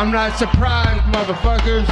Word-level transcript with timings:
I'm 0.00 0.10
not 0.10 0.38
surprised, 0.38 1.04
motherfuckers. 1.12 1.84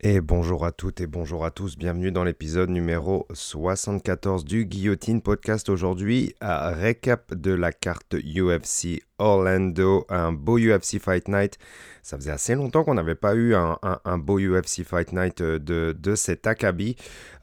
Et 0.00 0.20
bonjour 0.20 0.64
à 0.64 0.72
toutes 0.72 1.00
et 1.00 1.06
bonjour 1.06 1.44
à 1.44 1.52
tous, 1.52 1.78
bienvenue 1.78 2.10
dans 2.10 2.24
l'épisode 2.24 2.70
numéro 2.70 3.26
74 3.32 4.44
du 4.44 4.64
Guillotine 4.64 5.22
Podcast 5.22 5.68
aujourd'hui, 5.68 6.34
récap 6.40 7.32
de 7.34 7.52
la 7.52 7.70
carte 7.70 8.14
UFC 8.14 9.02
Orlando, 9.18 10.06
un 10.08 10.32
beau 10.32 10.58
UFC 10.58 10.98
Fight 11.00 11.28
Night. 11.28 11.58
Ça 12.02 12.16
faisait 12.16 12.32
assez 12.32 12.56
longtemps 12.56 12.82
qu'on 12.82 12.94
n'avait 12.94 13.14
pas 13.14 13.34
eu 13.34 13.54
un, 13.54 14.18
beau 14.18 14.38
UFC 14.38 14.82
Fight 14.84 15.12
Night 15.12 15.40
de, 15.40 15.92
de 15.92 16.14
cet 16.14 16.48
acabit. 16.48 16.96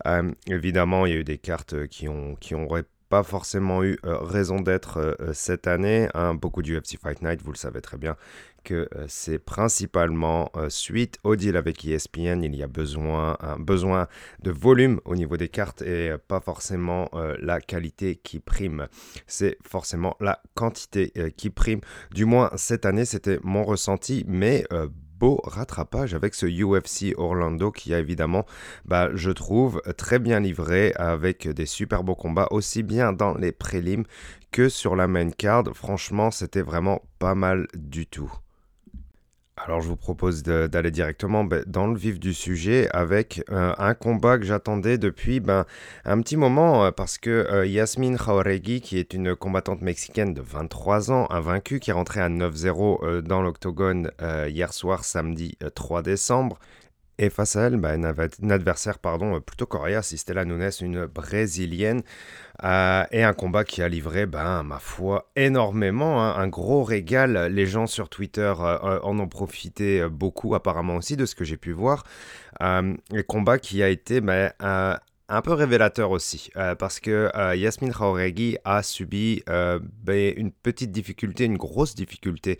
Euh, 0.05 0.31
évidemment, 0.47 1.05
il 1.05 1.13
y 1.13 1.15
a 1.15 1.19
eu 1.19 1.23
des 1.23 1.37
cartes 1.37 1.87
qui 1.87 2.07
ont, 2.07 2.35
qui 2.35 2.55
ont 2.55 2.65
forcément 3.21 3.83
eu 3.83 3.99
euh, 4.05 4.17
raison 4.17 4.59
d'être 4.59 4.97
euh, 4.97 5.33
cette 5.33 5.67
année. 5.67 6.07
Hein. 6.15 6.33
Beaucoup 6.33 6.63
d'UFC 6.63 6.97
Fight 6.99 7.21
Night, 7.21 7.41
vous 7.43 7.51
le 7.51 7.57
savez 7.57 7.81
très 7.81 7.97
bien, 7.97 8.15
que 8.63 8.87
euh, 8.95 9.05
c'est 9.07 9.39
principalement 9.39 10.49
euh, 10.55 10.69
suite 10.69 11.19
au 11.23 11.35
deal 11.35 11.57
avec 11.57 11.85
ESPN. 11.85 12.43
Il 12.43 12.55
y 12.55 12.63
a 12.63 12.67
besoin, 12.67 13.37
un 13.41 13.59
besoin 13.59 14.07
de 14.41 14.51
volume 14.51 14.99
au 15.05 15.15
niveau 15.15 15.37
des 15.37 15.49
cartes 15.49 15.81
et 15.81 16.09
euh, 16.09 16.17
pas 16.17 16.39
forcément 16.39 17.09
la 17.39 17.59
qualité 17.61 18.15
qui 18.15 18.39
prime. 18.39 18.87
C'est 19.27 19.57
forcément 19.63 20.15
la 20.19 20.41
quantité 20.55 21.11
qui 21.35 21.49
prime. 21.49 21.81
Du 22.11 22.25
moins, 22.25 22.49
cette 22.55 22.85
année, 22.85 23.05
c'était 23.05 23.39
mon 23.43 23.63
ressenti, 23.63 24.23
mais 24.27 24.65
rattrapage 25.43 26.13
avec 26.13 26.35
ce 26.35 26.45
UFC 26.45 27.17
Orlando 27.17 27.71
qui 27.71 27.93
a 27.93 27.99
évidemment, 27.99 28.45
bah, 28.85 29.09
je 29.13 29.31
trouve, 29.31 29.81
très 29.97 30.19
bien 30.19 30.39
livré 30.39 30.93
avec 30.95 31.47
des 31.47 31.65
super 31.65 32.03
beaux 32.03 32.15
combats, 32.15 32.47
aussi 32.51 32.83
bien 32.83 33.13
dans 33.13 33.33
les 33.35 33.51
prélims 33.51 34.05
que 34.51 34.69
sur 34.69 34.95
la 34.95 35.07
main 35.07 35.29
card. 35.29 35.63
Franchement, 35.73 36.29
c'était 36.31 36.61
vraiment 36.61 37.01
pas 37.19 37.35
mal 37.35 37.67
du 37.73 38.05
tout. 38.05 38.31
Alors 39.65 39.79
je 39.79 39.87
vous 39.87 39.95
propose 39.95 40.43
d'aller 40.43 40.91
directement 40.91 41.45
ben, 41.45 41.63
dans 41.67 41.87
le 41.87 41.97
vif 41.97 42.19
du 42.19 42.33
sujet 42.33 42.89
avec 42.91 43.45
euh, 43.49 43.73
un 43.77 43.93
combat 43.93 44.37
que 44.37 44.43
j'attendais 44.43 44.97
depuis 44.97 45.39
ben, 45.39 45.65
un 46.03 46.19
petit 46.19 46.35
moment 46.35 46.83
euh, 46.83 46.91
parce 46.91 47.17
que 47.17 47.29
euh, 47.29 47.65
Yasmine 47.65 48.17
Jauregui, 48.17 48.81
qui 48.81 48.97
est 48.97 49.13
une 49.13 49.37
combattante 49.37 49.81
mexicaine 49.81 50.33
de 50.33 50.41
23 50.41 51.13
ans, 51.13 51.27
invaincue, 51.29 51.79
qui 51.79 51.91
est 51.91 51.93
rentrée 51.93 52.19
à 52.19 52.27
9-0 52.27 53.21
dans 53.21 53.41
l'octogone 53.41 54.11
hier 54.47 54.73
soir, 54.73 55.05
samedi 55.05 55.57
3 55.75 56.01
décembre, 56.01 56.59
et 57.17 57.29
face 57.29 57.55
à 57.55 57.63
elle, 57.63 57.77
bah, 57.77 57.95
une, 57.95 58.51
adversaire 58.51 58.99
pardon, 58.99 59.39
plutôt 59.39 59.65
coriace, 59.65 60.15
Stella 60.15 60.45
Nunes, 60.45 60.69
une 60.81 61.05
brésilienne, 61.05 62.01
euh, 62.63 63.03
et 63.11 63.23
un 63.23 63.33
combat 63.33 63.63
qui 63.63 63.81
a 63.81 63.89
livré, 63.89 64.25
ben, 64.25 64.63
ma 64.63 64.79
foi, 64.79 65.29
énormément, 65.35 66.23
hein. 66.23 66.35
un 66.37 66.47
gros 66.47 66.83
régal. 66.83 67.51
Les 67.51 67.65
gens 67.65 67.87
sur 67.87 68.09
Twitter 68.09 68.53
euh, 68.59 68.99
en 69.01 69.19
ont 69.19 69.27
profité 69.27 70.07
beaucoup, 70.09 70.55
apparemment 70.55 70.95
aussi, 70.95 71.15
de 71.15 71.25
ce 71.25 71.35
que 71.35 71.43
j'ai 71.43 71.57
pu 71.57 71.71
voir. 71.71 72.03
Euh, 72.61 72.95
un 73.11 73.23
combat 73.23 73.57
qui 73.59 73.83
a 73.83 73.89
été 73.89 74.21
ben, 74.21 74.51
un 75.35 75.41
peu 75.41 75.53
révélateur 75.53 76.11
aussi, 76.11 76.51
parce 76.79 76.99
que 76.99 77.29
Yasmine 77.55 77.93
Jauregui 77.93 78.57
a 78.65 78.83
subi 78.83 79.43
ben, 79.45 80.33
une 80.35 80.51
petite 80.51 80.91
difficulté, 80.91 81.45
une 81.45 81.57
grosse 81.57 81.95
difficulté 81.95 82.59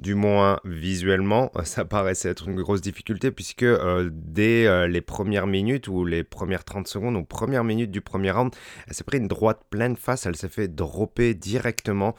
du 0.00 0.14
moins 0.14 0.60
visuellement, 0.64 1.50
ça 1.64 1.84
paraissait 1.84 2.28
être 2.28 2.48
une 2.48 2.60
grosse 2.60 2.80
difficulté 2.80 3.30
puisque 3.30 3.62
euh, 3.62 4.10
dès 4.12 4.66
euh, 4.66 4.86
les 4.86 5.00
premières 5.00 5.46
minutes 5.46 5.88
ou 5.88 6.04
les 6.04 6.22
premières 6.22 6.64
30 6.64 6.86
secondes 6.86 7.16
ou 7.16 7.24
premières 7.24 7.64
minutes 7.64 7.90
du 7.90 8.02
premier 8.02 8.30
round, 8.30 8.54
elle 8.86 8.94
s'est 8.94 9.04
pris 9.04 9.18
une 9.18 9.28
droite 9.28 9.60
pleine 9.70 9.96
face, 9.96 10.26
elle 10.26 10.36
s'est 10.36 10.48
fait 10.48 10.68
dropper 10.68 11.34
directement 11.34 12.14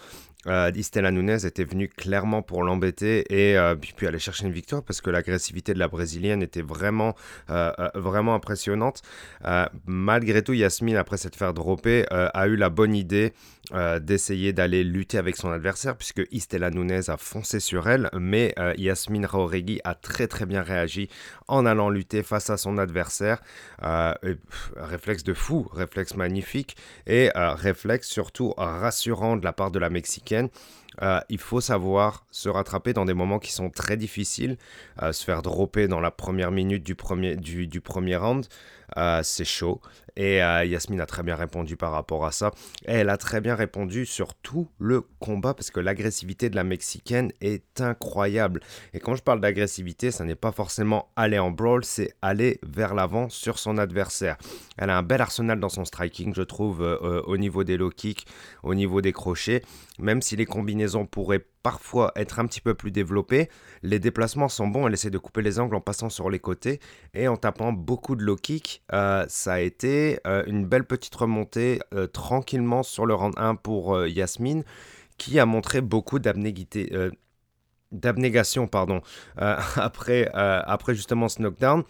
euh, 0.47 0.71
Istela 0.75 1.11
Nunez 1.11 1.45
était 1.45 1.63
venue 1.63 1.89
clairement 1.89 2.41
pour 2.41 2.63
l'embêter 2.63 3.25
et 3.29 3.57
euh, 3.57 3.75
puis, 3.75 4.07
aller 4.07 4.19
chercher 4.19 4.45
une 4.45 4.53
victoire 4.53 4.83
parce 4.83 5.01
que 5.01 5.09
l'agressivité 5.09 5.73
de 5.73 5.79
la 5.79 5.87
brésilienne 5.87 6.41
était 6.41 6.61
vraiment, 6.61 7.15
euh, 7.49 7.71
vraiment 7.95 8.35
impressionnante. 8.35 9.01
malgré 9.85 10.41
tout, 10.41 10.53
Yasmine, 10.53 10.97
après 10.97 11.17
s'être 11.17 11.35
fait 11.35 11.51
dropper, 11.53 12.05
a 12.09 12.47
eu 12.47 12.55
la 12.55 12.69
bonne 12.69 12.95
idée 12.95 13.33
d'essayer 13.99 14.53
d'aller 14.53 14.83
lutter 14.83 15.17
avec 15.17 15.35
son 15.35 15.51
adversaire 15.51 15.97
puisque 15.97 16.21
Istela 16.31 16.69
Nunez 16.69 17.09
a 17.09 17.17
foncé 17.17 17.59
sur 17.59 17.89
elle, 17.89 18.09
mais 18.13 18.55
Yasmine 18.77 19.25
Raoregui 19.25 19.81
a 19.83 19.93
très 19.93 20.27
très 20.27 20.45
bien 20.45 20.61
réagi 20.61 21.09
en 21.47 21.65
allant 21.65 21.89
lutter 21.89 22.23
face 22.23 22.49
à 22.49 22.57
son 22.57 22.77
adversaire. 22.77 23.41
réflexe 24.75 25.23
de 25.23 25.33
fou, 25.33 25.67
réflexe 25.73 26.15
magnifique 26.15 26.77
et 27.07 27.29
réflexe 27.35 28.07
surtout 28.07 28.53
rassurant 28.57 29.35
de 29.35 29.43
la 29.43 29.51
part 29.51 29.71
de 29.71 29.79
la 29.79 29.89
Mexicaine 29.89 30.49
euh, 31.01 31.19
il 31.29 31.37
faut 31.37 31.61
savoir 31.61 32.25
se 32.31 32.49
rattraper 32.49 32.93
dans 32.93 33.05
des 33.05 33.13
moments 33.13 33.39
qui 33.39 33.51
sont 33.51 33.69
très 33.69 33.97
difficiles. 33.97 34.57
Euh, 35.01 35.11
se 35.11 35.23
faire 35.23 35.41
dropper 35.41 35.87
dans 35.87 35.99
la 35.99 36.11
première 36.11 36.51
minute 36.51 36.83
du 36.83 36.95
premier, 36.95 37.35
du, 37.35 37.67
du 37.67 37.81
premier 37.81 38.15
round, 38.15 38.47
euh, 38.97 39.21
c'est 39.23 39.45
chaud. 39.45 39.81
Et 40.17 40.41
euh, 40.43 40.65
Yasmine 40.65 40.99
a 40.99 41.05
très 41.05 41.21
bien 41.21 41.35
répondu 41.35 41.77
par 41.77 41.91
rapport 41.91 42.25
à 42.25 42.31
ça. 42.31 42.51
elle 42.85 43.09
a 43.09 43.17
très 43.17 43.39
bien 43.39 43.55
répondu 43.55 44.05
sur 44.07 44.33
tout 44.33 44.67
le 44.79 45.01
combat 45.19 45.53
parce 45.53 45.69
que 45.69 45.79
l'agressivité 45.79 46.49
de 46.49 46.55
la 46.55 46.63
Mexicaine 46.63 47.31
est 47.39 47.79
incroyable. 47.81 48.61
Et 48.93 48.99
quand 48.99 49.13
je 49.13 49.21
parle 49.21 49.39
d'agressivité, 49.39 50.09
ça 50.09 50.25
n'est 50.25 50.35
pas 50.35 50.51
forcément 50.51 51.11
aller 51.15 51.37
en 51.37 51.51
brawl, 51.51 51.85
c'est 51.85 52.15
aller 52.23 52.59
vers 52.63 52.95
l'avant 52.95 53.29
sur 53.29 53.59
son 53.59 53.77
adversaire. 53.77 54.37
Elle 54.77 54.89
a 54.89 54.97
un 54.97 55.03
bel 55.03 55.21
arsenal 55.21 55.59
dans 55.59 55.69
son 55.69 55.85
striking, 55.85 56.33
je 56.33 56.41
trouve, 56.41 56.81
euh, 56.81 57.21
au 57.27 57.37
niveau 57.37 57.63
des 57.63 57.77
low 57.77 57.91
kicks, 57.91 58.25
au 58.63 58.73
niveau 58.73 59.01
des 59.01 59.13
crochets. 59.13 59.61
Même 59.99 60.23
si 60.23 60.35
les 60.35 60.45
combinaisons 60.45 61.05
pourraient 61.05 61.45
parfois 61.67 62.13
être 62.15 62.39
un 62.39 62.45
petit 62.45 62.61
peu 62.61 62.75
plus 62.75 62.91
développé. 62.91 63.49
Les 63.83 63.99
déplacements 63.99 64.47
sont 64.47 64.69
bons, 64.69 64.87
elle 64.87 64.93
essaie 64.93 65.09
de 65.09 65.17
couper 65.17 65.41
les 65.41 65.59
angles 65.59 65.75
en 65.75 65.81
passant 65.81 66.09
sur 66.09 66.29
les 66.29 66.39
côtés 66.39 66.79
et 67.13 67.27
en 67.27 67.35
tapant 67.35 67.73
beaucoup 67.73 68.15
de 68.15 68.23
low 68.23 68.37
kick. 68.37 68.83
Euh, 68.93 69.25
ça 69.27 69.55
a 69.55 69.59
été 69.59 70.06
euh, 70.25 70.43
une 70.47 70.65
belle 70.65 70.85
petite 70.85 71.13
remontée 71.15 71.79
euh, 71.93 72.07
tranquillement 72.07 72.83
sur 72.83 73.05
le 73.05 73.13
round 73.13 73.33
1 73.37 73.55
pour 73.55 74.05
Yasmine 74.05 74.63
qui 75.17 75.39
a 75.39 75.45
montré 75.45 75.81
beaucoup 75.81 76.19
d'abnégation 76.19 78.67
pardon, 78.67 79.01
après, 79.37 80.29
justement 80.89 81.29
ce 81.29 81.41
knockdown. 81.41 81.83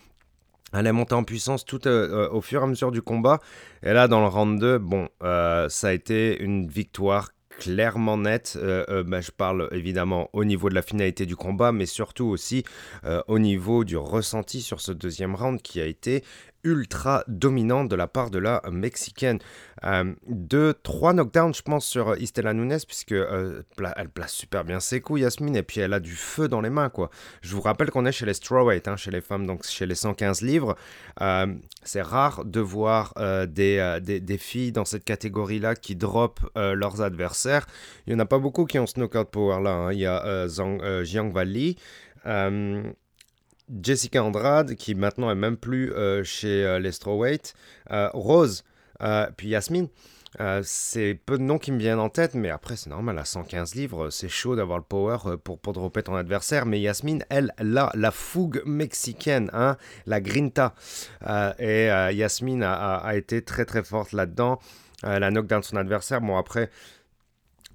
Elle 0.73 0.87
est 0.87 0.91
montée 0.91 1.13
en 1.13 1.23
puissance 1.23 1.65
tout 1.65 1.87
au 1.87 2.41
fur 2.41 2.61
et 2.61 2.63
à 2.63 2.67
mesure 2.67 2.91
du 2.91 3.01
combat. 3.01 3.39
Et 3.83 3.93
là, 3.93 4.07
dans 4.07 4.21
le 4.21 4.27
round 4.27 4.59
2, 4.59 4.77
bon, 4.77 5.09
ça 5.21 5.87
a 5.87 5.91
été 5.91 6.41
une 6.41 6.67
victoire 6.67 7.29
clairement 7.57 8.17
net. 8.17 8.57
Euh, 8.61 8.85
euh, 8.89 9.03
bah, 9.03 9.21
je 9.21 9.31
parle 9.31 9.67
évidemment 9.71 10.29
au 10.33 10.45
niveau 10.45 10.69
de 10.69 10.75
la 10.75 10.81
finalité 10.81 11.25
du 11.25 11.35
combat, 11.35 11.71
mais 11.71 11.85
surtout 11.85 12.25
aussi 12.25 12.63
euh, 13.05 13.21
au 13.27 13.39
niveau 13.39 13.83
du 13.83 13.97
ressenti 13.97 14.61
sur 14.61 14.81
ce 14.81 14.91
deuxième 14.91 15.35
round 15.35 15.61
qui 15.61 15.81
a 15.81 15.85
été 15.85 16.23
ultra 16.63 17.23
dominante 17.27 17.89
de 17.89 17.95
la 17.95 18.07
part 18.07 18.29
de 18.29 18.39
la 18.39 18.61
Mexicaine. 18.71 19.39
Euh, 19.83 20.13
deux, 20.27 20.73
trois 20.73 21.13
knockdowns, 21.13 21.53
je 21.53 21.61
pense, 21.61 21.85
sur 21.85 22.15
Istela 22.17 22.53
Nunes, 22.53 22.77
puisque 22.85 23.11
euh, 23.11 23.63
elle 23.95 24.09
place 24.09 24.33
super 24.33 24.63
bien 24.63 24.79
ses 24.79 25.01
coups, 25.01 25.21
Yasmine, 25.21 25.55
et 25.55 25.63
puis 25.63 25.81
elle 25.81 25.93
a 25.93 25.99
du 25.99 26.15
feu 26.15 26.47
dans 26.47 26.61
les 26.61 26.69
mains, 26.69 26.89
quoi. 26.89 27.09
Je 27.41 27.55
vous 27.55 27.61
rappelle 27.61 27.91
qu'on 27.91 28.05
est 28.05 28.11
chez 28.11 28.25
les 28.25 28.33
strawweight, 28.33 28.87
hein, 28.87 28.97
chez 28.97 29.11
les 29.11 29.21
femmes, 29.21 29.45
donc 29.45 29.65
chez 29.65 29.85
les 29.85 29.95
115 29.95 30.41
livres. 30.41 30.75
Euh, 31.21 31.53
c'est 31.83 32.01
rare 32.01 32.43
de 32.43 32.59
voir 32.59 33.13
des, 33.47 33.99
des, 34.01 34.37
filles 34.37 34.71
dans 34.71 34.85
cette 34.85 35.05
catégorie-là 35.05 35.75
qui 35.75 35.95
drop 35.95 36.39
leurs 36.55 37.01
adversaires. 37.01 37.65
Il 38.05 38.13
n'y 38.13 38.19
en 38.19 38.23
a 38.23 38.25
pas 38.25 38.39
beaucoup 38.39 38.65
qui 38.65 38.77
ont 38.77 38.87
ce 38.87 38.99
knockout 38.99 39.29
power-là. 39.29 39.71
Hein. 39.71 39.93
Il 39.93 39.99
y 39.99 40.05
a 40.05 40.47
Zhang, 40.47 41.03
Jiang 41.03 41.31
Vali. 41.31 41.77
Jessica 43.83 44.23
Andrade, 44.23 44.75
qui 44.75 44.95
maintenant 44.95 45.29
est 45.29 45.35
même 45.35 45.57
plus 45.57 45.91
euh, 45.93 46.23
chez 46.23 46.65
euh, 46.65 46.79
les 46.79 46.91
Strawweight, 46.91 47.53
euh, 47.91 48.09
Rose, 48.13 48.63
puis 49.35 49.49
Yasmine. 49.49 49.89
c'est 50.63 51.19
peu 51.25 51.37
de 51.37 51.43
noms 51.43 51.59
qui 51.59 51.71
me 51.71 51.77
viennent 51.77 51.99
en 51.99 52.09
tête, 52.09 52.33
mais 52.33 52.49
après, 52.49 52.75
c'est 52.75 52.89
normal, 52.89 53.19
à 53.19 53.25
115 53.25 53.75
livres, 53.75 54.09
c'est 54.09 54.29
chaud 54.29 54.55
d'avoir 54.55 54.79
le 54.79 54.83
power 54.83 55.17
pour, 55.43 55.59
pour 55.59 55.73
dropper 55.73 56.01
ton 56.01 56.15
adversaire. 56.15 56.65
Mais 56.65 56.79
Yasmine, 56.79 57.23
elle, 57.29 57.53
là, 57.59 57.91
la 57.93 58.09
fougue 58.09 58.63
mexicaine, 58.65 59.51
hein, 59.53 59.77
la 60.07 60.19
grinta. 60.19 60.73
et 61.59 61.85
Yasmine 62.11 62.63
a, 62.63 62.95
a, 62.95 63.15
été 63.15 63.43
très 63.43 63.65
très 63.65 63.83
forte 63.83 64.13
là-dedans. 64.13 64.59
elle 65.03 65.21
a 65.21 65.29
knockdown 65.29 65.61
son 65.61 65.77
adversaire. 65.77 66.21
Bon, 66.21 66.37
après, 66.37 66.71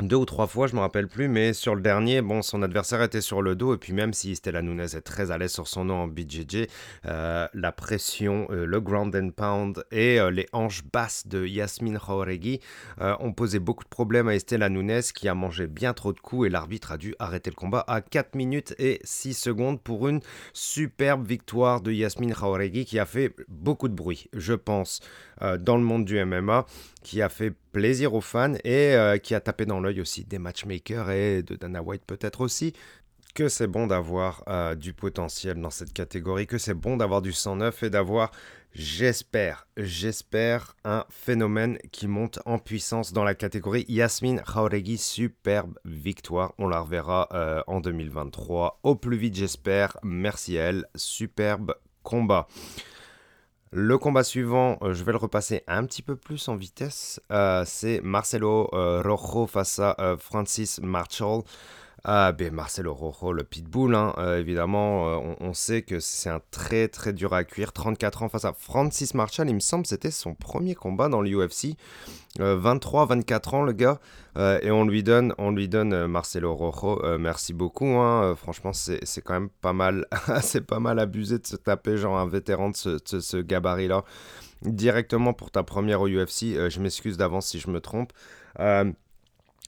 deux 0.00 0.16
ou 0.16 0.24
trois 0.24 0.46
fois, 0.46 0.66
je 0.66 0.74
me 0.74 0.80
rappelle 0.80 1.06
plus, 1.06 1.28
mais 1.28 1.52
sur 1.52 1.74
le 1.74 1.82
dernier, 1.82 2.22
bon, 2.22 2.42
son 2.42 2.62
adversaire 2.62 3.02
était 3.02 3.20
sur 3.20 3.42
le 3.42 3.54
dos, 3.54 3.74
et 3.74 3.76
puis 3.76 3.92
même 3.92 4.12
si 4.14 4.34
Stella 4.34 4.62
Nunes 4.62 4.80
est 4.80 5.02
très 5.02 5.30
à 5.30 5.38
l'aise 5.38 5.52
sur 5.52 5.68
son 5.68 5.84
nom 5.84 5.94
en 6.02 6.08
BJJ, 6.08 6.66
euh, 7.06 7.46
la 7.52 7.72
pression, 7.72 8.46
euh, 8.50 8.64
le 8.64 8.80
ground 8.80 9.14
and 9.14 9.30
pound 9.30 9.84
et 9.92 10.18
euh, 10.18 10.30
les 10.30 10.48
hanches 10.52 10.82
basses 10.92 11.26
de 11.26 11.46
Yasmin 11.46 11.98
Jauregui 11.98 12.60
ont 12.98 13.32
posé 13.32 13.58
beaucoup 13.58 13.84
de 13.84 13.88
problèmes 13.88 14.28
à 14.28 14.34
Estela 14.34 14.68
Nunes 14.68 15.02
qui 15.14 15.28
a 15.28 15.34
mangé 15.34 15.66
bien 15.66 15.92
trop 15.92 16.12
de 16.12 16.20
coups 16.20 16.46
et 16.46 16.50
l'arbitre 16.50 16.92
a 16.92 16.96
dû 16.96 17.14
arrêter 17.18 17.50
le 17.50 17.56
combat 17.56 17.84
à 17.86 18.00
4 18.00 18.34
minutes 18.34 18.74
et 18.78 19.00
6 19.04 19.34
secondes 19.34 19.80
pour 19.80 20.08
une 20.08 20.20
superbe 20.52 21.26
victoire 21.26 21.80
de 21.80 21.92
Yasmin 21.92 22.34
Jauregui 22.34 22.84
qui 22.84 22.98
a 22.98 23.06
fait 23.06 23.34
beaucoup 23.48 23.88
de 23.88 23.94
bruit, 23.94 24.28
je 24.32 24.54
pense, 24.54 25.00
dans 25.40 25.76
le 25.76 25.82
monde 25.82 26.04
du 26.04 26.22
MMA, 26.24 26.66
qui 27.02 27.20
a 27.20 27.28
fait 27.28 27.52
plaisir 27.72 28.14
aux 28.14 28.20
fans 28.20 28.54
et 28.64 28.96
qui 29.22 29.34
a 29.34 29.40
tapé 29.40 29.66
dans 29.66 29.80
l'œil 29.82 30.00
aussi 30.00 30.25
des 30.25 30.38
matchmakers 30.38 31.11
et 31.11 31.43
de 31.43 31.56
Dana 31.56 31.82
White 31.82 32.05
peut-être 32.06 32.40
aussi 32.40 32.73
que 33.34 33.49
c'est 33.49 33.67
bon 33.67 33.87
d'avoir 33.87 34.44
euh, 34.49 34.75
du 34.75 34.93
potentiel 34.93 35.61
dans 35.61 35.70
cette 35.70 35.93
catégorie, 35.93 36.46
que 36.46 36.58
c'est 36.58 36.75
bon 36.75 36.96
d'avoir 36.96 37.23
du 37.23 37.32
sang 37.32 37.56
neuf 37.56 37.82
et 37.82 37.90
d'avoir, 37.90 38.31
j'espère, 38.75 39.67
j'espère, 39.76 40.76
un 40.84 41.05
phénomène 41.08 41.79
qui 41.93 42.08
monte 42.08 42.40
en 42.44 42.58
puissance 42.58 43.12
dans 43.12 43.25
la 43.25 43.34
catégorie. 43.34 43.87
Yasmine 43.88 44.43
Jauregui, 44.46 44.99
superbe 44.99 45.79
victoire. 45.85 46.52
On 46.58 46.69
la 46.69 46.81
reverra 46.81 47.28
euh, 47.32 47.62
en 47.67 47.81
2023. 47.81 48.81
Au 48.82 48.96
plus 48.96 49.17
vite, 49.17 49.35
j'espère. 49.35 49.96
Merci 50.02 50.58
à 50.58 50.64
elle. 50.64 50.87
Superbe 50.94 51.75
combat. 52.02 52.46
Le 53.74 53.96
combat 53.96 54.22
suivant, 54.22 54.76
euh, 54.82 54.92
je 54.92 55.02
vais 55.02 55.12
le 55.12 55.19
repasser 55.19 55.64
un 55.66 55.86
petit 55.86 56.02
peu 56.02 56.14
plus 56.14 56.46
en 56.48 56.56
vitesse. 56.56 57.22
Euh, 57.30 57.64
c'est 57.66 58.02
Marcelo 58.02 58.69
euh, 58.74 59.00
Rojo 59.02 59.46
face 59.46 59.78
à 59.78 59.96
Francis 60.19 60.78
Marshall. 60.82 61.40
Ah, 62.04 62.32
ben 62.32 62.52
Marcelo 62.52 62.93
Rojo, 62.94 63.32
le 63.32 63.44
pitbull, 63.44 63.94
hein, 63.94 64.12
évidemment, 64.37 65.37
on, 65.40 65.54
sait 65.54 65.82
que 65.82 66.00
c'est 66.00 66.31
un 66.31 66.40
très 66.50 66.88
très 66.88 67.12
dur 67.12 67.32
à 67.32 67.44
cuire. 67.44 67.72
34 67.72 68.25
ans 68.25 68.28
face 68.28 68.44
à 68.44 68.52
Francis 68.52 69.14
Marshall, 69.14 69.49
il 69.49 69.54
me 69.54 69.60
semble 69.60 69.87
c'était 69.87 70.10
son 70.10 70.34
premier 70.34 70.75
combat 70.75 71.08
dans 71.08 71.22
l'UFC. 71.22 71.76
23-24 72.38 73.54
ans 73.54 73.62
le 73.62 73.72
gars, 73.72 74.00
et 74.37 74.70
on 74.72 74.84
lui 74.84 75.04
donne, 75.04 75.32
on 75.38 75.52
lui 75.52 75.69
donne 75.69 76.06
Marcelo 76.06 76.52
Rojo. 76.54 77.00
merci 77.19 77.52
beaucoup, 77.52 77.87
hein, 77.87 78.34
franchement 78.34 78.72
c'est 78.72 79.22
quand 79.22 79.34
même 79.34 79.50
pas 79.60 79.72
mal, 79.72 80.06
c'est 80.43 80.66
pas 80.66 80.81
mal 80.81 80.99
abusé 80.99 81.38
de 81.38 81.46
se 81.46 81.56
taper 81.56 81.99
genre 81.99 82.19
un 82.19 82.26
vétéran 82.26 82.70
de 82.70 82.76
ce, 82.76 82.99
ce 82.99 83.37
gabarit-là 83.37 84.04
directement 84.62 85.32
pour 85.32 85.50
ta 85.50 85.62
première 85.62 86.00
au 86.00 86.08
UFC. 86.08 86.56
je 86.69 86.81
m'excuse 86.81 87.16
d'avance 87.16 87.49
si 87.49 87.60
je 87.60 87.70
me 87.70 87.81
trompe. 87.81 88.12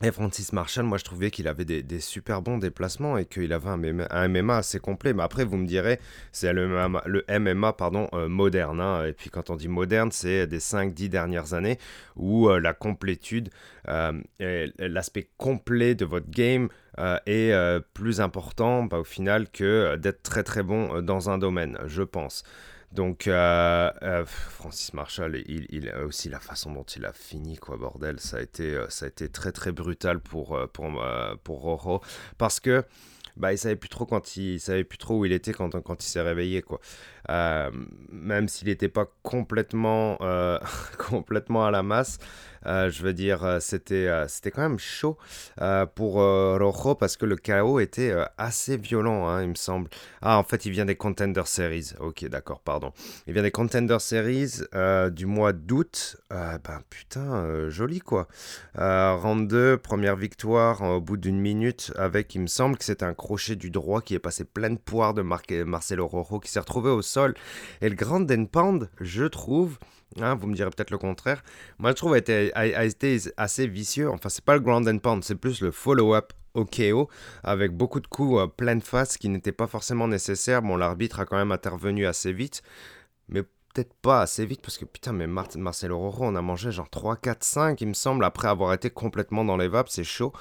Et 0.03 0.11
Francis 0.11 0.53
Marshall, 0.53 0.87
moi 0.87 0.99
je 0.99 1.05
trouvais 1.05 1.31
qu'il 1.31 1.47
avait 1.47 1.65
des, 1.65 2.01
super 2.01 2.43
bons 2.43 2.59
déplacements 2.59 3.17
et 3.17 3.27
qu'il 3.27 3.53
avait 3.53 3.69
un 3.69 4.29
MMA, 4.29 4.57
assez 4.57 4.81
complet. 4.81 5.15
Mais 5.15 5.23
après, 5.23 5.45
vous 5.45 5.57
me 5.57 5.67
direz, 5.67 6.01
c'est 6.33 6.53
le 6.53 6.67
MMA, 6.67 7.77
euh, 8.13 8.29
moderne. 8.29 8.81
Hein. 8.81 9.05
Et 9.05 9.13
puis 9.13 9.31
quand 9.31 9.51
on 9.51 9.57
dit 9.57 9.69
moderne, 9.69 10.11
c'est 10.11 10.49
des 10.49 10.59
5-10 10.59 11.09
dernières 11.11 11.55
années 11.55 11.79
où 12.17 12.49
euh, 12.49 12.59
la 12.59 12.75
complétude, 12.75 13.51
euh, 13.89 14.21
l'aspect 14.41 15.29
complet 15.37 15.95
de 15.95 16.05
votre 16.05 16.29
game 16.29 16.69
est 17.27 17.53
plus 17.93 18.21
important 18.21 18.85
bah, 18.85 18.99
au 18.99 19.05
final 19.05 19.49
que 19.49 19.95
d'être 19.97 20.23
très 20.25 20.43
très 20.43 20.65
bon 20.65 21.03
dans 21.03 21.31
un 21.31 21.39
domaine, 21.39 21.79
je 21.87 22.03
pense. 22.03 22.43
Donc, 22.95 23.27
euh, 23.27 23.91
euh, 24.03 24.25
Francis 24.25 24.95
Marshall, 24.95 25.43
il, 25.49 25.91
a 25.91 26.05
aussi 26.05 26.29
la 26.29 26.39
façon 26.39 26.73
dont 26.73 26.85
il 26.85 27.05
a 27.05 27.13
fini, 27.13 27.57
quoi, 27.57 27.77
bordel. 27.77 28.21
Ça 28.21 28.37
a 28.37 28.41
été, 28.41 28.73
euh, 28.73 28.87
très, 29.33 29.51
très 29.51 29.73
brutal 29.73 30.21
pour, 30.21 30.57
pour, 30.73 31.61
Roro. 31.61 32.03
Parce 32.39 32.61
que, 32.61 32.85
bah, 33.37 33.53
il 33.53 33.59
savait 33.59 33.75
plus 33.75 33.89
trop 33.89 34.07
il, 34.37 34.61
où 35.19 35.25
il 35.25 35.33
était 35.33 35.53
quand 35.53 36.05
il 36.05 36.07
s'est 36.07 36.23
réveillé, 36.23 36.63
quoi. 36.63 36.81
Même 37.29 38.49
s'il 38.49 38.69
n'était 38.69 38.89
pas 38.89 39.07
complètement, 39.23 40.19
complètement 40.99 41.67
à 41.67 41.71
la 41.71 41.83
masse. 41.83 42.19
Euh, 42.67 42.91
je 42.91 43.03
veux 43.03 43.13
dire, 43.13 43.45
euh, 43.45 43.59
c'était 43.61 44.09
euh, 44.09 44.27
c'était 44.29 44.51
quand 44.51 44.63
même 44.63 44.79
chaud 44.79 45.19
pour 45.95 46.15
Rojo 46.15 46.95
parce 46.95 47.17
que 47.17 47.27
le 47.27 47.37
chaos 47.37 47.81
était 47.81 48.15
assez 48.39 48.77
violent, 48.77 49.29
hein, 49.29 49.43
il 49.43 49.49
me 49.49 49.55
semble. 49.55 49.89
Ah, 50.23 50.39
en 50.39 50.45
fait, 50.45 50.67
il 50.67 50.73
vient 50.73 50.85
des 50.85 50.97
Contender 50.97 51.43
Series. 51.45 51.93
Ok, 52.01 52.25
d'accord, 52.27 52.61
pardon. 52.61 52.93
Il 53.27 53.35
vient 53.35 53.43
des 53.43 53.51
Contender 53.51 53.99
Series 53.99 54.63
du 55.13 55.27
mois 55.27 55.53
d'août. 55.53 56.17
ben 56.31 56.83
putain, 56.91 57.69
joli 57.69 58.01
quoi. 58.01 58.29
round 58.77 59.49
2, 59.49 59.79
première 59.79 60.17
victoire 60.17 60.83
au 60.83 61.01
bout 61.01 61.17
d'une 61.17 61.41
minute 61.41 61.93
avec, 61.97 62.35
il 62.35 62.43
me 62.43 62.47
semble 62.47 62.77
que 62.77 62.85
c'était 62.85 63.05
un 63.05 63.15
crochet 63.15 63.57
du 63.57 63.71
droit 63.71 64.01
qui 64.01 64.15
est 64.15 64.19
passé 64.19 64.45
plein 64.45 64.71
de 64.71 64.79
poire 64.79 65.15
de 65.15 65.23
Marcelo 65.23 66.07
Rojo 66.07 66.41
qui 66.41 66.51
s'est 66.51 66.61
retrouvé 66.61 66.91
au 66.91 67.03
Et 67.81 67.89
le 67.89 67.95
Grand 67.95 68.27
Pound, 68.47 68.91
je 69.01 69.25
trouve, 69.25 69.79
Hein, 70.21 70.37
vous 70.37 70.47
me 70.47 70.55
direz 70.55 70.71
peut-être 70.71 70.91
le 70.91 70.99
contraire. 70.99 71.43
Moi, 71.79 71.91
je 71.91 71.97
trouve 71.97 72.15
a 72.15 72.19
été, 72.19 72.53
assez 73.37 73.67
vicieux. 73.67 74.09
Enfin, 74.11 74.29
c'est 74.29 74.45
pas 74.45 74.55
le 74.55 74.61
ground 74.61 74.89
and 74.89 74.99
pound, 74.99 75.25
c'est 75.25 75.35
plus 75.35 75.61
le 75.61 75.71
follow-up 75.71 76.33
au 76.55 76.65
KO 76.65 77.09
avec 77.43 77.73
beaucoup 77.73 77.99
de 77.99 78.07
coups 78.07 78.41
euh, 78.41 78.47
plein 78.47 78.77
de 78.77 78.85
face 78.85 79.17
qui 79.19 79.29
n'étaient 79.29 79.53
pas 79.53 79.67
forcément 79.67 80.07
nécessaires. 80.07 80.63
Bon, 80.63 80.77
l'arbitre 80.77 81.19
a 81.21 81.25
quand 81.25 81.37
même 81.37 81.51
intervenu 81.51 82.07
assez 82.07 82.33
vite, 82.33 82.63
mais 83.29 83.43
peut-être 83.43 83.93
pas 83.95 84.21
assez 84.23 84.47
vite 84.47 84.63
parce 84.63 84.79
que 84.79 84.85
putain, 84.85 85.13
mais 85.13 85.27
Marcelo 85.27 85.99
Roro, 85.99 86.27
on 86.27 86.37
a 86.37 86.43
mangé 86.43 86.71
genre 86.71 86.89
3, 86.89 87.17
4, 87.17 87.43
5, 87.43 87.81
il 87.81 87.89
me 87.89 87.95
semble, 87.95 88.25
après 88.25 88.47
avoir 88.47 88.73
été 88.73 88.89
complètement 88.89 89.45
dans 89.45 89.57
les 89.57 89.67
vapes, 89.67 89.89
c'est 89.89 90.05
chaud. 90.05 90.33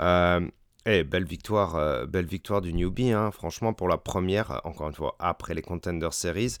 Euh, 0.00 0.40
et 0.88 1.04
belle 1.04 1.24
victoire, 1.24 1.76
euh, 1.76 2.06
belle 2.06 2.24
victoire 2.24 2.62
du 2.62 2.72
newbie, 2.72 3.12
hein. 3.12 3.30
franchement, 3.30 3.74
pour 3.74 3.88
la 3.88 3.98
première, 3.98 4.62
encore 4.64 4.88
une 4.88 4.94
fois, 4.94 5.16
après 5.18 5.54
les 5.54 5.62
Contender 5.62 6.08
Series. 6.12 6.56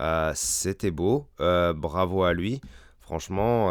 Euh, 0.00 0.32
c'était 0.34 0.90
beau, 0.90 1.28
euh, 1.40 1.72
bravo 1.72 2.24
à 2.24 2.32
lui. 2.32 2.60
Franchement, 3.00 3.68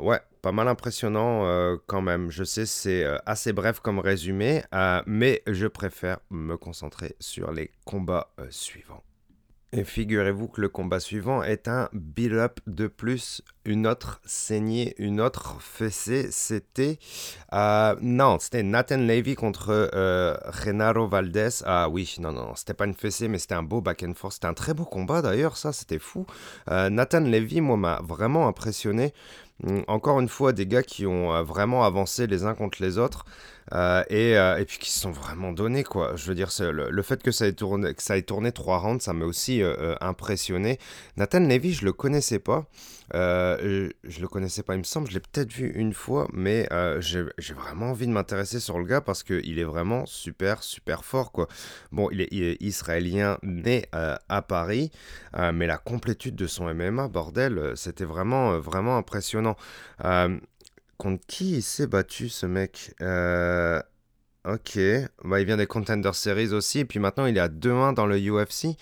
ouais, 0.00 0.20
pas 0.42 0.50
mal 0.50 0.66
impressionnant 0.66 1.78
quand 1.86 2.02
même. 2.02 2.32
Je 2.32 2.42
sais, 2.42 2.66
c'est 2.66 3.06
assez 3.24 3.52
bref 3.52 3.78
comme 3.78 4.00
résumé, 4.00 4.64
mais 5.06 5.40
je 5.46 5.68
préfère 5.68 6.18
me 6.30 6.56
concentrer 6.56 7.14
sur 7.20 7.52
les 7.52 7.70
combats 7.84 8.34
suivants. 8.50 9.04
Et 9.70 9.84
figurez-vous 9.84 10.48
que 10.48 10.60
le 10.60 10.68
combat 10.68 10.98
suivant 10.98 11.44
est 11.44 11.68
un 11.68 11.88
build-up 11.92 12.58
de 12.66 12.88
plus, 12.88 13.40
une 13.66 13.86
autre 13.86 14.20
saignée, 14.24 14.94
une 14.98 15.20
autre 15.20 15.56
fessée. 15.60 16.28
C'était. 16.30 16.98
Euh, 17.52 17.94
non, 18.00 18.38
c'était 18.40 18.62
Nathan 18.62 18.98
Levy 18.98 19.34
contre 19.34 19.90
euh, 19.94 20.36
Renaro 20.44 21.06
Valdez. 21.06 21.48
Ah 21.64 21.88
oui, 21.88 22.16
non, 22.20 22.32
non, 22.32 22.54
c'était 22.54 22.74
pas 22.74 22.86
une 22.86 22.94
fessée, 22.94 23.28
mais 23.28 23.38
c'était 23.38 23.54
un 23.54 23.62
beau 23.62 23.80
back 23.80 24.02
and 24.02 24.14
forth. 24.14 24.34
C'était 24.34 24.46
un 24.46 24.54
très 24.54 24.72
beau 24.72 24.84
combat 24.84 25.20
d'ailleurs, 25.20 25.56
ça, 25.56 25.72
c'était 25.72 25.98
fou. 25.98 26.26
Euh, 26.70 26.88
Nathan 26.88 27.20
Levy, 27.20 27.60
moi, 27.60 27.76
m'a 27.76 28.00
vraiment 28.02 28.48
impressionné. 28.48 29.12
Hum, 29.66 29.84
encore 29.88 30.20
une 30.20 30.28
fois, 30.28 30.52
des 30.52 30.66
gars 30.66 30.82
qui 30.82 31.06
ont 31.06 31.42
vraiment 31.42 31.84
avancé 31.84 32.26
les 32.26 32.44
uns 32.44 32.54
contre 32.54 32.82
les 32.82 32.98
autres. 32.98 33.24
Euh, 33.74 34.04
euh, 34.12 34.56
et, 34.58 34.64
puis 34.64 34.78
qui 34.78 34.90
se 34.90 35.00
sont 35.00 35.10
vraiment 35.10 35.52
donnés, 35.52 35.82
quoi. 35.82 36.14
Je 36.14 36.26
veux 36.26 36.34
dire, 36.34 36.50
le, 36.60 36.90
le, 36.90 37.02
fait 37.02 37.22
que 37.22 37.32
ça 37.32 37.46
ait 37.46 37.52
tourné, 37.52 37.94
que 37.94 38.02
ça 38.02 38.16
ait 38.16 38.22
tourné 38.22 38.52
trois 38.52 38.78
rounds, 38.78 39.02
ça 39.02 39.12
m'a 39.12 39.24
aussi 39.24 39.62
euh, 39.62 39.96
impressionné. 40.00 40.78
Nathan 41.16 41.40
Levy, 41.40 41.72
je 41.72 41.84
le 41.84 41.92
connaissais 41.92 42.38
pas. 42.38 42.66
Je, 43.14 43.90
je 44.04 44.20
le 44.20 44.28
connaissais 44.28 44.62
pas, 44.62 44.74
il 44.74 44.78
me 44.78 44.84
semble. 44.84 45.08
Je 45.08 45.14
l'ai 45.14 45.20
peut-être 45.20 45.52
vu 45.52 45.70
une 45.74 45.92
fois, 45.92 46.28
mais 46.32 46.68
j'ai 46.98 47.54
vraiment 47.54 47.90
envie 47.90 48.06
de 48.06 48.12
m'intéresser 48.12 48.60
sur 48.60 48.78
le 48.78 48.84
gars 48.84 49.00
parce 49.00 49.22
qu'il 49.22 49.58
est 49.58 49.64
vraiment 49.64 50.06
super, 50.06 50.62
super 50.62 51.04
fort, 51.04 51.32
quoi. 51.32 51.48
Bon, 51.92 52.08
il 52.10 52.20
est, 52.20 52.56
israélien, 52.60 53.38
né 53.42 53.86
à 53.92 54.42
Paris, 54.42 54.90
mais 55.52 55.66
la 55.66 55.78
complétude 55.78 56.36
de 56.36 56.46
son 56.46 56.72
MMA, 56.72 57.08
bordel, 57.08 57.72
c'était 57.76 58.04
vraiment, 58.04 58.58
vraiment 58.58 58.96
impressionnant. 58.96 59.56
Contre 60.98 61.26
qui 61.26 61.56
il 61.56 61.62
s'est 61.62 61.86
battu 61.86 62.28
ce 62.28 62.46
mec? 62.46 62.94
Euh, 63.02 63.80
Ok, 64.46 64.78
bah, 65.24 65.40
il 65.40 65.46
vient 65.46 65.56
des 65.56 65.66
Contender 65.66 66.12
Series 66.12 66.52
aussi, 66.52 66.78
et 66.78 66.84
puis 66.84 67.00
maintenant 67.00 67.26
il 67.26 67.36
est 67.36 67.40
à 67.40 67.48
2-1 67.48 67.94
dans 67.94 68.06
le 68.06 68.16
UFC. 68.16 68.76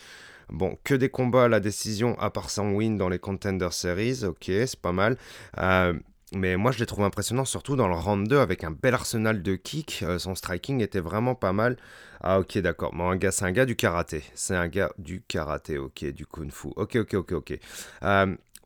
Bon, 0.50 0.76
que 0.84 0.94
des 0.94 1.08
combats 1.08 1.44
à 1.44 1.48
la 1.48 1.60
décision 1.60 2.18
à 2.18 2.30
part 2.30 2.50
son 2.50 2.72
win 2.72 2.96
dans 2.96 3.08
les 3.08 3.18
Contender 3.18 3.68
Series, 3.70 4.24
ok, 4.24 4.44
c'est 4.44 4.80
pas 4.80 4.92
mal. 4.92 5.16
Euh, 5.58 5.94
mais 6.34 6.56
moi 6.56 6.72
je 6.72 6.78
l'ai 6.78 6.86
trouvé 6.86 7.04
impressionnant, 7.06 7.44
surtout 7.44 7.76
dans 7.76 7.88
le 7.88 7.94
round 7.94 8.26
2 8.28 8.38
avec 8.38 8.64
un 8.64 8.70
bel 8.70 8.94
arsenal 8.94 9.42
de 9.42 9.54
kicks. 9.56 10.02
Euh, 10.02 10.18
son 10.18 10.34
striking 10.34 10.80
était 10.80 11.00
vraiment 11.00 11.34
pas 11.34 11.52
mal. 11.52 11.76
Ah 12.20 12.40
ok 12.40 12.58
d'accord, 12.58 12.92
bon, 12.94 13.08
un 13.10 13.16
gars, 13.16 13.30
c'est 13.30 13.44
un 13.44 13.52
gars 13.52 13.66
du 13.66 13.76
karaté. 13.76 14.22
C'est 14.34 14.56
un 14.56 14.68
gars 14.68 14.92
du 14.98 15.22
karaté, 15.26 15.78
ok, 15.78 16.04
du 16.06 16.26
kung 16.26 16.50
fu. 16.50 16.68
Ok 16.76 16.96
ok 16.96 17.14
ok 17.14 17.32
ok. 17.32 17.58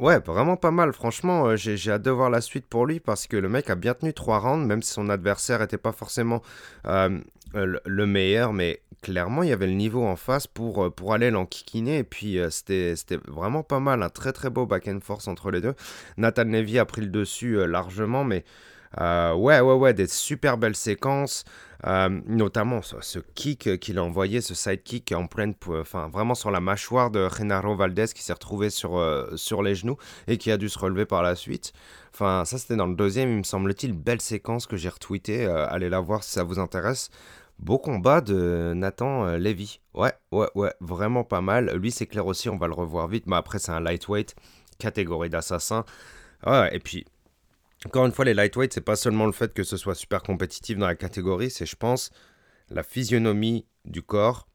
Ouais, 0.01 0.21
vraiment 0.21 0.57
pas 0.57 0.71
mal. 0.71 0.93
Franchement, 0.93 1.47
euh, 1.49 1.57
j'ai 1.57 1.91
hâte 1.91 2.03
de 2.03 2.11
voir 2.13 2.31
la 2.31 2.41
suite 2.41 2.67
pour 2.67 2.87
lui 2.87 3.01
parce 3.01 3.27
que 3.27 3.37
le 3.37 3.49
mec 3.49 3.69
a 3.69 3.75
bien 3.75 3.95
tenu 3.95 4.15
trois 4.15 4.39
rounds, 4.39 4.65
même 4.65 4.81
si 4.81 4.93
son 4.93 5.09
adversaire 5.09 5.59
n'était 5.59 5.77
pas 5.77 5.91
forcément 5.91 6.41
euh, 6.87 7.19
le 7.55 8.07
meilleur, 8.07 8.53
mais 8.53 8.81
clairement, 9.03 9.43
il 9.43 9.49
y 9.49 9.53
avait 9.53 9.67
le 9.67 9.73
niveau 9.73 10.05
en 10.05 10.17
face 10.17 10.47
pour, 10.47 10.85
euh, 10.85 10.91
pour 10.91 11.15
aller 11.15 11.31
l'enquiquiner. 11.31 11.99
Et 11.99 12.05
puis, 12.05 12.39
c'était 12.51 12.95
vraiment 13.27 13.63
pas 13.63 13.81
mal. 13.81 14.03
Un 14.03 14.09
très 14.09 14.33
très 14.33 14.51
beau 14.51 14.67
back 14.67 14.89
and 14.89 15.01
force 15.03 15.29
entre 15.29 15.51
les 15.51 15.61
deux. 15.61 15.75
Nathan 16.17 16.45
Levy 16.45 16.79
a 16.79 16.85
pris 16.85 17.03
le 17.03 17.09
dessus 17.09 17.67
largement, 17.67 18.25
mais 18.25 18.45
ouais, 18.99 19.61
ouais, 19.61 19.61
ouais, 19.61 19.95
des 19.95 20.07
super 20.07 20.59
belles 20.59 20.77
séquences. 20.77 21.45
Notamment 21.85 22.83
ce, 22.83 23.19
kick 23.35 23.79
qu'il 23.79 23.99
a 23.99 24.05
envoyé, 24.05 24.41
ce 24.41 24.55
side 24.55 24.83
kick 24.83 25.13
en 25.13 25.27
pleine, 25.27 25.55
enfin 25.69 26.09
vraiment 26.09 26.35
sur 26.35 26.51
la 26.51 26.61
mâchoire 26.61 27.11
de 27.11 27.29
Genaro 27.29 27.77
Valdez 27.77 28.07
qui 28.15 28.23
s'est 28.23 28.33
retrouvé 28.33 28.71
sur, 28.71 29.01
sur 29.37 29.63
les 29.63 29.75
genoux 29.75 29.97
et 30.27 30.39
qui 30.39 30.51
a 30.51 30.57
dû 30.57 30.69
se 30.69 30.79
relever 30.79 31.07
par 31.07 31.23
la 31.23 31.35
suite. 31.35 31.73
Enfin, 32.13 32.45
ça 32.45 32.59
c'était 32.59 32.77
dans 32.77 32.87
le 32.87 32.97
deuxième, 32.97 33.31
il 33.31 33.39
me 33.39 33.43
semble-t-il, 33.43 33.93
belle 33.93 34.21
séquence 34.21 34.67
que 34.67 34.77
j'ai 34.77 34.89
retweeté. 34.89 35.47
allez 35.47 35.89
la 35.89 36.01
voir 36.01 36.25
si 36.25 36.33
ça 36.33 36.43
vous 36.43 36.59
intéresse. 36.59 37.11
Beau 37.59 37.79
combat 37.79 38.21
de 38.21 38.73
Nathan 38.75 39.27
euh, 39.27 39.37
Levy. 39.37 39.81
Ouais, 39.93 40.13
ouais, 40.31 40.49
ouais, 40.55 40.73
vraiment 40.81 41.25
pas 41.25 41.41
mal. 41.41 41.75
Lui, 41.77 41.91
c'est 41.91 42.07
clair 42.07 42.27
aussi, 42.27 42.49
on 42.49 42.57
va 42.57 42.69
le 42.69 42.75
revoir 42.75 43.09
vite. 43.09 43.27
Mais 43.27 43.37
après, 43.37 43.59
c'est 43.59 43.73
un 43.73 43.81
lightweight, 43.81 44.37
catégorie 44.79 45.29
d'assassin. 45.29 45.85
Ouais, 46.47 46.71
et 46.73 46.79
puis, 46.79 47.05
encore 47.87 48.07
une 48.07 48.13
fois, 48.13 48.25
les 48.25 48.35
lightweights, 48.35 48.73
c'est 48.73 48.81
pas 48.81 48.97
seulement 48.97 49.27
le 49.27 49.33
fait 49.33 49.53
que 49.53 49.63
ce 49.63 49.77
soit 49.77 49.95
super 49.95 50.23
compétitif 50.23 50.77
dans 50.79 50.87
la 50.87 50.97
catégorie, 50.97 51.51
c'est, 51.51 51.67
je 51.67 51.77
pense, 51.77 52.11
la 52.71 52.83
physionomie 52.83 53.67
du 53.85 54.03
corps, 54.03 54.49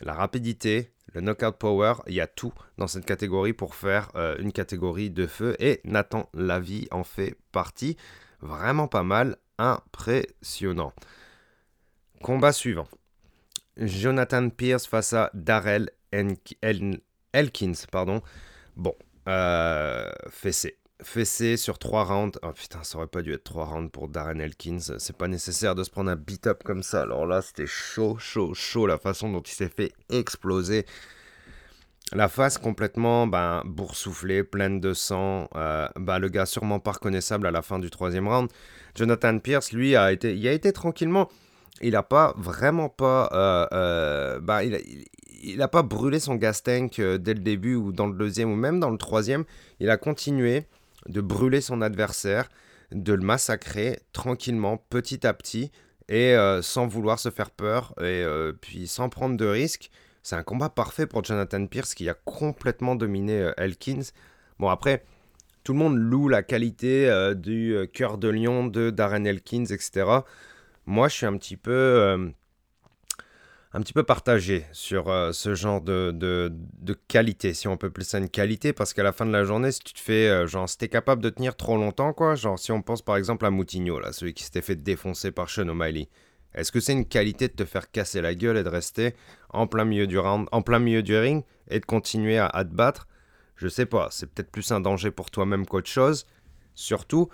la 0.00 0.14
rapidité, 0.14 0.92
le 1.12 1.20
knockout 1.20 1.56
power. 1.58 1.94
Il 2.06 2.14
y 2.14 2.20
a 2.20 2.26
tout 2.26 2.52
dans 2.78 2.86
cette 2.86 3.04
catégorie 3.04 3.52
pour 3.52 3.74
faire 3.74 4.10
euh, 4.14 4.36
une 4.38 4.52
catégorie 4.52 5.10
de 5.10 5.26
feu. 5.26 5.56
Et 5.58 5.80
Nathan 5.84 6.28
Lavie 6.34 6.88
en 6.90 7.04
fait 7.04 7.36
partie. 7.52 7.96
Vraiment 8.40 8.88
pas 8.88 9.02
mal, 9.02 9.36
impressionnant. 9.58 10.92
Combat 12.22 12.52
suivant. 12.52 12.88
Jonathan 13.76 14.48
Pierce 14.50 14.86
face 14.86 15.12
à 15.12 15.30
Darrell 15.34 15.90
Elkins. 16.12 17.86
Pardon. 17.90 18.22
Bon, 18.76 18.94
euh, 19.28 20.10
fessé. 20.30 20.79
Fessé 21.02 21.56
sur 21.56 21.78
3 21.78 22.04
rounds. 22.04 22.38
Oh 22.42 22.52
putain, 22.52 22.82
ça 22.82 22.98
aurait 22.98 23.06
pas 23.06 23.22
dû 23.22 23.32
être 23.32 23.44
3 23.44 23.64
rounds 23.66 23.90
pour 23.90 24.08
Darren 24.08 24.38
Elkins. 24.38 24.98
C'est 24.98 25.16
pas 25.16 25.28
nécessaire 25.28 25.74
de 25.74 25.82
se 25.82 25.90
prendre 25.90 26.10
un 26.10 26.16
beat-up 26.16 26.62
comme 26.62 26.82
ça. 26.82 27.02
Alors 27.02 27.26
là, 27.26 27.42
c'était 27.42 27.66
chaud, 27.66 28.16
chaud, 28.18 28.54
chaud 28.54 28.86
la 28.86 28.98
façon 28.98 29.30
dont 29.30 29.40
il 29.40 29.52
s'est 29.52 29.68
fait 29.74 29.92
exploser. 30.10 30.84
La 32.12 32.28
face 32.28 32.58
complètement 32.58 33.26
ben, 33.26 33.62
boursouflée, 33.64 34.42
pleine 34.42 34.80
de 34.80 34.94
sang. 34.94 35.48
Euh, 35.54 35.88
ben, 35.96 36.18
le 36.18 36.28
gars 36.28 36.44
sûrement 36.44 36.80
pas 36.80 36.92
reconnaissable 36.92 37.46
à 37.46 37.50
la 37.50 37.62
fin 37.62 37.78
du 37.78 37.88
troisième 37.88 38.26
round. 38.26 38.50
Jonathan 38.96 39.38
Pierce, 39.38 39.72
lui, 39.72 39.94
a 39.96 40.12
été, 40.12 40.34
il 40.34 40.48
a 40.48 40.52
été 40.52 40.72
tranquillement 40.72 41.28
il 41.80 41.92
n'a 41.92 42.02
pas 42.02 42.34
vraiment 42.36 42.88
pas. 42.90 43.30
Euh, 43.32 43.66
euh, 43.72 44.40
bah, 44.40 44.62
il, 44.62 45.62
a, 45.62 45.68
pas 45.68 45.82
brûlé 45.82 46.20
son 46.20 46.34
gas 46.34 46.60
tank 46.62 47.00
dès 47.00 47.32
le 47.32 47.40
début 47.40 47.74
ou 47.74 47.92
dans 47.92 48.06
le 48.06 48.14
deuxième 48.14 48.52
ou 48.52 48.56
même 48.56 48.80
dans 48.80 48.90
le 48.90 48.98
troisième. 48.98 49.44
Il 49.78 49.88
a 49.88 49.96
continué 49.96 50.66
de 51.08 51.20
brûler 51.20 51.60
son 51.60 51.82
adversaire, 51.82 52.48
de 52.92 53.12
le 53.12 53.22
massacrer 53.22 54.00
tranquillement, 54.12 54.76
petit 54.90 55.26
à 55.26 55.34
petit, 55.34 55.70
et 56.08 56.34
sans 56.60 56.88
vouloir 56.88 57.20
se 57.20 57.30
faire 57.30 57.52
peur, 57.52 57.94
et 58.02 58.24
puis 58.60 58.88
sans 58.88 59.08
prendre 59.08 59.36
de 59.36 59.46
risques. 59.46 59.90
C'est 60.24 60.34
un 60.34 60.42
combat 60.42 60.68
parfait 60.68 61.06
pour 61.06 61.22
Jonathan 61.22 61.64
Pierce 61.66 61.94
qui 61.94 62.08
a 62.08 62.14
complètement 62.14 62.96
dominé 62.96 63.52
Elkins. 63.56 64.02
Bon, 64.58 64.68
après, 64.68 65.04
tout 65.62 65.72
le 65.72 65.78
monde 65.78 65.96
loue 65.96 66.28
la 66.28 66.42
qualité 66.42 67.32
du 67.36 67.76
cœur 67.92 68.18
de 68.18 68.28
lion 68.28 68.66
de 68.66 68.90
Darren 68.90 69.24
Elkins, 69.24 69.66
etc. 69.66 70.22
Moi, 70.86 71.06
je 71.06 71.14
suis 71.14 71.26
un 71.26 71.36
petit 71.36 71.56
peu, 71.56 71.70
euh, 71.70 72.28
un 73.72 73.80
petit 73.80 73.92
peu 73.92 74.02
partagé 74.02 74.66
sur 74.72 75.08
euh, 75.08 75.32
ce 75.32 75.54
genre 75.54 75.80
de, 75.80 76.10
de, 76.12 76.94
qualité, 77.08 77.54
si 77.54 77.68
on 77.68 77.76
peut 77.76 77.90
plus 77.90 78.04
ça 78.04 78.18
une 78.18 78.28
qualité, 78.28 78.72
parce 78.72 78.92
qu'à 78.92 79.02
la 79.02 79.12
fin 79.12 79.26
de 79.26 79.30
la 79.30 79.44
journée, 79.44 79.70
si 79.70 79.80
tu 79.80 79.92
te 79.92 80.00
fais, 80.00 80.28
euh, 80.28 80.46
genre, 80.46 80.68
si 80.68 80.76
t'es 80.76 80.88
capable 80.88 81.22
de 81.22 81.30
tenir 81.30 81.56
trop 81.56 81.76
longtemps, 81.76 82.12
quoi, 82.12 82.34
genre, 82.34 82.58
si 82.58 82.72
on 82.72 82.82
pense 82.82 83.02
par 83.02 83.16
exemple 83.16 83.46
à 83.46 83.50
Moutinho, 83.50 84.00
là, 84.00 84.12
celui 84.12 84.34
qui 84.34 84.42
s'était 84.42 84.62
fait 84.62 84.74
défoncer 84.74 85.30
par 85.30 85.48
Sean 85.48 85.68
O'Malley, 85.68 86.08
est-ce 86.52 86.72
que 86.72 86.80
c'est 86.80 86.92
une 86.92 87.06
qualité 87.06 87.46
de 87.46 87.52
te 87.52 87.64
faire 87.64 87.92
casser 87.92 88.20
la 88.20 88.34
gueule 88.34 88.56
et 88.56 88.64
de 88.64 88.68
rester 88.68 89.14
en 89.50 89.68
plein 89.68 89.84
milieu 89.84 90.08
du 90.08 90.18
en 90.18 90.62
plein 90.62 90.80
milieu 90.80 91.02
du 91.02 91.16
ring 91.16 91.44
et 91.68 91.78
de 91.78 91.86
continuer 91.86 92.38
à, 92.38 92.46
à 92.46 92.64
te 92.64 92.74
battre? 92.74 93.06
Je 93.54 93.68
sais 93.68 93.86
pas, 93.86 94.08
c'est 94.10 94.26
peut-être 94.26 94.50
plus 94.50 94.72
un 94.72 94.80
danger 94.80 95.12
pour 95.12 95.30
toi-même 95.30 95.64
qu'autre 95.64 95.88
chose. 95.88 96.26
Surtout, 96.74 97.28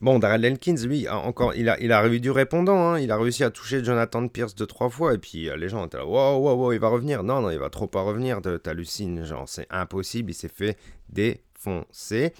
Bon, 0.00 0.18
Darrell 0.18 0.42
Elkins, 0.46 0.76
lui, 0.86 1.06
encore, 1.08 1.54
il 1.54 1.68
a, 1.68 1.78
il 1.78 2.14
eu 2.14 2.20
du 2.20 2.30
répondant. 2.30 2.92
Hein. 2.92 3.00
Il 3.00 3.10
a 3.10 3.18
réussi 3.18 3.44
à 3.44 3.50
toucher 3.50 3.84
Jonathan 3.84 4.26
Pierce 4.28 4.54
deux, 4.54 4.66
trois 4.66 4.88
fois. 4.88 5.12
Et 5.12 5.18
puis 5.18 5.50
euh, 5.50 5.56
les 5.56 5.68
gens 5.68 5.84
étaient 5.86 5.98
là, 5.98 6.06
wow, 6.06 6.38
wow, 6.38 6.54
wow, 6.54 6.72
il 6.72 6.80
va 6.80 6.88
revenir. 6.88 7.22
Non, 7.22 7.42
non, 7.42 7.50
il 7.50 7.58
va 7.58 7.68
trop 7.68 7.86
pas 7.86 8.00
revenir. 8.00 8.40
T'hallucines, 8.62 9.24
genre, 9.26 9.46
c'est 9.46 9.66
impossible. 9.68 10.30
Il 10.30 10.34
s'est 10.34 10.48
fait 10.48 10.78
défoncer. 11.10 12.32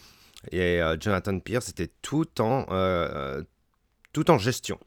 Et 0.50 0.80
euh, 0.80 0.96
Jonathan 0.98 1.38
Pierce 1.38 1.68
était 1.68 1.90
tout 2.00 2.40
en, 2.40 2.64
euh, 2.70 3.42
gestion. 4.38 4.78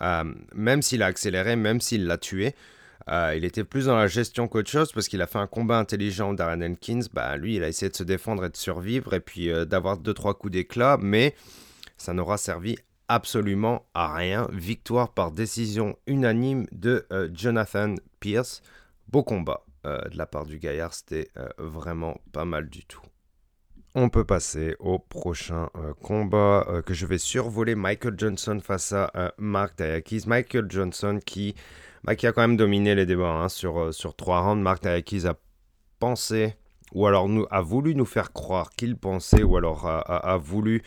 même 0.00 0.82
s'il 0.82 1.00
a 1.00 1.06
accéléré, 1.06 1.54
même 1.54 1.80
s'il 1.80 2.06
l'a 2.06 2.18
tué. 2.18 2.56
il 3.08 3.44
était 3.44 3.62
plus 3.62 3.86
dans 3.86 3.96
la 3.96 4.08
gestion 4.08 4.48
qu'autre 4.48 4.68
chose 4.68 4.90
parce 4.90 5.06
qu'il 5.06 5.22
a 5.22 5.28
fait 5.28 5.38
un 5.38 5.46
combat 5.46 5.78
intelligent 5.78 6.34
Darren 6.34 6.60
Elkins. 6.60 7.02
Bah, 7.12 7.36
lui, 7.36 7.54
il 7.54 7.62
a 7.62 7.68
essayé 7.68 7.88
de 7.88 7.94
se 7.94 8.02
défendre 8.02 8.44
et 8.46 8.50
de 8.50 8.56
survivre 8.56 9.14
et 9.14 9.20
puis 9.20 9.48
d'avoir 9.66 9.96
deux 9.96 10.12
trois 10.12 10.34
coups 10.34 10.52
d'éclat, 10.54 10.98
mais 11.00 11.36
ça 11.96 12.12
n'aura 12.12 12.38
servi 12.38 12.76
absolument 13.08 13.86
à 13.94 14.14
rien. 14.14 14.48
Victoire 14.52 15.12
par 15.12 15.30
décision 15.30 15.96
unanime 16.06 16.66
de 16.72 17.06
euh, 17.12 17.28
Jonathan 17.32 17.94
Pierce. 18.20 18.62
Beau 19.08 19.22
combat 19.22 19.64
euh, 19.86 20.00
de 20.08 20.16
la 20.16 20.26
part 20.26 20.46
du 20.46 20.58
gaillard, 20.58 20.94
c'était 20.94 21.28
euh, 21.36 21.48
vraiment 21.58 22.20
pas 22.32 22.44
mal 22.44 22.68
du 22.68 22.84
tout. 22.84 23.02
On 23.96 24.08
peut 24.08 24.24
passer 24.24 24.74
au 24.80 24.98
prochain 24.98 25.68
combat 26.02 26.82
que 26.84 26.94
je 26.94 27.06
vais 27.06 27.18
survoler. 27.18 27.76
Michael 27.76 28.14
Johnson 28.18 28.58
face 28.60 28.92
à 28.92 29.32
Mark 29.38 29.78
Dayakis. 29.78 30.24
Michael 30.26 30.66
Johnson 30.68 31.20
qui, 31.24 31.54
bah, 32.02 32.16
qui 32.16 32.26
a 32.26 32.32
quand 32.32 32.40
même 32.40 32.56
dominé 32.56 32.96
les 32.96 33.06
débats 33.06 33.28
hein, 33.28 33.48
sur, 33.48 33.94
sur 33.94 34.16
trois 34.16 34.40
rounds. 34.40 34.60
Mark 34.60 34.82
Dayakis 34.82 35.28
a 35.28 35.36
pensé, 36.00 36.56
ou 36.92 37.06
alors 37.06 37.28
a 37.52 37.60
voulu 37.60 37.94
nous 37.94 38.04
faire 38.04 38.32
croire 38.32 38.70
qu'il 38.70 38.96
pensait, 38.96 39.44
ou 39.44 39.56
alors 39.56 39.86
a 39.86 40.36
voulu 40.38 40.82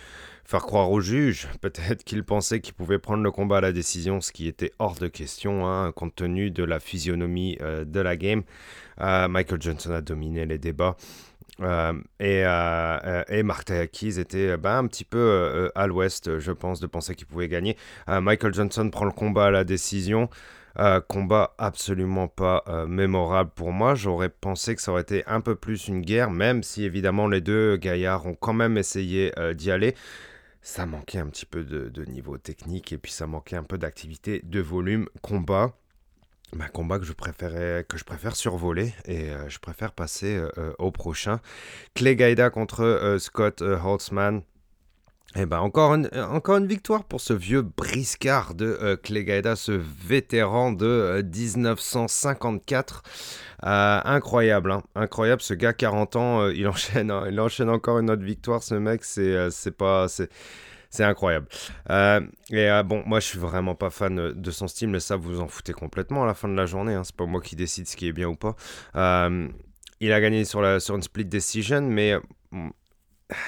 faire 0.48 0.62
croire 0.62 0.90
au 0.90 1.02
juge. 1.02 1.50
Peut-être 1.62 2.04
qu'il 2.06 2.24
pensait 2.24 2.62
qu'il 2.62 2.74
pouvait 2.74 3.00
prendre 3.00 3.22
le 3.22 3.32
combat 3.32 3.58
à 3.58 3.62
la 3.62 3.74
décision, 3.74 4.22
ce 4.22 4.32
qui 4.32 4.48
était 4.48 4.72
hors 4.80 4.96
de 4.96 5.08
question, 5.08 5.68
hein, 5.68 5.92
compte 5.92 6.16
tenu 6.16 6.50
de 6.52 6.64
la 6.64 6.80
physionomie 6.80 7.58
euh, 7.62 7.84
de 7.84 8.00
la 8.00 8.16
game. 8.16 8.44
Euh, 9.02 9.28
Michael 9.28 9.62
Johnson 9.62 9.92
a 9.92 10.02
dominé 10.02 10.46
les 10.46 10.58
débats. 10.58 10.96
Euh, 11.60 11.94
et, 12.20 12.44
et 13.36 13.44
Mark 13.44 13.70
était 13.72 14.58
ben, 14.58 14.78
un 14.78 14.88
petit 14.88 15.04
peu 15.04 15.70
à 15.76 15.88
l'ouest, 15.88 16.40
je 16.40 16.52
pense, 16.52 16.80
de 16.80 16.88
penser 16.88 17.14
qu'il 17.16 17.28
pouvait 17.28 17.50
gagner. 17.50 17.76
Michael 18.08 18.54
Johnson 18.54 18.90
prend 18.90 19.06
le 19.06 19.12
combat 19.12 19.48
à 19.48 19.52
la 19.52 19.64
décision. 19.64 20.30
combat 21.08 21.56
absolument 21.58 22.28
pas 22.28 22.64
mémorable 22.88 23.50
pour 23.56 23.72
moi. 23.72 23.96
J'aurais 23.96 24.30
pensé 24.30 24.76
que 24.76 24.82
ça 24.84 24.92
aurait 24.92 25.02
été 25.02 25.24
un 25.26 25.42
peu 25.42 25.56
plus 25.56 25.88
une 25.88 26.02
guerre, 26.02 26.30
même 26.30 26.62
si 26.62 26.84
évidemment 26.84 27.28
les 27.28 27.42
deux 27.42 27.76
gaillards 27.78 28.28
ont 28.28 28.36
quand 28.36 28.54
même 28.54 28.78
essayé 28.78 29.34
d'y 29.56 29.72
aller 29.72 29.96
ça 30.68 30.86
manquait 30.86 31.20
un 31.20 31.28
petit 31.28 31.46
peu 31.46 31.64
de, 31.64 32.06
niveau 32.06 32.38
technique 32.38 32.92
et 32.92 32.98
puis 32.98 33.14
ça 33.14 33.26
manquait 33.26 33.56
un 33.56 33.64
peu 33.64 33.78
d'activité 33.78 34.42
de 34.44 34.60
volume 34.60 35.08
combat. 35.22 35.74
Un 36.54 36.58
bah, 36.58 36.68
combat 36.68 37.00
que 37.00 37.06
je, 37.06 37.14
préfère 37.14 38.36
survoler 38.36 38.94
et 39.06 39.30
euh, 39.30 39.48
je 39.48 39.60
préfère 39.60 39.94
passer 39.94 40.36
euh, 40.36 40.50
euh, 40.58 40.74
au 40.78 40.92
prochain. 40.92 41.40
Clay 41.96 42.18
Gaida 42.18 42.50
contre 42.50 43.16
Scott 43.18 43.62
Holtzman. 43.62 44.42
Eh 45.36 45.46
ben 45.46 45.60
encore 45.60 45.94
une, 45.94 46.10
encore 46.16 46.58
une 46.58 46.68
victoire 46.68 47.04
pour 47.04 47.20
ce 47.20 47.34
vieux 47.34 47.62
briscard 47.62 48.56
de 48.56 48.78
euh, 48.82 49.56
ce 49.56 49.72
vétéran 49.72 50.72
de 50.72 51.22
1954. 51.22 53.04
Euh, 53.64 53.68
euh, 53.68 54.02
incroyable, 54.06 54.72
hein, 54.72 54.84
incroyable. 54.96 55.42
Ce 55.42 55.54
gars, 55.54 55.74
40 55.74 56.16
ans, 56.16 56.48
il, 56.48 56.66
enchaîne, 56.70 57.12
hein, 57.12 57.26
il 57.30 57.40
enchaîne 57.42 57.70
encore 57.70 58.00
une 58.00 58.10
autre 58.10 58.24
victoire. 58.24 58.64
Ce 58.64 58.76
mec, 58.76 59.04
c'est 59.04 59.52
c'est 59.52 59.76
pas. 59.76 60.08
C'est 60.90 61.04
incroyable. 61.04 61.48
et 61.90 62.82
bon, 62.86 63.04
moi, 63.06 63.20
je 63.20 63.26
suis 63.28 63.40
vraiment 63.40 63.76
pas 63.76 63.90
fan 63.90 64.32
de 64.32 64.52
son 64.52 64.70
style, 64.70 64.88
mais 64.88 65.02
ça, 65.02 65.18
vous 65.18 65.42
en 65.42 65.50
foutez 65.50 65.74
complètement 65.74 66.24
à 66.24 66.26
la 66.26 66.34
fin 66.34 66.48
de 66.48 66.56
la 66.56 66.66
journée. 66.66 66.94
Hein. 66.94 67.04
C'est 67.04 67.16
pas 67.16 67.26
moi 67.26 67.42
qui 67.42 67.58
décide 67.58 67.88
ce 67.88 67.98
qui 67.98 68.08
est 68.08 68.14
bien 68.14 68.30
ou 68.30 68.38
pas. 68.38 68.56
il 70.00 70.14
a 70.14 70.22
gagné 70.22 70.46
sur, 70.46 70.62
la, 70.62 70.80
sur 70.80 70.96
une 70.96 71.04
split 71.04 71.26
decision, 71.26 71.82
mais 71.82 72.16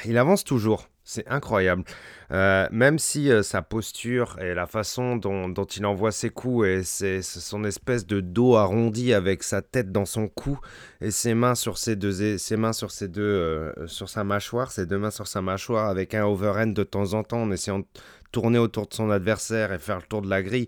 il 0.06 0.18
avance 0.18 0.44
toujours. 0.44 0.90
C'est 1.12 1.28
incroyable. 1.28 1.86
Euh, 2.32 2.68
même 2.70 3.00
si 3.00 3.32
euh, 3.32 3.42
sa 3.42 3.64
posture 3.64 4.38
et 4.40 4.54
la 4.54 4.68
façon 4.68 5.16
dont, 5.16 5.52
il 5.52 5.86
envoie 5.88 6.12
ses 6.12 6.30
coups 6.30 6.68
et 6.68 6.84
son 6.84 7.64
espèce 7.64 8.06
de 8.06 8.20
dos 8.20 8.56
arrondi 8.58 9.12
avec 9.16 9.42
sa 9.42 9.64
tête 9.64 9.92
dans 9.92 10.06
son 10.06 10.28
cou 10.28 10.60
et 11.02 11.10
ses 11.10 11.34
mains 11.34 11.56
sur 11.56 11.80
ses 11.80 11.96
deux, 11.96 12.38
ses 12.38 12.58
mains 12.58 12.74
sur 12.74 12.92
ses 12.92 13.08
deux, 13.08 13.24
euh, 13.24 13.88
sur 13.88 14.08
sa 14.08 14.24
mâchoire, 14.24 14.72
ses 14.72 14.86
deux 14.86 15.00
mains 15.00 15.10
sur 15.10 15.26
sa 15.26 15.42
mâchoire 15.42 15.90
avec 15.90 16.14
un 16.14 16.26
overhand 16.26 16.76
de 16.76 16.84
temps 16.84 17.16
en 17.16 17.24
temps 17.24 17.42
en 17.42 17.50
essayant 17.50 17.80
de 17.80 17.88
tourner 18.32 18.60
autour 18.60 18.86
de 18.86 18.94
son 18.94 19.10
adversaire 19.10 19.74
et 19.74 19.80
faire 19.80 19.98
le 19.98 20.04
tour 20.04 20.22
de 20.22 20.30
la 20.30 20.44
grille. 20.44 20.68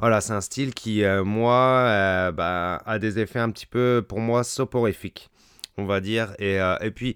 Voilà, 0.00 0.20
c'est 0.20 0.32
un 0.32 0.40
style 0.40 0.74
qui, 0.74 1.04
moi, 1.24 2.32
bah, 2.32 2.82
a 2.84 2.98
des 2.98 3.20
effets 3.20 3.38
un 3.38 3.50
petit 3.50 3.66
peu, 3.66 4.04
pour 4.06 4.18
moi, 4.18 4.42
soporifiques, 4.42 5.30
on 5.78 5.86
va 5.86 6.00
dire. 6.00 6.34
Et, 6.40 6.58
et 6.82 6.90
puis, 6.90 7.14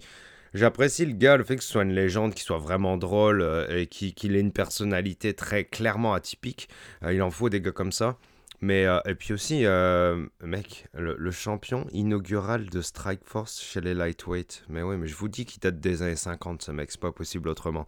J'apprécie 0.53 1.05
le 1.05 1.13
gars, 1.13 1.37
le 1.37 1.43
fait 1.43 1.55
que 1.55 1.63
ce 1.63 1.71
soit 1.71 1.83
une 1.83 1.93
légende, 1.93 2.33
qu'il 2.33 2.43
soit 2.43 2.57
vraiment 2.57 2.97
drôle 2.97 3.45
et 3.69 3.87
qu'il 3.87 4.35
ait 4.35 4.39
une 4.39 4.51
personnalité 4.51 5.33
très 5.33 5.63
clairement 5.63 6.13
atypique. 6.13 6.67
il 7.09 7.21
en 7.21 7.31
faut 7.31 7.49
des 7.49 7.61
gars 7.61 7.71
comme 7.71 7.91
ça. 7.91 8.17
Mais, 8.61 8.85
euh, 8.85 8.99
et 9.05 9.15
puis 9.15 9.33
aussi, 9.33 9.65
euh, 9.65 10.27
mec, 10.43 10.87
le, 10.93 11.31
champion 11.31 11.87
inaugural 11.91 12.69
de 12.69 12.81
Strike 12.81 13.21
Force 13.25 13.59
chez 13.59 13.81
les 13.81 13.95
lightweight. 13.95 14.63
Mais 14.69 14.83
oui, 14.83 14.97
mais 14.97 15.07
je 15.07 15.15
vous 15.15 15.27
dis 15.27 15.45
qu'il 15.45 15.59
date 15.59 15.79
des 15.79 16.03
années 16.03 16.15
50, 16.15 16.61
ce 16.61 16.71
mec, 16.71 16.91
c'est 16.91 17.01
pas 17.01 17.11
possible 17.11 17.49
autrement. 17.49 17.87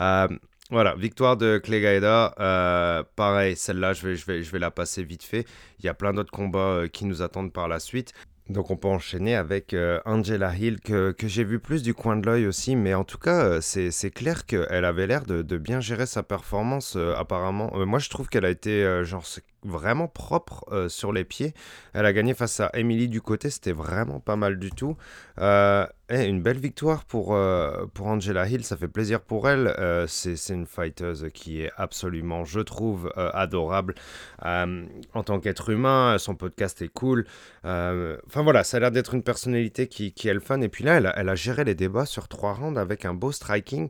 Euh, 0.00 0.28
voilà, 0.70 0.94
victoire 0.94 1.36
de 1.36 1.58
Clay 1.58 1.80
Gaida. 1.80 3.04
pareil, 3.16 3.56
celle-là, 3.56 3.94
je 3.94 4.06
vais, 4.06 4.14
je, 4.14 4.24
vais, 4.24 4.42
je 4.44 4.52
vais 4.52 4.60
la 4.60 4.70
passer 4.70 5.02
vite 5.02 5.24
fait. 5.24 5.44
Il 5.80 5.86
y 5.86 5.88
a 5.88 5.94
plein 5.94 6.12
d'autres 6.12 6.30
combats 6.30 6.84
qui 6.92 7.04
nous 7.04 7.20
attendent 7.20 7.52
par 7.52 7.66
la 7.66 7.80
suite. 7.80 8.14
Donc 8.48 8.70
on 8.70 8.76
peut 8.76 8.88
enchaîner 8.88 9.36
avec 9.36 9.74
Angela 10.04 10.54
Hill 10.54 10.80
que, 10.80 11.14
j'ai 11.22 11.44
vu 11.44 11.58
plus 11.58 11.82
du 11.82 11.94
coin 11.94 12.16
de 12.16 12.26
l'œil 12.26 12.46
aussi, 12.46 12.76
mais 12.76 12.92
en 12.92 13.04
tout 13.04 13.18
cas 13.18 13.60
c'est 13.60 14.10
clair 14.10 14.46
qu'elle 14.46 14.84
avait 14.84 15.06
l'air 15.06 15.24
de, 15.24 15.42
de, 15.42 15.58
bien 15.58 15.80
gérer 15.80 16.06
sa 16.06 16.22
performance 16.22 16.96
apparemment. 17.16 17.70
moi 17.86 17.98
je 17.98 18.10
trouve 18.10 18.28
qu'elle 18.28 18.44
a 18.44 18.50
été 18.50 19.04
genre 19.04 19.24
vraiment 19.64 20.08
propre 20.08 20.64
euh, 20.72 20.88
sur 20.88 21.12
les 21.12 21.24
pieds. 21.24 21.54
Elle 21.92 22.06
a 22.06 22.12
gagné 22.12 22.34
face 22.34 22.60
à 22.60 22.70
Emily 22.74 23.08
du 23.08 23.20
côté, 23.20 23.50
c'était 23.50 23.72
vraiment 23.72 24.20
pas 24.20 24.36
mal 24.36 24.58
du 24.58 24.70
tout. 24.70 24.96
Euh, 25.38 25.86
une 26.10 26.42
belle 26.42 26.58
victoire 26.58 27.04
pour, 27.04 27.34
euh, 27.34 27.86
pour 27.94 28.06
Angela 28.06 28.46
Hill, 28.46 28.64
ça 28.64 28.76
fait 28.76 28.88
plaisir 28.88 29.20
pour 29.20 29.48
elle. 29.48 29.74
c'est 30.08 30.36
une 30.50 30.66
fighteuse 30.66 31.28
qui 31.32 31.62
est 31.62 31.70
absolument, 31.76 32.44
je 32.44 32.60
trouve, 32.60 33.10
adorable 33.16 33.94
en 34.42 35.22
tant 35.24 35.40
qu'être 35.40 35.70
humain. 35.70 36.18
Son 36.18 36.34
podcast 36.34 36.82
est 36.82 36.92
cool. 36.92 37.24
Enfin 37.64 38.42
voilà, 38.42 38.62
ça 38.62 38.76
a 38.76 38.80
l'air 38.80 38.90
d'être 38.90 39.14
une 39.14 39.22
personnalité 39.22 39.86
qui, 39.86 40.12
est 40.28 40.34
le 40.34 40.40
fun. 40.40 40.60
Et 40.60 40.68
puis 40.68 40.84
là, 40.84 40.96
elle 41.16 41.28
a, 41.30 41.34
géré 41.34 41.64
les 41.64 41.74
débats 41.74 42.04
sur 42.04 42.28
trois 42.28 42.52
rounds 42.52 42.78
avec 42.78 43.06
un 43.06 43.14
beau 43.14 43.32
striking, 43.32 43.88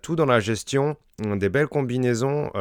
tout 0.00 0.14
dans 0.14 0.26
la 0.26 0.38
gestion, 0.38 0.96
des 1.18 1.48
belles 1.48 1.66
combinaisons 1.66 2.52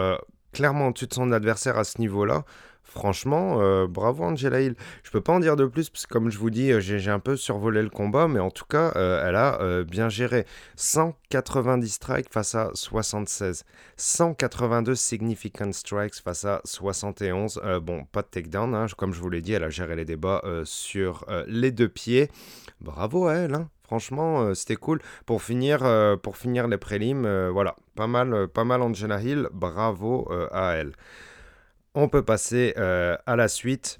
clairement 0.58 0.88
au-dessus 0.88 1.06
de 1.06 1.14
son 1.14 1.32
adversaire 1.32 1.78
à 1.78 1.84
ce 1.84 2.02
niveau-là. 2.02 2.44
Franchement, 2.82 3.58
euh, 3.62 3.86
bravo 3.86 4.24
Angela 4.24 4.60
Hill. 4.60 4.74
Je 5.04 5.12
peux 5.12 5.22
pas 5.22 5.34
en 5.34 5.40
dire 5.40 5.56
de 5.56 5.68
plus, 5.68 5.92
parce 5.92 6.08
que 6.08 6.14
comme 6.14 6.32
je 6.32 6.40
vous 6.40 6.50
dis, 6.50 6.72
euh, 6.72 6.80
j'ai 6.80 7.12
un 7.12 7.20
peu 7.20 7.36
survolé 7.36 7.84
le 7.84 7.92
combat, 7.92 8.28
mais 8.28 8.40
en 8.40 8.50
tout 8.50 8.66
cas, 8.66 8.92
euh, 8.96 9.24
elle 9.28 9.36
a 9.36 9.84
bien 9.84 10.10
géré. 10.10 10.48
190 10.78 11.90
strikes 11.90 12.34
face 12.34 12.56
à 12.56 12.72
76. 12.74 13.66
182 13.98 14.96
significant 14.96 15.72
strikes 15.74 16.16
face 16.16 16.44
à 16.46 16.60
71. 16.64 17.62
bon, 17.84 18.06
pas 18.06 18.24
de 18.24 18.28
takedown, 18.28 18.74
hein, 18.74 18.88
comme 18.98 19.14
je 19.14 19.22
vous 19.22 19.30
l'ai 19.30 19.42
dit, 19.42 19.54
elle 19.54 19.64
a 19.64 19.70
géré 19.70 19.96
les 19.96 20.06
débats 20.06 20.42
sur 20.64 21.24
les 21.46 21.70
deux 21.70 21.90
pieds. 21.90 22.32
Bravo 22.82 23.28
à 23.28 23.36
elle, 23.36 23.54
hein. 23.54 23.70
Franchement, 23.84 24.54
c'était 24.54 24.76
cool. 24.76 25.02
Pour 25.26 25.42
finir, 25.42 25.80
pour 26.22 26.36
finir 26.36 26.68
les 26.68 26.78
prélims, 26.78 27.50
voilà, 27.52 27.76
pas 27.98 28.08
mal, 28.08 28.48
pas 28.48 28.64
mal 28.64 28.82
Angela 28.82 29.22
Hill. 29.22 29.50
Bravo 29.52 30.32
à 30.52 30.76
elle. 30.76 30.94
On 32.00 32.10
peut 32.10 32.22
passer 32.22 32.76
euh, 32.78 33.18
à 33.26 33.36
la 33.36 33.48
suite. 33.48 33.98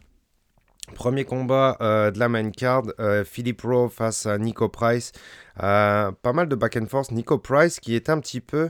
Premier 0.94 1.26
combat 1.26 1.78
euh, 1.82 2.12
de 2.12 2.20
la 2.20 2.30
main 2.30 2.52
card, 2.52 2.84
euh, 3.00 3.24
Philippe 3.24 3.64
Rowe 3.64 3.90
face 3.90 4.28
à 4.28 4.38
Nico 4.38 4.70
Price. 4.70 5.14
pas 5.58 6.14
mal 6.32 6.48
de 6.48 6.54
back 6.54 6.78
and 6.78 6.86
forth. 6.86 7.10
Nico 7.10 7.40
Price 7.40 7.80
qui 7.80 7.96
est 7.96 8.12
un 8.12 8.20
petit 8.20 8.40
peu... 8.40 8.70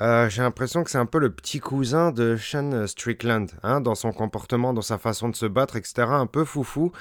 J'ai 0.00 0.40
l'impression 0.40 0.84
que 0.84 0.90
c'est 0.90 0.98
un 0.98 1.04
peu 1.04 1.18
le 1.18 1.30
petit 1.30 1.58
cousin 1.58 2.12
de 2.12 2.36
Sean 2.36 2.86
Strickland, 2.86 3.48
hein, 3.64 3.80
dans 3.80 3.96
son 3.96 4.12
comportement, 4.12 4.72
dans 4.72 4.82
sa 4.82 4.98
façon 4.98 5.28
de 5.30 5.36
se 5.36 5.46
battre, 5.46 5.74
etc. 5.74 6.04
Un 6.08 6.26
peu 6.26 6.44
foufou. 6.44 6.92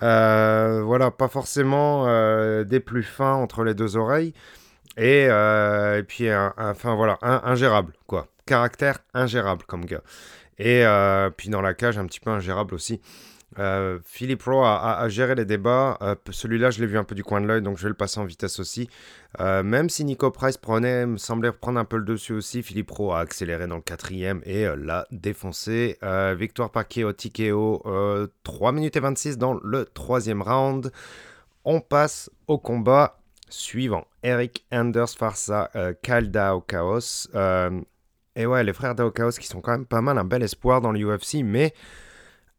voilà, 0.00 1.10
pas 1.10 1.28
forcément 1.28 2.06
des 2.62 2.78
plus 2.78 3.02
fins 3.02 3.34
entre 3.34 3.64
les 3.64 3.74
deux 3.74 3.96
oreilles. 3.96 4.34
Et, 4.98 5.28
puis, 6.08 6.28
enfin 6.32 6.94
voilà, 6.94 7.18
ingérable, 7.22 7.92
quoi. 8.06 8.28
Caractère 8.46 8.98
ingérable 9.14 9.64
comme 9.66 9.84
gars. 9.84 10.02
Et 10.58 10.84
euh, 10.84 11.30
puis 11.30 11.48
dans 11.48 11.62
la 11.62 11.74
cage, 11.74 11.98
un 11.98 12.06
petit 12.06 12.20
peu 12.20 12.30
ingérable 12.30 12.74
aussi. 12.74 13.00
Euh, 13.58 13.98
Philippe 14.04 14.42
Rowe 14.42 14.64
a, 14.64 15.08
géré 15.08 15.34
les 15.34 15.44
débats. 15.44 15.98
Euh, 16.02 16.14
celui-là, 16.30 16.70
je 16.70 16.80
l'ai 16.80 16.86
vu 16.86 16.98
un 16.98 17.04
peu 17.04 17.14
du 17.14 17.24
coin 17.24 17.40
de 17.40 17.46
l'œil, 17.46 17.62
donc 17.62 17.78
je 17.78 17.84
vais 17.84 17.88
le 17.88 17.94
passer 17.94 18.20
en 18.20 18.24
vitesse 18.24 18.58
aussi. 18.60 18.88
même 19.38 19.88
si 19.88 20.04
Nico 20.04 20.30
Price 20.30 20.56
prenait, 20.56 21.06
semblait 21.16 21.52
prendre 21.52 21.78
un 21.78 21.84
peu 21.84 21.96
le 21.96 22.04
dessus 22.04 22.32
aussi, 22.32 22.62
Philippe 22.62 22.90
Rowe 22.90 23.12
a 23.12 23.20
accéléré 23.20 23.66
dans 23.66 23.76
le 23.76 23.82
quatrième 23.82 24.42
et 24.44 24.66
l'a 24.76 25.06
défoncé. 25.10 25.98
victoire 26.36 26.70
par 26.70 26.86
KO 26.88 27.12
TKO, 27.12 28.30
3 28.42 28.72
minutes 28.72 28.96
et 28.96 29.00
26 29.00 29.38
dans 29.38 29.54
le 29.54 29.84
troisième 29.86 30.42
round. 30.42 30.90
On 31.64 31.80
passe 31.80 32.30
au 32.46 32.58
combat 32.58 33.18
suivant. 33.48 34.06
Eric 34.22 34.66
Anders 34.72 35.10
face 35.10 35.50
à 35.50 35.70
Kaldao 36.02 36.60
Chaos. 36.60 37.28
Et 38.38 38.46
ouais, 38.46 38.62
les 38.62 38.72
frères 38.72 38.94
Daokaos 38.94 39.32
qui 39.32 39.48
sont 39.48 39.60
quand 39.60 39.72
même 39.72 39.84
pas 39.84 40.00
mal 40.00 40.16
un 40.16 40.24
bel 40.24 40.44
espoir 40.44 40.80
dans 40.80 40.92
l'UFC, 40.92 41.42
mais 41.42 41.74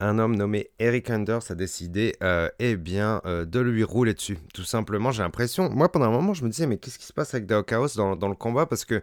un 0.02 0.20
homme 0.20 0.36
nommé 0.36 0.72
Eric 0.78 1.10
Anders 1.10 1.50
a 1.50 1.56
décidé 1.56 2.18
euh, 2.22 2.50
eh 2.60 2.76
bien, 2.76 3.22
euh, 3.26 3.46
de 3.46 3.62
lui 3.62 3.86
rouler 3.86 4.14
dessus. 4.14 4.38
Tout 4.54 4.66
simplement, 4.66 5.12
j'ai 5.12 5.24
l'impression. 5.24 5.70
Moi, 5.70 5.90
pendant 5.90 6.08
un 6.08 6.12
moment, 6.12 6.34
je 6.34 6.44
me 6.44 6.50
disais, 6.50 6.68
mais 6.68 6.78
qu'est-ce 6.78 7.00
qui 7.00 7.06
se 7.06 7.14
passe 7.14 7.34
avec 7.34 7.46
Daokaos 7.46 7.96
dans, 7.96 8.18
dans 8.18 8.28
le 8.28 8.36
combat? 8.36 8.66
Parce 8.66 8.84
que 8.84 9.02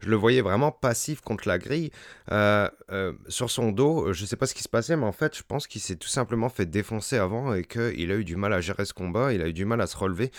je 0.00 0.08
le 0.08 0.16
voyais 0.16 0.40
vraiment 0.40 0.70
passif 0.70 1.20
contre 1.20 1.48
la 1.48 1.58
grille. 1.58 1.90
Euh, 2.32 2.68
euh, 2.90 3.12
sur 3.28 3.50
son 3.50 3.72
dos, 3.72 4.12
je 4.12 4.22
ne 4.22 4.26
sais 4.26 4.36
pas 4.36 4.46
ce 4.46 4.54
qui 4.54 4.62
se 4.62 4.68
passait, 4.68 4.96
mais 4.96 5.06
en 5.06 5.12
fait, 5.12 5.36
je 5.36 5.42
pense 5.42 5.66
qu'il 5.66 5.80
s'est 5.80 5.96
tout 5.96 6.08
simplement 6.08 6.48
fait 6.48 6.66
défoncer 6.66 7.18
avant 7.18 7.54
et 7.54 7.64
qu'il 7.64 8.10
a 8.10 8.16
eu 8.16 8.24
du 8.24 8.36
mal 8.36 8.52
à 8.52 8.60
gérer 8.60 8.84
ce 8.84 8.94
combat, 8.94 9.32
il 9.32 9.42
a 9.42 9.48
eu 9.48 9.52
du 9.52 9.64
mal 9.64 9.80
à 9.80 9.86
se 9.86 9.96
relever. 9.96 10.30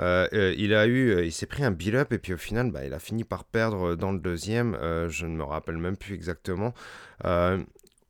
Euh, 0.00 0.54
il 0.56 0.74
a 0.74 0.86
eu, 0.86 1.24
il 1.24 1.32
s'est 1.32 1.46
pris 1.46 1.64
un 1.64 1.70
build-up 1.70 2.12
et 2.12 2.18
puis 2.18 2.34
au 2.34 2.38
final, 2.38 2.70
bah, 2.70 2.84
il 2.84 2.92
a 2.94 2.98
fini 2.98 3.24
par 3.24 3.44
perdre 3.44 3.94
dans 3.94 4.12
le 4.12 4.18
deuxième. 4.18 4.76
je 5.08 5.26
ne 5.26 5.36
me 5.36 5.44
rappelle 5.44 5.78
même 5.78 5.96
plus 5.96 6.14
exactement. 6.14 6.74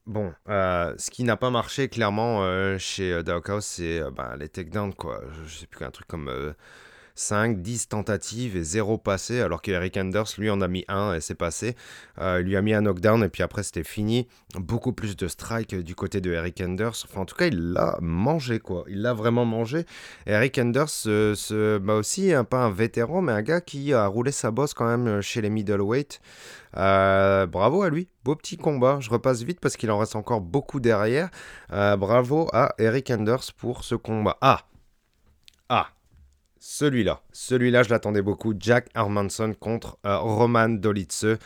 Bon, 0.06 0.32
ce 0.46 1.10
qui 1.10 1.24
n'a 1.24 1.36
pas 1.36 1.50
marché 1.50 1.88
clairement 1.88 2.78
chez 2.78 3.22
Daokao, 3.22 3.60
c'est 3.60 4.02
bah, 4.12 4.36
les 4.38 4.48
takedowns, 4.48 4.94
quoi. 4.94 5.22
Je 5.46 5.58
sais 5.58 5.66
plus 5.66 5.78
qu'un 5.78 5.90
truc 5.90 6.06
comme 6.06 6.54
5, 7.14 7.60
10 7.60 7.88
tentatives 7.88 8.56
et 8.56 8.62
0 8.62 8.98
passé, 8.98 9.40
alors 9.40 9.62
qu'Eric 9.62 9.96
Anders, 9.96 10.26
lui, 10.38 10.50
en 10.50 10.60
a 10.60 10.68
mis 10.68 10.84
un 10.88 11.14
et 11.14 11.20
c'est 11.20 11.34
passé. 11.34 11.76
Euh, 12.18 12.40
il 12.40 12.46
lui 12.46 12.56
a 12.56 12.62
mis 12.62 12.74
un 12.74 12.82
knockdown 12.82 13.22
et 13.24 13.28
puis 13.28 13.42
après, 13.42 13.62
c'était 13.62 13.84
fini. 13.84 14.28
Beaucoup 14.54 14.92
plus 14.92 15.16
de 15.16 15.28
strike 15.28 15.74
du 15.74 15.94
côté 15.94 16.20
de 16.20 16.32
Eric 16.32 16.60
Anders. 16.60 17.04
Enfin, 17.04 17.20
en 17.20 17.24
tout 17.24 17.36
cas, 17.36 17.46
il 17.46 17.72
l'a 17.72 17.98
mangé, 18.00 18.58
quoi. 18.58 18.84
Il 18.88 19.02
l'a 19.02 19.14
vraiment 19.14 19.44
mangé. 19.44 19.84
Eric 20.26 20.58
Anders, 20.58 20.90
euh, 21.06 21.78
bah 21.78 21.94
aussi, 21.94 22.32
pas 22.48 22.64
un 22.64 22.70
vétéran, 22.70 23.22
mais 23.22 23.32
un 23.32 23.42
gars 23.42 23.60
qui 23.60 23.92
a 23.92 24.06
roulé 24.06 24.32
sa 24.32 24.50
bosse 24.50 24.74
quand 24.74 24.86
même 24.86 25.20
chez 25.20 25.40
les 25.40 25.50
middleweight. 25.50 26.20
Euh, 26.76 27.46
bravo 27.46 27.82
à 27.82 27.90
lui, 27.90 28.08
beau 28.24 28.34
petit 28.36 28.56
combat. 28.56 28.98
Je 29.00 29.10
repasse 29.10 29.42
vite 29.42 29.60
parce 29.60 29.76
qu'il 29.76 29.90
en 29.90 29.98
reste 29.98 30.16
encore 30.16 30.40
beaucoup 30.40 30.80
derrière. 30.80 31.30
bravo 31.70 32.48
à 32.52 32.74
Eric 32.78 33.10
Anders 33.10 33.52
pour 33.56 33.84
ce 33.84 33.94
combat. 33.94 34.38
Ah, 34.40 34.62
ah, 35.68 35.88
celui-là, 36.64 37.22
celui-là, 37.32 37.82
je 37.82 37.90
l'attendais 37.90 38.22
beaucoup. 38.22 38.54
Jack 38.56 38.88
Hermanson 38.94 39.52
contre 39.58 39.98
euh, 40.06 40.18
Roman 40.18 40.68
Dolitze. 40.68 41.36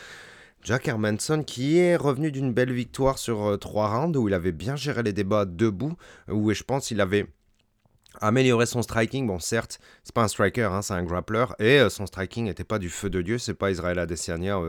Jack 0.61 0.87
Hermanson 0.87 1.43
qui 1.43 1.79
est 1.79 1.95
revenu 1.95 2.31
d'une 2.31 2.53
belle 2.53 2.71
victoire 2.71 3.17
sur 3.17 3.43
euh, 3.43 3.57
trois 3.57 3.89
rounds 3.89 4.15
où 4.15 4.27
il 4.27 4.35
avait 4.35 4.51
bien 4.51 4.75
géré 4.75 5.01
les 5.01 5.13
débats 5.13 5.45
debout, 5.45 5.93
où 6.29 6.53
je 6.53 6.61
pense 6.61 6.91
il 6.91 7.01
avait 7.01 7.25
amélioré 8.21 8.67
son 8.67 8.83
striking. 8.83 9.25
Bon, 9.25 9.39
certes, 9.39 9.79
c'est 10.03 10.13
pas 10.13 10.21
un 10.21 10.27
striker, 10.27 10.69
hein, 10.71 10.83
c'est 10.83 10.93
un 10.93 11.03
grappler, 11.03 11.45
et 11.57 11.79
euh, 11.79 11.89
son 11.89 12.05
striking 12.05 12.45
n'était 12.45 12.63
pas 12.63 12.77
du 12.77 12.89
feu 12.89 13.09
de 13.09 13.23
Dieu, 13.23 13.39
c'est 13.39 13.55
pas 13.55 13.71
Israël 13.71 13.97
Adesanya, 13.97 14.59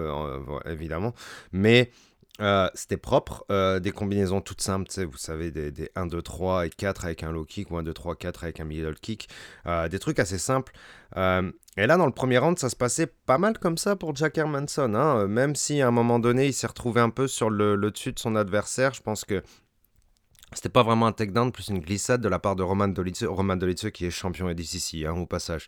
évidemment, 0.64 1.12
mais 1.52 1.90
euh, 2.40 2.68
c'était 2.74 2.96
propre, 2.96 3.44
euh, 3.50 3.80
des 3.80 3.90
combinaisons 3.90 4.40
toutes 4.40 4.60
simples, 4.60 4.88
vous 5.04 5.16
savez, 5.16 5.50
des, 5.50 5.90
1, 5.96 6.06
2, 6.06 6.22
3 6.22 6.66
et 6.66 6.70
4 6.70 7.04
avec 7.04 7.22
un 7.24 7.32
low 7.32 7.44
kick 7.44 7.70
ou 7.70 7.76
1, 7.76 7.82
2, 7.82 7.92
3, 7.92 8.14
4 8.16 8.44
avec 8.44 8.60
un 8.60 8.64
middle 8.64 8.94
kick, 8.94 9.28
euh, 9.66 9.88
des 9.88 9.98
trucs 9.98 10.20
assez 10.20 10.38
simples. 10.38 10.72
et 11.16 11.86
là, 11.86 11.96
dans 11.96 12.06
le 12.06 12.12
premier 12.12 12.38
round, 12.38 12.58
ça 12.58 12.70
se 12.70 12.76
passait 12.76 13.06
pas 13.06 13.38
mal 13.38 13.58
comme 13.58 13.76
ça 13.76 13.96
pour 13.96 14.14
Jack 14.14 14.38
Hermanson, 14.38 14.94
hein, 14.94 15.26
même 15.26 15.56
si 15.56 15.80
à 15.80 15.88
un 15.88 15.90
moment 15.90 16.18
donné, 16.18 16.46
il 16.46 16.52
s'est 16.52 16.66
retrouvé 16.66 17.00
un 17.00 17.10
peu 17.10 17.26
sur 17.26 17.50
le, 17.50 17.76
dessus 17.90 18.12
de 18.12 18.18
son 18.18 18.36
adversaire. 18.36 18.94
Je 18.94 19.02
pense 19.02 19.24
que 19.24 19.42
c'était 20.54 20.68
pas 20.68 20.82
vraiment 20.82 21.06
un 21.06 21.12
takedown, 21.12 21.52
plus 21.52 21.68
une 21.68 21.80
glissade 21.80 22.20
de 22.20 22.28
la 22.28 22.38
part 22.38 22.56
de 22.56 22.62
Roman 22.62 22.88
Dolitze, 22.88 23.24
Roman 23.24 23.58
qui 23.92 24.06
est 24.06 24.10
champion 24.10 24.48
EDCC, 24.48 25.04
hein, 25.06 25.12
au 25.12 25.26
passage 25.26 25.66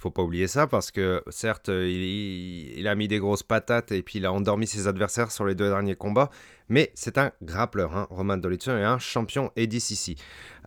faut 0.00 0.10
pas 0.10 0.22
oublier 0.22 0.48
ça 0.48 0.66
parce 0.66 0.90
que 0.90 1.22
certes, 1.28 1.68
il, 1.68 2.88
a 2.88 2.94
mis 2.94 3.06
des 3.06 3.18
grosses 3.18 3.42
patates 3.42 3.92
et 3.92 4.02
puis 4.02 4.18
il 4.18 4.26
a 4.26 4.32
endormi 4.32 4.66
ses 4.66 4.88
adversaires 4.88 5.30
sur 5.30 5.44
les 5.44 5.54
deux 5.54 5.68
derniers 5.68 5.94
combats, 5.94 6.30
mais 6.70 6.90
c'est 6.94 7.18
un 7.18 7.32
grappleur, 7.42 7.94
hein, 7.96 8.06
Roman 8.10 8.38
Dolitze 8.38 8.68
est 8.68 8.84
un 8.84 8.98
champion 8.98 9.50
ADCC. 9.56 10.16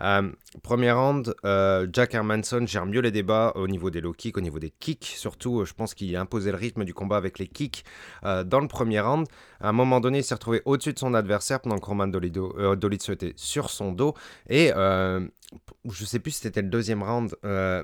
Euh, 0.02 0.32
premier 0.64 0.92
round, 0.92 1.34
euh, 1.46 1.88
Jack 1.92 2.14
Hermanson 2.14 2.66
gère 2.68 2.86
mieux 2.86 3.00
les 3.00 3.12
débats 3.12 3.54
au 3.56 3.68
niveau 3.68 3.90
des 3.90 4.02
low 4.02 4.12
kicks, 4.12 4.38
au 4.38 4.42
niveau 4.42 4.60
des 4.60 4.70
kicks. 4.72 5.14
Surtout, 5.16 5.66
je 5.66 5.74
pense 5.74 5.94
qu'il 5.94 6.16
a 6.16 6.22
imposé 6.22 6.52
le 6.52 6.58
rythme 6.58 6.84
du 6.84 6.94
combat 6.94 7.18
avec 7.18 7.40
les 7.40 7.48
kicks 7.48 7.86
euh, 8.26 8.44
dans 8.44 8.60
le 8.60 8.68
premier 8.68 9.00
round. 9.00 9.28
À 9.62 9.70
un 9.70 9.72
moment 9.72 10.02
donné, 10.02 10.20
il 10.20 10.24
s'est 10.24 10.34
retrouvé 10.34 10.62
au-dessus 10.66 10.94
de 10.94 11.00
son 11.00 11.14
adversaire 11.14 11.62
pendant 11.62 11.80
que 11.80 11.86
Roman 11.86 12.08
Dolitze 12.08 13.10
était 13.10 13.34
sur 13.38 13.70
son 13.70 13.94
dos. 13.94 14.14
Et 14.50 14.72
je 15.90 16.06
sais 16.06 16.20
plus 16.20 16.32
si 16.32 16.42
c'était 16.42 16.62
le 16.62 16.68
deuxième 16.68 17.02
round, 17.02 17.34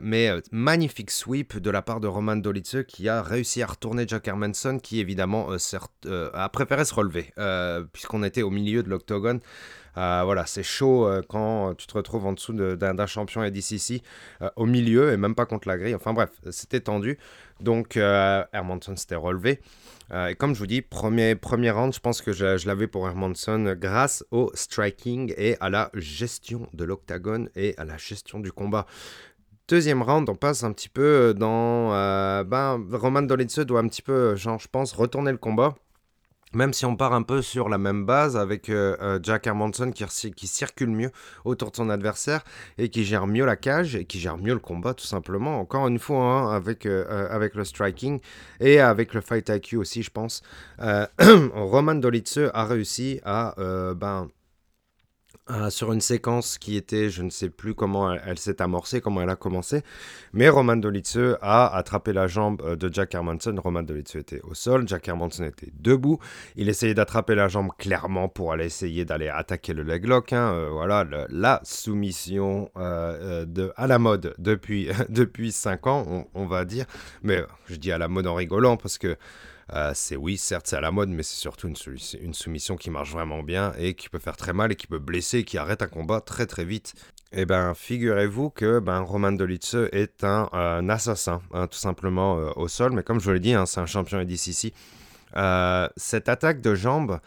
mais 0.01 0.29
magnifique 0.51 1.10
sweep 1.10 1.58
de 1.58 1.69
la 1.69 1.82
part 1.82 2.01
de 2.01 2.08
Roman 2.08 2.36
Dolitze 2.36 2.84
qui 2.86 3.08
a 3.08 3.21
réussi 3.21 3.62
à 3.62 3.67
retourner 3.67 4.03
Jack 4.05 4.27
Hermanson 4.27 4.79
qui 4.79 4.99
évidemment 4.99 5.51
a 5.53 6.49
préféré 6.49 6.84
se 6.84 6.93
relever 6.93 7.32
était 8.24 8.41
au 8.41 8.50
milieu 8.50 8.84
de 8.84 8.89
l'octogone. 8.89 9.39
voilà, 9.95 10.45
c'est 10.45 10.63
chaud 10.63 11.10
quand 11.30 11.76
tu 11.76 11.88
te 11.88 11.93
retrouves 11.93 12.26
en 12.26 12.34
dessous 12.34 12.54
d'un 12.54 13.06
champion 13.06 13.41
ADCC 13.41 14.02
au 14.56 14.65
milieu 14.65 15.12
et 15.12 15.17
même 15.17 15.36
pas 15.36 15.45
contre 15.45 15.67
la 15.67 15.78
grille. 15.78 15.95
Enfin 15.95 16.13
bref, 16.13 16.30
c'était 16.52 16.80
tendu. 16.82 17.17
Donc 17.60 17.98
Hermanson 17.98 18.95
s'était 18.95 19.15
relevé. 19.15 19.60
Euh, 20.12 20.28
et 20.28 20.36
comme 20.36 20.54
je 20.54 20.60
vous 20.60 20.67
dis, 20.67 20.82
premier, 20.82 21.36
premier 21.36 21.72
round, 21.72 21.93
je 21.93 22.00
pense 22.00 22.22
que 22.22 22.32
je, 22.32 22.67
l'avais 22.67 22.88
pour 22.88 23.08
Hermanson 23.08 23.76
grâce 23.78 24.24
au 24.32 24.52
striking 24.54 25.34
et 25.38 25.56
à 25.60 25.69
la 25.69 25.91
gestion 25.93 26.67
de 26.74 26.84
l'octagone 26.84 27.50
et 27.56 27.76
à 27.78 27.86
la 27.86 27.98
gestion 27.98 28.39
du 28.39 28.52
combat. 28.52 28.86
Deuxième 29.67 30.02
round, 30.02 30.28
on 30.30 30.36
passe 30.36 30.63
un 30.63 30.74
petit 30.74 30.89
peu 30.89 31.36
dans... 31.38 31.93
Euh, 31.93 32.43
ben, 32.43 32.84
Roman 32.91 33.22
Dolitze 33.22 33.60
doit 33.60 33.82
un 33.82 33.88
petit 33.88 34.02
peu, 34.02 34.36
genre, 34.36 34.60
je 34.60 34.67
pense, 34.67 34.93
retourner 34.93 35.32
le 35.32 35.38
combat. 35.38 35.76
Même 36.53 36.73
si 36.73 36.83
on 36.85 36.95
part 36.95 37.13
un 37.13 37.21
peu 37.21 37.43
sur 37.43 37.69
la 37.69 37.77
même 37.77 38.05
base 38.05 38.35
avec 38.35 38.69
euh, 38.69 38.97
euh, 39.01 39.19
Jack 39.21 39.45
Hermanson 39.45 39.91
qui, 39.91 40.47
circule 40.47 40.89
mieux 40.89 41.12
autour 41.45 41.69
de 41.69 41.75
son 41.75 41.91
adversaire 41.91 42.43
et 42.79 42.89
qui 42.89 43.05
gère 43.05 43.27
mieux 43.27 43.45
la 43.45 43.55
cage 43.55 43.95
et 43.95 44.05
qui 44.05 44.19
gère 44.19 44.38
mieux 44.38 44.53
le 44.53 44.59
combat 44.59 44.95
tout 44.95 45.05
simplement. 45.05 45.59
Encore 45.59 45.88
une 45.88 45.99
fois 45.99 46.23
hein, 46.23 46.55
avec, 46.55 46.88
euh, 46.88 47.27
avec 47.29 47.53
le 47.53 47.63
striking 47.63 48.19
et 48.59 48.79
avec 48.79 49.13
le 49.13 49.21
fight 49.21 49.47
IQ 49.47 49.77
aussi 49.77 50.01
je 50.01 50.09
pense. 50.09 50.41
Roman 51.19 51.95
Dolitze 51.95 52.49
a 52.51 52.65
réussi 52.65 53.21
à 53.23 53.53
ben, 53.95 54.29
euh, 55.51 55.69
sur 55.69 55.91
une 55.91 56.01
séquence 56.01 56.57
qui 56.57 56.75
était, 56.75 57.09
je 57.09 57.23
ne 57.23 57.29
sais 57.29 57.49
plus 57.49 57.73
comment 57.73 58.13
elle, 58.13 58.38
s'est 58.38 58.62
amorcée, 58.62 59.01
comment 59.01 59.21
elle 59.21 59.29
a 59.29 59.35
commencé, 59.35 59.81
mais 60.31 60.47
Roman 60.47 60.75
Dolitze 60.75 61.38
a 61.41 61.75
attrapé 61.75 62.13
la 62.13 62.27
jambe 62.27 62.62
euh, 62.63 62.75
de 62.75 62.93
Jack 62.93 63.15
Hermanson. 63.15 63.55
Roman 63.57 63.81
Dolitze 63.81 64.15
était 64.15 64.41
au 64.41 64.53
sol, 64.53 64.88
Jack 64.88 65.07
Hermanson 65.07 65.45
était 65.45 65.71
debout. 65.79 66.19
Il 66.55 66.69
essayait 66.69 66.93
d'attraper 66.93 67.33
la 67.33 67.47
jambe 67.47 67.69
clairement 67.77 68.29
pour 68.29 68.53
aller 68.53 68.65
essayer 68.65 69.05
d'aller 69.05 69.29
attaquer 69.29 69.73
le 69.73 69.81
leg 69.81 70.05
lock. 70.05 70.33
Hein. 70.33 70.53
Euh, 70.53 70.69
voilà, 70.71 71.05
la 71.29 71.62
soumission 71.63 72.69
de, 72.75 73.73
à 73.75 73.88
la 73.88 73.97
mode 73.97 74.35
depuis, 74.38 74.89
depuis 75.09 75.51
5 75.51 75.88
ans, 75.88 76.27
on, 76.33 76.45
va 76.45 76.65
dire. 76.65 76.85
Mais 77.23 77.43
je 77.67 77.75
dis 77.75 77.91
à 77.91 77.97
la 77.97 78.07
mode 78.07 78.27
en 78.27 78.35
rigolant 78.35 78.77
parce 78.77 78.97
que 78.97 79.17
euh, 79.73 79.91
c'est 79.93 80.15
oui, 80.15 80.38
certes, 80.38 80.67
c'est 80.67 80.77
à 80.77 80.82
la 80.82 80.91
mode, 80.91 81.10
mais 81.10 81.23
c'est 81.23 81.36
surtout 81.36 81.67
une, 81.67 82.34
soumission 82.34 82.75
qui 82.75 82.89
marche 82.89 83.12
vraiment 83.12 83.43
bien 83.43 83.73
et 83.77 83.93
qui 83.93 84.10
peut 84.10 84.19
faire 84.19 84.38
très 84.38 84.53
mal 84.53 84.71
et 84.71 84.75
qui 84.75 84.88
peut 84.88 84.99
blesser 84.99 85.39
et 85.39 85.43
qui 85.43 85.58
arrête 85.58 85.82
un 85.82 85.88
combat 85.88 86.21
très 86.21 86.45
très 86.47 86.65
vite. 86.65 86.93
Eh 87.32 87.45
ben, 87.45 87.75
figurez-vous 87.75 88.49
que 88.49 88.79
ben, 88.79 89.01
Roman 89.01 89.32
Dolitze 89.32 89.88
est 89.91 90.23
un, 90.23 90.89
assassin, 90.89 91.41
hein, 91.53 91.67
tout 91.67 91.77
simplement 91.77 92.39
euh, 92.39 92.49
au 92.55 92.67
sol, 92.67 92.93
mais 92.93 93.03
comme 93.03 93.19
je 93.19 93.25
vous 93.25 93.34
l'ai 93.34 93.39
dit, 93.39 93.53
c'est 93.65 93.79
un 93.79 93.86
champion 93.86 94.17
ADCC. 94.17 94.73
Euh, 95.36 95.88
cette 95.95 96.27
attaque 96.27 96.62
de 96.62 96.73
jambe, 96.73 97.19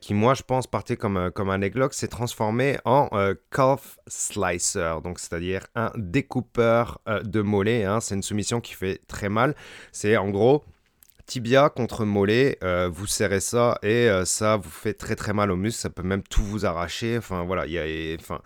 qui 0.00 0.14
moi 0.14 0.34
je 0.34 0.42
pense 0.42 0.66
partait 0.66 0.96
comme, 0.96 1.30
comme 1.32 1.48
un 1.48 1.58
lock, 1.58 1.94
s'est 1.94 2.08
transformée 2.08 2.76
en 2.84 3.08
calf 3.52 4.00
slicer, 4.08 5.00
donc 5.04 5.20
c'est-à-dire 5.20 5.68
un 5.76 5.92
découpeur 5.94 7.00
de 7.22 7.40
mollet. 7.40 7.84
Hein. 7.84 8.00
c'est 8.00 8.16
une 8.16 8.24
soumission 8.24 8.60
qui 8.60 8.74
fait 8.74 9.00
très 9.06 9.28
mal. 9.28 9.54
C'est 9.92 10.16
en 10.16 10.30
gros 10.30 10.64
tibia 11.26 11.68
contre 11.68 12.04
mollet, 12.04 12.58
euh, 12.62 12.88
vous 12.90 13.06
serrez 13.06 13.40
ça 13.40 13.78
et 13.82 14.08
euh, 14.08 14.24
ça 14.24 14.56
vous 14.56 14.70
fait 14.70 14.94
très 14.94 15.16
très 15.16 15.32
mal 15.32 15.50
au 15.50 15.56
muscle, 15.56 15.80
ça 15.80 15.90
peut 15.90 16.02
même 16.02 16.22
tout 16.22 16.42
vous 16.42 16.64
arracher. 16.64 17.18
Enfin 17.18 17.44
voilà, 17.44 17.66
il 17.66 17.72
y 17.72 17.78
a, 17.78 18.16
enfin, 18.18 18.40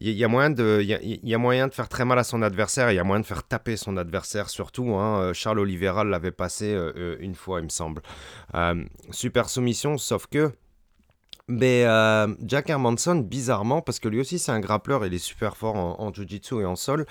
y, 0.00 0.22
a 0.22 0.28
moyen 0.28 0.50
de, 0.50 0.80
y, 0.82 1.34
a 1.34 1.38
moyen 1.38 1.68
de 1.68 1.74
faire 1.74 1.88
très 1.88 2.04
mal 2.04 2.18
à 2.18 2.24
son 2.24 2.42
adversaire, 2.42 2.92
il 2.92 2.96
y 2.96 2.98
a 2.98 3.04
moyen 3.04 3.20
de 3.20 3.26
faire 3.26 3.42
taper 3.42 3.76
son 3.76 3.96
adversaire 3.96 4.50
surtout. 4.50 4.94
Hein. 4.94 5.20
Euh, 5.20 5.32
Charles 5.32 5.58
Oliveira 5.58 6.04
l'avait 6.04 6.30
passé 6.30 6.76
une 7.20 7.34
fois, 7.34 7.60
il 7.60 7.64
me 7.64 7.70
semble. 7.70 8.02
super 9.10 9.48
soumission, 9.48 9.98
sauf 9.98 10.26
que. 10.26 10.52
Mais 11.48 11.84
Jack 12.44 12.70
Hermanson, 12.70 13.16
bizarrement, 13.16 13.80
parce 13.80 13.98
que 13.98 14.08
lui 14.08 14.20
aussi 14.20 14.38
c'est 14.38 14.52
un 14.52 14.60
grappleur, 14.60 15.06
il 15.06 15.14
est 15.14 15.18
super 15.18 15.56
fort 15.56 15.76
en, 15.76 15.96
en 15.98 16.12
jiu-jitsu 16.12 16.60
et 16.60 16.66
en 16.66 16.76
sol. 16.76 17.06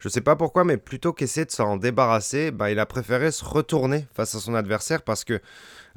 Je 0.00 0.08
sais 0.08 0.20
pas 0.20 0.36
pourquoi, 0.36 0.64
mais 0.64 0.76
plutôt 0.76 1.12
qu'essayer 1.12 1.46
de 1.46 1.50
s'en 1.50 1.76
débarrasser, 1.76 2.50
bah, 2.50 2.70
il 2.70 2.78
a 2.78 2.86
préféré 2.86 3.30
se 3.30 3.44
retourner 3.44 4.06
face 4.14 4.34
à 4.34 4.40
son 4.40 4.54
adversaire 4.54 5.02
parce 5.02 5.24
que 5.24 5.40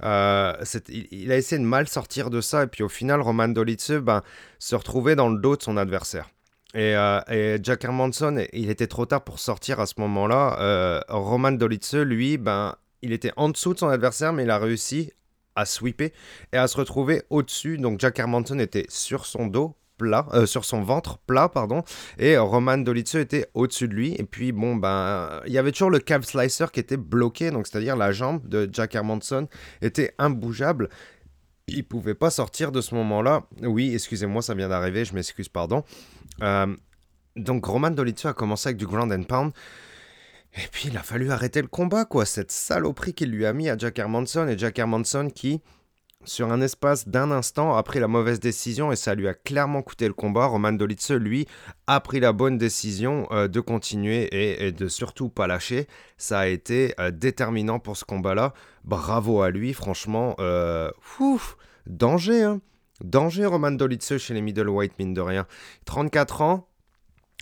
euh, 0.04 0.54
il, 0.88 1.32
a 1.32 1.38
essayé 1.38 1.62
de 1.62 1.68
mal 1.68 1.88
sortir 1.88 2.30
de 2.30 2.42
ça. 2.42 2.64
Et 2.64 2.68
puis 2.68 2.84
au 2.84 2.90
final, 2.90 3.22
Roman 3.22 3.50
Dolitze 3.50 3.92
bah, 3.92 4.24
se 4.58 4.76
retrouvait 4.76 5.16
dans 5.16 5.30
le 5.30 5.40
dos 5.40 5.58
de 5.58 5.62
son 5.62 5.78
adversaire. 5.78 6.30
Et, 6.74 6.96
euh, 6.96 7.58
Jack 7.62 7.84
Hermanson, 7.84 8.46
il 8.54 8.70
était 8.70 8.88
trop 8.88 9.06
tard 9.06 9.24
pour 9.24 9.40
sortir 9.40 9.80
à 9.80 9.86
ce 9.86 9.96
moment-là. 9.98 10.58
Euh, 10.60 11.02
Roman 11.10 11.52
Dolitze, 11.52 11.96
lui, 11.96 12.38
ben, 12.38 12.76
il 13.02 13.12
était 13.12 13.32
en 13.38 13.50
dessous 13.50 13.74
de 13.74 13.80
son 13.80 13.90
adversaire, 13.90 14.34
mais 14.34 14.44
il 14.44 14.50
a 14.50 14.60
réussi 14.60 15.12
à 15.60 15.66
sweeper 15.66 16.10
et 16.54 16.58
à 16.58 16.68
se 16.68 16.78
retrouver 16.78 17.24
au-dessus. 17.30 17.78
Donc 17.78 18.00
Jack 18.00 18.20
Hermanson 18.20 18.60
était 18.60 18.86
sur 18.90 19.26
son 19.26 19.48
dos, 19.48 19.76
plat, 20.00 20.26
euh, 20.34 20.46
sur 20.48 20.66
son 20.66 20.82
ventre 20.82 21.20
plat, 21.20 21.50
pardon, 21.50 21.84
et 22.18 22.38
Roman 22.38 22.78
Dolitze 22.78 23.16
était 23.16 23.48
au-dessus 23.54 23.88
de 23.88 23.94
lui. 23.94 24.16
Et 24.18 24.24
puis, 24.24 24.52
bon, 24.52 24.76
ben, 24.76 25.42
il 25.46 25.54
y 25.54 25.60
avait 25.60 25.72
toujours 25.72 25.92
le 25.92 26.00
calf 26.00 26.26
slicer 26.26 26.72
qui 26.72 26.80
était 26.80 26.98
bloqué, 26.98 27.52
donc 27.52 27.68
c'est-à-dire 27.68 27.96
la 27.96 28.12
jambe 28.12 28.48
de 28.48 28.68
Jack 28.72 28.96
Hermanson 28.96 29.48
était 29.82 30.16
imbougeable. 30.18 30.90
Il 31.68 31.84
pouvait 31.84 32.16
pas 32.16 32.32
sortir 32.32 32.72
de 32.72 32.82
ce 32.82 32.96
moment-là. 32.96 33.44
Oui, 33.62 33.94
excusez-moi, 33.94 34.42
ça 34.42 34.56
vient 34.56 34.70
d'arriver, 34.70 35.06
je 35.06 35.14
m'excuse, 35.14 35.50
pardon. 35.50 35.84
Euh, 36.42 36.76
donc, 37.36 37.66
Roman 37.66 37.92
Dolitze 37.92 38.26
a 38.26 38.34
commencé 38.34 38.70
avec 38.70 38.78
du 38.78 38.88
ground 38.88 39.12
and 39.12 39.24
pound. 39.24 39.52
Et 40.56 40.68
puis, 40.72 40.90
il 40.90 40.98
a 40.98 41.04
fallu 41.04 41.32
arrêter 41.32 41.62
le 41.62 41.68
combat, 41.68 42.06
quoi. 42.06 42.26
Cette 42.26 42.52
saloperie 42.52 43.14
qu'il 43.14 43.32
lui 43.32 43.46
a 43.46 43.54
mis 43.54 43.70
à 43.70 43.78
Jack 43.78 44.00
Hermanson. 44.00 44.48
Et 44.48 44.58
Jack 44.58 44.80
Hermanson 44.80 45.30
qui, 45.30 45.62
sur 46.26 46.52
un 46.52 46.62
espace 46.62 47.08
d'un 47.08 47.32
instant 47.32 47.76
a 47.76 47.84
pris 47.84 48.00
la 48.00 48.08
mauvaise 48.08 48.40
décision 48.40 48.92
et 48.92 48.96
ça 48.96 49.16
lui 49.16 49.28
a 49.28 49.34
clairement 49.34 49.82
coûté 49.82 50.08
le 50.08 50.14
combat. 50.14 50.48
Roman 50.48 50.74
Dolitze, 50.74 51.12
lui, 51.12 51.48
a 51.88 52.00
pris 52.00 52.20
la 52.20 52.34
bonne 52.34 52.58
décision 52.58 53.28
euh, 53.32 53.48
de 53.48 53.60
continuer 53.60 54.28
et, 54.66 54.72
de 54.72 54.88
surtout 54.88 55.30
pas 55.30 55.48
lâcher. 55.48 55.88
Ça 56.18 56.40
a 56.40 56.48
été 56.48 56.94
euh, 57.00 57.12
déterminant 57.12 57.80
pour 57.80 57.96
ce 57.96 58.06
combat-là. 58.06 58.54
Bravo 58.84 59.42
à 59.42 59.50
lui, 59.50 59.74
franchement. 59.74 60.36
Euh, 60.40 60.92
danger, 61.88 62.44
hein 62.44 62.62
Danger, 63.02 63.46
Roman 63.46 63.72
Dolitze 63.72 64.18
chez 64.18 64.34
les 64.34 64.42
middleweight, 64.42 65.00
mine 65.00 65.14
de 65.14 65.22
rien. 65.22 65.48
34 65.86 66.42
ans, 66.42 66.69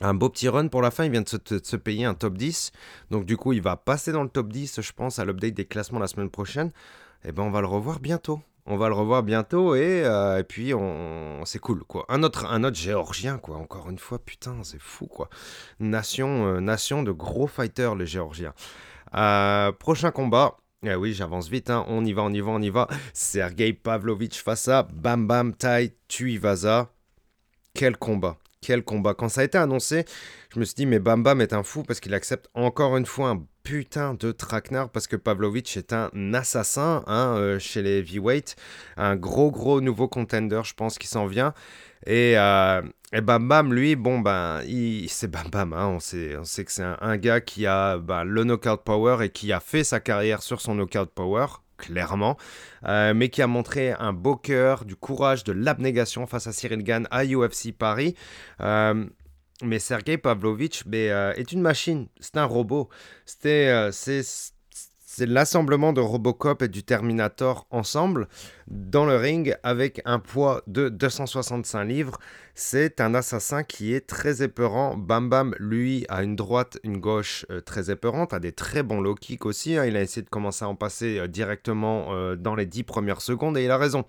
un 0.02 0.14
beau 0.14 0.30
petit 0.30 0.48
run 0.48 0.68
pour 0.68 0.82
la 0.82 0.92
fin, 0.92 1.06
il 1.06 1.12
vient 1.12 1.22
de 1.22 1.28
se, 1.28 1.76
payer 1.76 2.06
un 2.06 2.14
top 2.14 2.38
10. 2.38 2.72
Donc 3.10 3.26
du 3.26 3.36
coup, 3.38 3.54
il 3.54 3.62
va 3.62 3.78
passer 3.78 4.12
dans 4.12 4.24
le 4.24 4.30
top 4.30 4.52
10, 4.52 4.82
je 4.82 4.92
pense, 4.92 5.20
à 5.20 5.26
l'update 5.26 5.54
des 5.54 5.66
classements 5.66 6.00
la 6.00 6.08
semaine 6.08 6.30
prochaine. 6.30 6.68
Et 7.24 7.30
eh 7.30 7.32
ben 7.32 7.44
on 7.44 7.50
va 7.50 7.62
le 7.62 7.68
revoir 7.68 8.00
bientôt. 8.00 8.42
On 8.70 8.76
va 8.76 8.90
le 8.90 8.94
revoir 8.94 9.24
bientôt 9.24 9.76
et, 9.76 10.04
euh, 10.04 10.44
puis 10.44 10.74
on, 10.74 11.42
c'est 11.46 11.58
cool 11.58 11.84
quoi. 11.86 12.06
Un 12.10 12.22
autre, 12.22 12.46
un 12.46 12.66
autre 12.66 12.76
géorgien 12.76 13.38
quoi. 13.38 13.56
Encore 13.56 13.90
une 13.90 13.98
fois, 13.98 14.20
putain, 14.20 14.58
c'est 14.64 14.82
fou 14.82 15.08
quoi. 15.08 15.30
Nation, 15.80 16.46
euh, 16.48 16.60
nation 16.60 17.02
de 17.02 17.12
gros 17.12 17.48
fighters 17.48 17.96
les 17.96 18.06
géorgiens. 18.06 18.54
Euh, 19.16 19.72
prochain 19.72 20.12
combat. 20.12 20.58
Eh 20.84 20.96
oui, 20.96 21.14
j'avance 21.14 21.48
vite, 21.48 21.70
hein. 21.70 21.86
on 21.88 22.06
y 22.06 22.14
va, 22.14 22.22
on 22.24 22.32
y 22.32 22.42
va, 22.42 22.52
on 22.52 22.62
y 22.62 22.70
va. 22.70 22.88
Sergei 23.14 23.74
Pavlovich 23.74 24.44
face 24.44 24.68
à 24.68 24.84
Bam 24.84 25.26
Bam 25.26 25.56
Tai 25.56 25.92
Tuivasa. 26.08 26.92
Quel 27.74 27.98
combat, 27.98 28.38
quel 28.62 28.84
combat. 28.84 29.14
Quand 29.14 29.30
ça 29.30 29.42
a 29.42 29.44
été 29.44 29.58
annoncé, 29.58 30.06
je 30.54 30.60
me 30.60 30.66
suis 30.66 30.76
dit, 30.76 30.86
mais 30.86 31.00
Bam 31.00 31.24
Bam 31.24 31.42
est 31.42 31.54
un 31.54 31.64
fou 31.64 31.84
parce 31.84 32.00
qu'il 32.00 32.14
accepte 32.14 32.48
encore 32.54 32.98
une 32.98 33.06
fois 33.06 33.30
un 33.30 33.44
putain 33.64 34.14
de 34.14 34.32
traquenard 34.32 34.90
parce 34.90 35.08
que 35.08 35.18
Pavlovich 35.18 35.76
est 35.76 35.92
un 35.92 36.10
assassin 36.34 37.04
hein, 37.06 37.36
euh, 37.38 37.60
chez 37.60 37.82
les 37.82 38.00
heavyweight, 38.00 38.56
un 38.96 39.16
gros 39.16 39.52
gros 39.52 39.82
nouveau 39.82 40.08
contender, 40.08 40.62
je 40.64 40.74
pense, 40.74 40.98
qui 40.98 41.08
s'en 41.08 41.28
vient. 41.28 41.54
Et, 42.06 42.38
euh, 42.38 42.82
Bam 43.22 43.48
Bam, 43.48 43.74
lui, 43.74 43.96
bon 43.96 44.20
ben, 44.20 44.62
c'est 45.08 45.30
Bam 45.30 45.50
Bam, 45.50 45.74
hein, 45.74 45.88
on, 45.88 46.00
sait, 46.00 46.38
on 46.38 46.44
sait 46.44 46.64
que 46.64 46.72
c'est 46.72 46.84
un, 46.84 47.18
gars 47.18 47.42
qui 47.42 47.66
a 47.66 47.98
ben, 47.98 48.24
le 48.24 48.44
knockout 48.44 48.84
power 48.84 49.26
et 49.26 49.30
qui 49.30 49.52
a 49.52 49.60
fait 49.60 49.84
sa 49.84 50.00
carrière 50.00 50.42
sur 50.42 50.62
son 50.62 50.76
knockout 50.76 51.10
power, 51.14 51.48
clairement, 51.78 52.38
euh, 52.86 53.14
mais 53.14 53.30
qui 53.30 53.42
a 53.42 53.48
montré 53.48 53.94
un 54.00 54.14
beau 54.14 54.36
cœur, 54.36 54.86
du 54.86 54.96
courage, 54.96 55.44
de 55.44 55.52
l'abnégation 55.52 56.28
face 56.28 56.48
à 56.48 56.54
Cyril 56.54 56.84
Gann 56.84 57.08
à 57.12 57.24
UFC 57.26 57.72
Paris. 57.78 58.16
Mais 59.64 59.80
Sergei 59.80 60.18
Pavlovich 60.18 60.84
euh, 60.94 61.34
est 61.34 61.52
une 61.52 61.62
machine, 61.62 62.08
c'est 62.20 62.38
un 62.38 62.46
robot. 62.46 62.90
Euh, 63.46 63.92
c'est, 65.18 65.26
l'assemblement 65.26 65.94
de 65.94 66.02
Robocop 66.02 66.62
et 66.62 66.68
du 66.68 66.84
Terminator 66.84 67.66
ensemble 67.72 68.28
dans 68.68 69.06
le 69.06 69.16
ring 69.16 69.56
avec 69.64 70.02
un 70.06 70.20
poids 70.20 70.62
de 70.68 70.90
265 70.90 71.84
livres. 71.84 72.18
C'est 72.56 73.02
un 73.02 73.14
assassin 73.16 73.64
qui 73.64 73.94
est 73.94 74.08
très 74.08 74.44
épeurant. 74.44 74.96
Bam 74.96 75.30
Bam, 75.30 75.56
lui, 75.60 76.06
a 76.10 76.24
une 76.24 76.36
droite, 76.36 76.80
une 76.84 76.98
gauche 76.98 77.46
euh, 77.50 77.62
très 77.62 77.92
épeurante, 77.92 78.34
a 78.34 78.40
des 78.40 78.52
très 78.52 78.84
bons 78.84 79.02
low 79.02 79.16
kicks 79.16 79.46
aussi. 79.46 79.78
Hein. 79.78 79.86
Il 79.86 79.98
a 79.98 80.02
essayé 80.02 80.24
de 80.24 80.30
commencer 80.30 80.66
à 80.66 80.68
en 80.68 80.76
passer 80.76 81.28
directement 81.28 82.36
dans 82.36 82.56
les 82.56 82.66
10 82.66 82.84
premières 82.84 83.22
secondes 83.22 83.58
et 83.58 83.64
il 83.64 83.72
a 83.72 83.78
raison. 83.78 84.06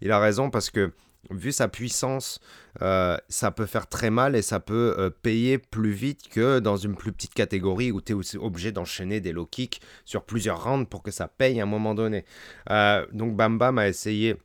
Il 0.00 0.12
a 0.12 0.18
raison 0.18 0.50
parce 0.50 0.70
que 0.70 0.92
vu 1.30 1.52
sa 1.52 1.68
puissance, 1.68 2.40
euh, 2.82 3.16
ça 3.28 3.50
peut 3.50 3.66
faire 3.66 3.86
très 3.86 4.10
mal 4.10 4.36
et 4.36 4.42
ça 4.42 4.60
peut 4.60 4.94
euh, 4.98 5.10
payer 5.10 5.58
plus 5.58 5.92
vite 5.92 6.28
que 6.28 6.58
dans 6.58 6.76
une 6.76 6.94
plus 6.94 7.12
petite 7.12 7.34
catégorie 7.34 7.90
où 7.90 8.00
tu 8.00 8.12
es 8.12 8.36
obligé 8.36 8.72
d'enchaîner 8.72 9.20
des 9.20 9.32
low 9.32 9.46
kicks 9.46 9.80
sur 10.04 10.24
plusieurs 10.24 10.62
rounds 10.62 10.88
pour 10.88 11.02
que 11.02 11.10
ça 11.10 11.28
paye 11.28 11.60
à 11.60 11.62
un 11.62 11.66
moment 11.66 11.94
donné. 11.94 12.24
Euh, 12.70 13.06
donc 13.12 13.34
Bam 13.36 13.58
Bam 13.58 13.78
a 13.78 13.88
essayé 13.88 14.36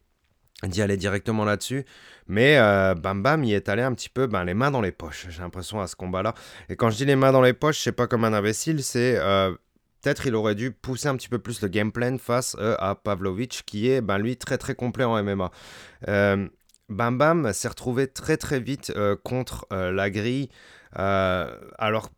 d'y 0.64 0.82
aller 0.82 0.98
directement 0.98 1.44
là-dessus. 1.44 1.86
Mais 2.28 2.58
Bam 2.96 3.24
Bam 3.24 3.44
y 3.44 3.54
est 3.54 3.68
allé 3.68 3.82
un 3.82 3.94
petit 3.94 4.10
peu 4.10 4.28
ben, 4.28 4.46
les 4.46 4.54
mains 4.54 4.72
dans 4.72 4.80
les 4.80 4.92
poches, 4.92 5.26
j'ai 5.30 5.42
l'impression, 5.42 5.82
à 5.82 5.88
ce 5.88 5.96
combat-là. 5.96 6.34
Et 6.70 6.76
quand 6.78 6.90
je 6.92 6.98
dis 6.98 7.06
les 7.06 7.16
mains 7.18 7.32
dans 7.32 7.42
les 7.42 7.52
poches, 7.52 7.80
c'est 7.80 7.92
pas 7.92 8.08
comme 8.08 8.24
un 8.24 8.32
imbécile, 8.32 8.82
c'est 8.84 9.16
peut-être 10.02 10.28
il 10.28 10.36
aurait 10.36 10.56
dû 10.56 10.72
pousser 10.72 11.08
un 11.08 11.18
petit 11.18 11.28
peu 11.28 11.40
plus 11.40 11.62
le 11.62 11.68
game 11.68 11.92
plan 11.92 12.16
face 12.20 12.56
à 12.60 12.96
Pavlovich, 12.96 13.64
qui 13.66 13.90
est 13.90 14.02
ben, 14.02 14.20
lui 14.20 14.38
très 14.38 14.60
très 14.60 14.76
complet 14.76 15.04
en 15.04 15.22
MMA. 15.22 15.52
Bam 16.92 17.18
Bam 17.18 17.54
s'est 17.54 17.70
retrouvé 17.70 18.08
très 18.08 18.38
très 18.38 18.60
vite 18.60 18.92
euh, 18.96 19.16
contre 19.24 19.66
euh, 19.72 19.92
la 19.92 20.10
grille. 20.10 20.50
Euh, 21.00 21.50
alors, 21.78 22.10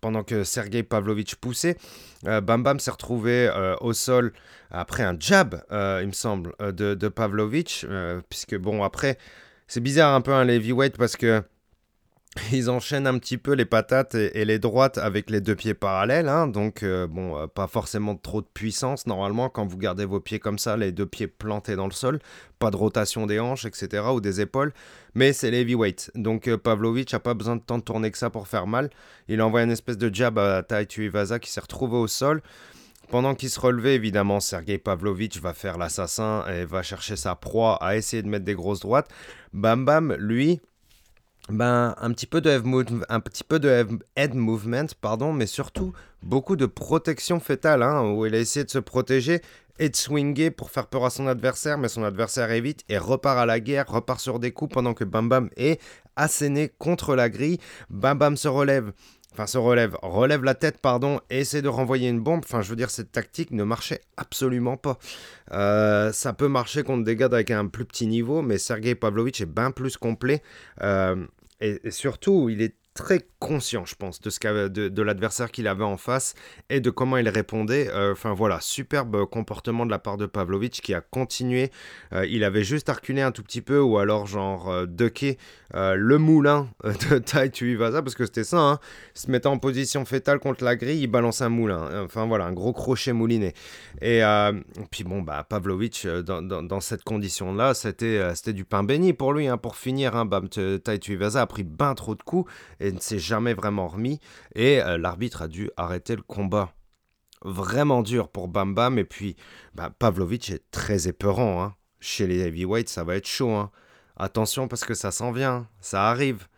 pendant 0.00 0.24
que 0.24 0.42
Sergei 0.42 0.82
Pavlovich 0.82 1.36
poussait, 1.36 1.76
Bam 2.24 2.62
Bam 2.62 2.80
s'est 2.80 2.90
retrouvé 2.90 3.50
au 3.80 3.92
sol 3.92 4.32
après 4.70 5.02
un 5.02 5.16
jab, 5.20 5.62
il 5.70 6.06
me 6.06 6.12
semble, 6.12 6.54
de, 6.60 7.08
Pavlovich. 7.08 7.84
puisque, 8.30 8.56
bon, 8.56 8.82
après, 8.82 9.18
c'est 9.68 9.80
bizarre 9.80 10.14
un 10.14 10.22
peu 10.22 10.32
un 10.32 10.48
heavyweight 10.48 10.96
parce 10.96 11.16
que 11.16 11.42
ils 12.52 12.70
enchaînent 12.70 13.06
un 13.06 13.18
petit 13.18 13.36
peu 13.36 13.52
les 13.52 13.66
patates 13.66 14.14
et, 14.14 14.44
les 14.44 14.58
droites 14.58 14.96
avec 14.96 15.28
les 15.28 15.42
deux 15.42 15.54
pieds 15.54 15.74
parallèles. 15.74 16.28
Hein. 16.28 16.46
donc, 16.46 16.82
euh, 16.82 17.06
bon, 17.06 17.36
euh, 17.36 17.46
pas 17.46 17.66
forcément 17.66 18.16
trop 18.16 18.40
de 18.40 18.46
puissance 18.46 19.06
normalement 19.06 19.50
quand 19.50 19.66
vous 19.66 19.76
gardez 19.76 20.06
vos 20.06 20.20
pieds 20.20 20.38
comme 20.38 20.58
ça, 20.58 20.76
les 20.78 20.92
deux 20.92 21.04
pieds 21.04 21.26
plantés 21.26 21.76
dans 21.76 21.86
le 21.86 21.92
sol. 21.92 22.20
Pas 22.58 22.70
de 22.70 22.76
rotation 22.76 23.26
des 23.26 23.38
hanches, 23.38 23.66
etc. 23.66 24.04
ou 24.14 24.20
des 24.20 24.40
épaules. 24.40 24.72
Mais 25.14 25.34
c'est 25.34 25.50
l'heavyweight. 25.50 26.10
Donc, 26.14 26.48
euh, 26.48 26.56
Pavlovich 26.56 27.12
n'a 27.12 27.20
pas 27.20 27.34
besoin 27.34 27.56
de 27.56 27.62
tant 27.62 27.76
de 27.76 27.82
tourner 27.82 28.10
que 28.10 28.18
ça 28.18 28.30
pour 28.30 28.48
faire 28.48 28.66
mal. 28.66 28.88
Il 29.28 29.42
envoie 29.42 29.62
une 29.62 29.70
espèce 29.70 29.98
de 29.98 30.12
jab 30.12 30.38
à 30.38 30.62
Tai 30.62 30.86
Tuivasa 30.86 31.38
qui 31.38 31.50
s'est 31.50 31.60
retrouvé 31.60 31.98
au 31.98 32.06
sol. 32.06 32.42
Pendant 33.10 33.34
qu'il 33.34 33.50
se 33.50 33.60
relevait, 33.60 33.94
évidemment, 33.94 34.40
Sergei 34.40 34.78
Pavlovich 34.78 35.38
va 35.38 35.52
faire 35.52 35.76
l'assassin 35.76 36.46
et 36.46 36.64
va 36.64 36.82
chercher 36.82 37.16
sa 37.16 37.34
proie 37.34 37.74
à 37.84 37.96
essayer 37.96 38.22
de 38.22 38.28
mettre 38.28 38.46
des 38.46 38.54
grosses 38.54 38.80
droites. 38.80 39.10
Bam 39.52 39.84
Bam, 39.84 40.14
lui 40.18 40.62
ben, 41.48 41.94
un 41.98 42.12
petit 42.12 42.26
peu 42.26 42.40
de 42.40 42.48
head, 44.16 44.34
movement, 44.34 44.86
pardon, 45.00 45.32
mais 45.32 45.46
surtout 45.46 45.92
beaucoup 46.22 46.54
de 46.54 46.66
protection 46.66 47.40
fétale, 47.40 47.82
hein, 47.82 48.12
où 48.12 48.24
il 48.26 48.34
a 48.34 48.38
essayé 48.38 48.64
de 48.64 48.70
se 48.70 48.78
protéger 48.78 49.42
et 49.78 49.88
de 49.88 49.96
swinger 49.96 50.50
pour 50.50 50.70
faire 50.70 50.86
peur 50.86 51.04
à 51.04 51.10
son 51.10 51.26
adversaire, 51.26 51.78
mais 51.78 51.88
son 51.88 52.04
adversaire 52.04 52.50
évite 52.52 52.84
et 52.88 52.96
repart 52.98 53.38
à 53.38 53.46
la 53.46 53.58
guerre, 53.58 53.86
repart 53.88 54.20
sur 54.20 54.38
des 54.38 54.52
coups 54.52 54.72
pendant 54.72 54.94
que 54.94 55.04
Bam 55.04 55.28
Bam 55.28 55.50
est 55.56 55.80
asséné 56.14 56.70
contre 56.78 57.16
la 57.16 57.28
grille. 57.28 57.58
Bam 57.90 58.18
Bam 58.18 58.36
se 58.36 58.46
relève, 58.48 58.92
enfin 59.32 59.46
se 59.46 59.58
relève, 59.58 59.96
relève 60.02 60.44
la 60.44 60.54
tête, 60.54 60.78
pardon, 60.78 61.20
et 61.30 61.40
essaie 61.40 61.62
de 61.62 61.68
renvoyer 61.68 62.08
une 62.08 62.20
bombe. 62.20 62.42
Enfin, 62.44 62.62
je 62.62 62.68
veux 62.70 62.76
dire, 62.76 62.90
cette 62.90 63.12
tactique 63.12 63.50
ne 63.50 63.64
marchait 63.64 64.00
absolument 64.16 64.76
pas. 64.76 64.98
Euh, 65.52 66.12
ça 66.12 66.32
peut 66.32 66.48
marcher 66.48 66.82
contre 66.82 67.04
des 67.04 67.16
gars 67.16 67.26
avec 67.26 67.50
un 67.50 67.66
plus 67.66 67.84
petit 67.84 68.06
niveau, 68.06 68.42
mais 68.42 68.58
Sergei 68.58 68.94
Pavlovich 68.94 69.40
est 69.40 69.46
bien 69.46 69.70
plus 69.70 69.96
complet. 69.96 70.42
Euh, 70.82 71.26
et, 71.60 71.90
surtout, 71.90 72.48
il 72.48 72.60
est 72.60 72.74
très 72.94 73.26
conscient, 73.38 73.84
je 73.86 73.94
pense, 73.94 74.20
de, 74.20 74.30
ce 74.30 74.68
de, 74.68 75.02
l'adversaire 75.02 75.50
qu'il 75.50 75.66
avait 75.66 75.84
en 75.84 75.96
face 75.96 76.34
et 76.68 76.80
de 76.80 76.90
comment 76.90 77.16
il 77.16 77.28
répondait. 77.28 77.88
Euh, 77.90 78.12
enfin 78.12 78.34
voilà, 78.34 78.60
superbe 78.60 79.24
comportement 79.24 79.86
de 79.86 79.90
la 79.90 79.98
part 79.98 80.16
de 80.16 80.26
Pavlovic 80.26 80.80
qui 80.82 80.94
a 80.94 81.00
continué. 81.00 81.70
Euh, 82.12 82.26
il 82.26 82.44
avait 82.44 82.64
juste 82.64 82.88
à 82.88 82.92
reculer 82.92 83.22
un 83.22 83.32
tout 83.32 83.42
petit 83.42 83.62
peu 83.62 83.80
ou 83.80 83.98
alors 83.98 84.26
genre 84.26 84.70
euh, 84.70 84.86
ducké 84.86 85.38
le 85.74 86.18
moulin 86.18 86.68
de 86.84 87.16
Tai 87.18 87.50
Tuivasa 87.50 88.02
parce 88.02 88.14
que 88.14 88.26
c'était 88.26 88.44
ça. 88.44 88.58
Hein. 88.58 88.78
se 89.14 89.30
mettant 89.30 89.52
en 89.52 89.58
position 89.58 90.04
fétale 90.04 90.38
contre 90.38 90.64
la 90.64 90.76
grille, 90.76 91.00
il 91.00 91.06
balance 91.06 91.40
un 91.40 91.48
moulin. 91.48 92.04
Enfin 92.04 92.26
voilà, 92.26 92.44
un 92.44 92.52
gros 92.52 92.74
crochet 92.74 93.14
mouliné. 93.14 93.54
Et 94.02 94.20
puis 94.90 95.04
bon, 95.04 95.22
bah 95.22 95.46
Pavlovic, 95.48 96.06
dans, 96.06 96.42
dans, 96.42 96.80
cette 96.80 97.04
condition-là, 97.04 97.72
c'était, 97.72 98.34
c'était 98.34 98.52
du 98.52 98.66
pain 98.66 98.82
béni 98.84 99.14
pour 99.14 99.32
lui. 99.32 99.46
Hein. 99.46 99.56
Pour 99.56 99.76
finir, 99.76 100.14
hein, 100.14 100.26
bam, 100.26 100.50
Tai 100.50 100.98
Tuivasa 100.98 101.40
a 101.40 101.46
pris 101.46 101.64
bien 101.64 101.94
trop 101.94 102.14
de 102.14 102.22
coups 102.22 102.52
et 102.82 102.92
ne 102.92 102.98
s'est 102.98 103.18
jamais 103.18 103.54
vraiment 103.54 103.88
remis. 103.88 104.20
Et 104.54 104.82
euh, 104.82 104.98
l'arbitre 104.98 105.42
a 105.42 105.48
dû 105.48 105.70
arrêter 105.76 106.16
le 106.16 106.22
combat. 106.22 106.74
Vraiment 107.44 108.02
dur 108.02 108.28
pour 108.28 108.48
Bam 108.48 108.74
Bam. 108.74 108.98
Et 108.98 109.04
puis, 109.04 109.36
bah, 109.74 109.90
Pavlovich 109.96 110.50
est 110.50 110.70
très 110.70 111.08
épeurant. 111.08 111.62
Hein. 111.62 111.74
Chez 112.00 112.26
les 112.26 112.40
heavyweights, 112.40 112.88
ça 112.88 113.04
va 113.04 113.16
être 113.16 113.28
chaud. 113.28 113.52
Hein. 113.52 113.70
Attention 114.16 114.68
parce 114.68 114.84
que 114.84 114.94
ça 114.94 115.12
s'en 115.12 115.30
vient. 115.32 115.68
Ça 115.80 116.10
arrive. 116.10 116.48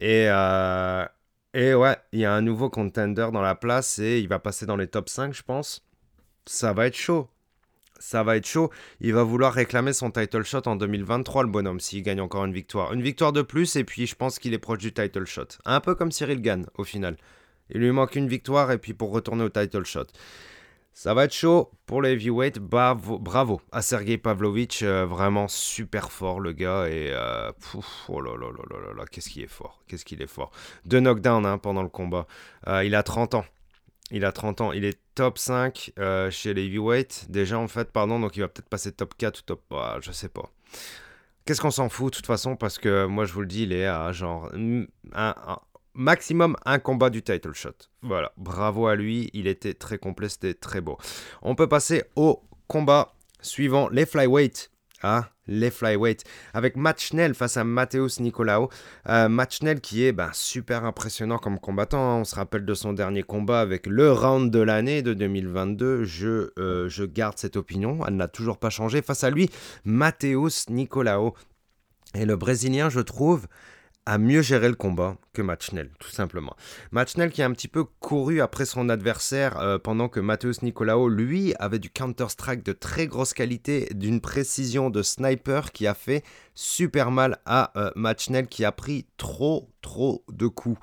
Et, 0.00 0.26
euh, 0.28 1.04
et 1.54 1.74
ouais, 1.74 1.96
il 2.12 2.20
y 2.20 2.24
a 2.24 2.32
un 2.32 2.42
nouveau 2.42 2.70
contender 2.70 3.28
dans 3.32 3.42
la 3.42 3.54
place 3.54 3.98
et 3.98 4.20
il 4.20 4.28
va 4.28 4.38
passer 4.38 4.66
dans 4.66 4.76
les 4.76 4.86
top 4.86 5.08
5, 5.08 5.32
je 5.32 5.42
pense. 5.42 5.84
Ça 6.46 6.72
va 6.72 6.86
être 6.86 6.96
chaud 6.96 7.28
ça 8.00 8.24
va 8.24 8.36
être 8.36 8.46
chaud. 8.46 8.70
Il 9.00 9.14
va 9.14 9.22
vouloir 9.22 9.52
réclamer 9.52 9.92
son 9.92 10.10
title 10.10 10.42
shot 10.42 10.62
en 10.66 10.74
2023, 10.74 11.44
le 11.44 11.50
bonhomme, 11.50 11.78
s'il 11.78 12.02
gagne 12.02 12.20
encore 12.20 12.44
une 12.44 12.52
victoire. 12.52 12.92
Une 12.92 13.02
victoire 13.02 13.32
de 13.32 13.42
plus, 13.42 13.76
et 13.76 13.84
puis 13.84 14.06
je 14.06 14.16
pense 14.16 14.40
qu'il 14.40 14.54
est 14.54 14.58
proche 14.58 14.78
du 14.78 14.92
title 14.92 15.26
shot. 15.26 15.46
Un 15.64 15.80
peu 15.80 15.94
comme 15.94 16.10
Cyril 16.10 16.40
Gann, 16.40 16.66
au 16.76 16.84
final. 16.84 17.16
Il 17.68 17.80
lui 17.80 17.92
manque 17.92 18.16
une 18.16 18.26
victoire, 18.26 18.72
et 18.72 18.78
puis 18.78 18.94
pour 18.94 19.12
retourner 19.12 19.44
au 19.44 19.48
title 19.50 19.84
shot. 19.84 20.06
Ça 20.92 21.14
va 21.14 21.24
être 21.24 21.32
chaud 21.32 21.70
pour 21.86 22.02
les 22.02 22.12
heavyweights. 22.12 22.58
Bravo, 22.58 23.18
bravo 23.18 23.60
à 23.70 23.80
Sergei 23.80 24.18
Pavlovich. 24.18 24.82
Euh, 24.82 25.06
vraiment 25.06 25.46
super 25.48 26.10
fort, 26.10 26.40
le 26.40 26.52
gars. 26.52 26.88
Et 26.88 27.10
euh, 27.12 27.52
oh 28.08 28.20
là 28.20 28.32
là 28.32 28.48
là 28.48 28.64
là 28.68 28.94
là, 28.96 29.04
qu'est-ce 29.10 29.30
qu'il 29.30 29.42
est 29.42 29.46
fort. 29.46 29.82
Qu'est-ce 29.86 30.04
qu'il 30.04 30.20
est 30.20 30.26
fort. 30.26 30.50
Deux 30.84 31.00
knockdowns 31.00 31.46
hein, 31.46 31.58
pendant 31.58 31.82
le 31.82 31.88
combat. 31.88 32.26
Euh, 32.66 32.84
il 32.84 32.94
a 32.94 33.02
30 33.02 33.34
ans. 33.34 33.44
Il 34.10 34.24
a 34.24 34.32
30 34.32 34.60
ans. 34.60 34.72
Il 34.72 34.84
est 34.84 34.98
top 35.14 35.38
5 35.38 35.92
euh, 35.98 36.30
chez 36.30 36.54
les 36.54 36.64
heavyweights. 36.64 37.26
Déjà, 37.28 37.58
en 37.58 37.68
fait, 37.68 37.92
pardon. 37.92 38.18
Donc, 38.18 38.36
il 38.36 38.40
va 38.40 38.48
peut-être 38.48 38.68
passer 38.68 38.92
top 38.92 39.14
4 39.16 39.38
ou 39.38 39.42
top. 39.42 39.62
Ah, 39.72 39.98
je 40.00 40.12
sais 40.12 40.28
pas. 40.28 40.50
Qu'est-ce 41.44 41.60
qu'on 41.60 41.70
s'en 41.70 41.88
fout, 41.88 42.12
de 42.12 42.16
toute 42.16 42.26
façon? 42.26 42.56
Parce 42.56 42.78
que 42.78 43.06
moi, 43.06 43.24
je 43.24 43.32
vous 43.32 43.40
le 43.40 43.46
dis, 43.46 43.62
il 43.64 43.72
est 43.72 43.86
à 43.86 44.12
genre. 44.12 44.50
Maximum 45.94 46.56
un 46.64 46.78
combat 46.78 47.10
du 47.10 47.22
title 47.22 47.52
shot. 47.52 47.70
Voilà. 48.02 48.32
Bravo 48.36 48.86
à 48.86 48.94
lui. 48.94 49.30
Il 49.32 49.46
était 49.46 49.74
très 49.74 49.98
complet. 49.98 50.28
C'était 50.28 50.54
très 50.54 50.80
beau. 50.80 50.98
On 51.42 51.54
peut 51.54 51.68
passer 51.68 52.04
au 52.16 52.42
combat 52.68 53.14
suivant 53.40 53.88
les 53.88 54.06
flyweight. 54.06 54.70
Ah, 55.02 55.30
les 55.46 55.70
flyweight, 55.70 56.24
avec 56.52 56.76
Matt 56.76 57.00
Schnell 57.00 57.34
face 57.34 57.56
à 57.56 57.64
Mateusz 57.64 58.20
Nicolao. 58.20 58.68
Euh, 59.08 59.30
Matt 59.30 59.54
Schnell 59.54 59.80
qui 59.80 60.04
est 60.04 60.12
ben, 60.12 60.28
super 60.34 60.84
impressionnant 60.84 61.38
comme 61.38 61.58
combattant. 61.58 62.16
Hein. 62.16 62.20
On 62.20 62.24
se 62.24 62.34
rappelle 62.34 62.66
de 62.66 62.74
son 62.74 62.92
dernier 62.92 63.22
combat 63.22 63.60
avec 63.60 63.86
le 63.86 64.12
round 64.12 64.50
de 64.50 64.60
l'année 64.60 65.00
de 65.00 65.14
2022. 65.14 66.04
Je, 66.04 66.50
euh, 66.58 66.88
je 66.88 67.04
garde 67.04 67.38
cette 67.38 67.56
opinion. 67.56 68.00
Elle 68.06 68.16
n'a 68.16 68.28
toujours 68.28 68.58
pas 68.58 68.68
changé. 68.68 69.00
Face 69.00 69.24
à 69.24 69.30
lui, 69.30 69.48
Mateusz 69.84 70.68
Nicolao. 70.68 71.34
Et 72.14 72.26
le 72.26 72.36
Brésilien, 72.36 72.90
je 72.90 73.00
trouve, 73.00 73.46
a 74.04 74.18
mieux 74.18 74.42
géré 74.42 74.68
le 74.68 74.74
combat 74.74 75.16
que 75.42 75.88
tout 75.98 76.10
simplement. 76.10 76.56
Machnell 76.90 77.30
qui 77.30 77.42
a 77.42 77.46
un 77.46 77.52
petit 77.52 77.68
peu 77.68 77.84
couru 77.84 78.40
après 78.40 78.64
son 78.64 78.88
adversaire 78.88 79.58
euh, 79.58 79.78
pendant 79.78 80.08
que 80.08 80.20
Mateusz 80.20 80.62
Nicolao, 80.62 81.08
lui, 81.08 81.54
avait 81.58 81.78
du 81.78 81.90
Counter-Strike 81.90 82.64
de 82.64 82.72
très 82.72 83.06
grosse 83.06 83.32
qualité, 83.32 83.88
d'une 83.94 84.20
précision 84.20 84.90
de 84.90 85.02
sniper 85.02 85.72
qui 85.72 85.86
a 85.86 85.94
fait 85.94 86.24
super 86.54 87.10
mal 87.10 87.38
à 87.46 87.72
euh, 87.76 88.44
qui 88.50 88.64
a 88.64 88.72
pris 88.72 89.06
trop, 89.16 89.70
trop 89.80 90.24
de 90.30 90.46
coups. 90.46 90.78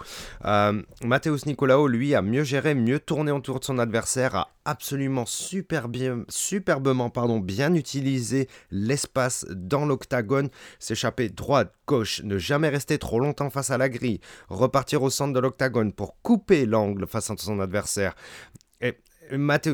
Euh, 0.46 0.82
Mateusz 1.04 1.46
Nicolao, 1.46 1.88
lui, 1.88 2.16
a 2.16 2.22
mieux 2.22 2.44
géré, 2.44 2.74
mieux 2.74 3.00
tourné 3.00 3.32
autour 3.32 3.60
de 3.60 3.66
son 3.66 3.78
adversaire, 3.78 4.36
a 4.36 4.50
absolument 4.66 5.26
superbement 5.26 7.10
pardon, 7.10 7.40
bien 7.40 7.74
utilisé 7.74 8.50
l'espace 8.70 9.46
dans 9.50 9.86
l'octagone, 9.86 10.50
s'échapper 10.78 11.30
droite, 11.30 11.74
gauche, 11.88 12.22
ne 12.24 12.38
jamais 12.38 12.70
rester 12.70 12.98
trop 12.98 13.20
longtemps 13.20 13.50
face 13.50 13.70
à 13.70 13.78
la 13.78 13.88
grille, 13.88 14.20
repartir 14.48 15.04
au 15.04 15.10
centre 15.10 15.34
de 15.34 15.40
l'octagone 15.40 15.94
pour 15.94 16.22
couper 16.22 16.66
l'angle 16.66 17.08
face 17.08 17.30
à 17.30 17.38
son 17.38 17.60
adversaire. 17.60 18.16
Et, 18.82 18.98
Matt, 19.32 19.68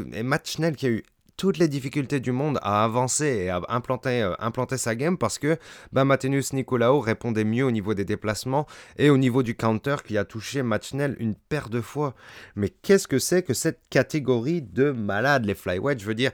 Schnell 0.45 0.75
qui 0.75 0.85
a 0.85 0.89
eu 0.89 1.03
toutes 1.37 1.57
les 1.57 1.67
difficultés 1.67 2.19
du 2.19 2.31
monde 2.31 2.59
à 2.61 2.83
avancer 2.83 3.25
et 3.25 3.49
à 3.49 3.61
implanter, 3.69 4.21
euh, 4.21 4.33
implanter 4.39 4.77
sa 4.77 4.95
game 4.95 5.17
parce 5.17 5.39
que 5.39 5.57
bah, 5.91 6.05
Matenius 6.05 6.53
Nicolao 6.53 6.99
répondait 6.99 7.43
mieux 7.43 7.65
au 7.65 7.71
niveau 7.71 7.93
des 7.93 8.05
déplacements 8.05 8.67
et 8.97 9.09
au 9.09 9.17
niveau 9.17 9.41
du 9.43 9.55
counter 9.55 9.97
qui 10.05 10.17
a 10.17 10.25
touché 10.25 10.63
Matchnell 10.63 11.15
une 11.19 11.35
paire 11.35 11.69
de 11.69 11.81
fois. 11.81 12.13
Mais 12.55 12.69
qu'est-ce 12.69 13.07
que 13.07 13.19
c'est 13.19 13.43
que 13.43 13.53
cette 13.53 13.81
catégorie 13.89 14.61
de 14.61 14.91
malades, 14.91 15.45
les 15.45 15.55
flyweight 15.55 15.99
Je 15.99 16.05
veux 16.05 16.15
dire, 16.15 16.31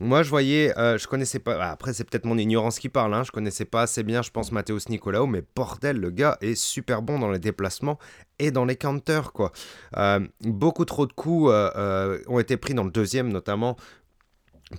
moi, 0.00 0.22
je 0.22 0.30
voyais, 0.30 0.76
euh, 0.78 0.96
je 0.96 1.06
connaissais 1.06 1.38
pas. 1.38 1.58
Bah, 1.58 1.70
après, 1.70 1.92
c'est 1.92 2.04
peut-être 2.04 2.24
mon 2.24 2.38
ignorance 2.38 2.78
qui 2.78 2.88
parle. 2.88 3.12
Hein, 3.12 3.22
je 3.22 3.30
connaissais 3.30 3.66
pas 3.66 3.82
assez 3.82 4.02
bien, 4.02 4.22
je 4.22 4.30
pense, 4.30 4.50
Mathéos 4.50 4.78
Nicolao, 4.88 5.26
mais 5.26 5.42
bordel, 5.54 5.98
le 5.98 6.10
gars 6.10 6.38
est 6.40 6.54
super 6.54 7.02
bon 7.02 7.18
dans 7.18 7.30
les 7.30 7.38
déplacements 7.38 7.98
et 8.38 8.50
dans 8.50 8.64
les 8.64 8.76
counters, 8.76 9.32
quoi. 9.32 9.52
Euh, 9.98 10.20
beaucoup 10.40 10.86
trop 10.86 11.06
de 11.06 11.12
coups 11.12 11.50
euh, 11.52 12.18
ont 12.28 12.38
été 12.38 12.56
pris 12.56 12.72
dans 12.72 12.84
le 12.84 12.90
deuxième, 12.90 13.28
notamment. 13.28 13.76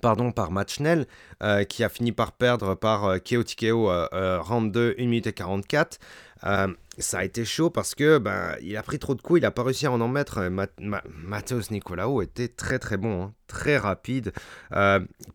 pardon, 0.00 0.32
par 0.32 0.50
match 0.50 0.80
Nell, 0.80 1.06
euh, 1.42 1.64
qui 1.64 1.84
a 1.84 1.88
fini 1.88 2.12
par 2.12 2.32
perdre 2.32 2.74
par 2.74 3.04
euh, 3.04 3.18
TKO 3.18 3.90
round 4.40 4.72
2, 4.72 4.96
1 4.98 5.02
minute 5.02 5.26
et 5.28 5.32
44. 5.32 5.98
Ça 6.98 7.18
a 7.18 7.24
été 7.24 7.44
chaud 7.44 7.70
parce 7.70 7.94
que 7.94 8.18
ben, 8.18 8.54
il 8.60 8.76
a 8.76 8.82
pris 8.82 8.98
trop 8.98 9.14
de 9.14 9.22
coups, 9.22 9.40
il 9.40 9.42
n'a 9.42 9.50
pas 9.50 9.62
réussi 9.62 9.86
à 9.86 9.92
en 9.92 10.00
en 10.00 10.08
mettre. 10.08 10.40
Matheus 11.08 11.70
Nicolaou 11.70 12.22
était 12.22 12.48
très 12.48 12.78
très 12.78 12.96
bon, 12.96 13.24
hein, 13.24 13.34
très 13.46 13.78
rapide. 13.78 14.32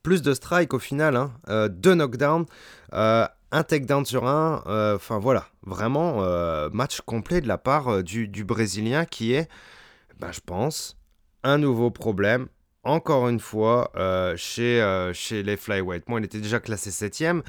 plus 0.03 0.21
de 0.21 0.33
strike 0.33 0.73
au 0.73 0.79
final, 0.79 1.15
hein, 1.15 1.67
deux 1.69 1.95
knockdowns, 1.95 2.45
un 2.91 3.63
takedown 3.63 4.05
sur 4.05 4.27
un. 4.27 4.61
Enfin 4.95 5.17
voilà, 5.17 5.47
vraiment 5.63 6.21
match 6.69 7.01
complet 7.01 7.41
de 7.41 7.47
la 7.47 7.57
part 7.57 8.03
du, 8.03 8.27
du, 8.27 8.43
Brésilien 8.43 9.05
qui 9.05 9.33
est, 9.33 9.49
ben, 10.19 10.31
je 10.31 10.41
pense, 10.45 10.95
un 11.43 11.57
nouveau 11.57 11.89
problème 11.89 12.47
encore 12.87 13.27
une 13.27 13.39
fois, 13.39 13.91
euh, 13.95 14.35
chez, 14.37 14.81
euh, 14.81 15.13
chez 15.13 15.43
les 15.43 15.57
flyweight. 15.57 16.07
Moi, 16.07 16.19
il 16.19 16.25
était 16.25 16.39
déjà 16.39 16.59
classé 16.59 16.89
7ème, 16.89 17.41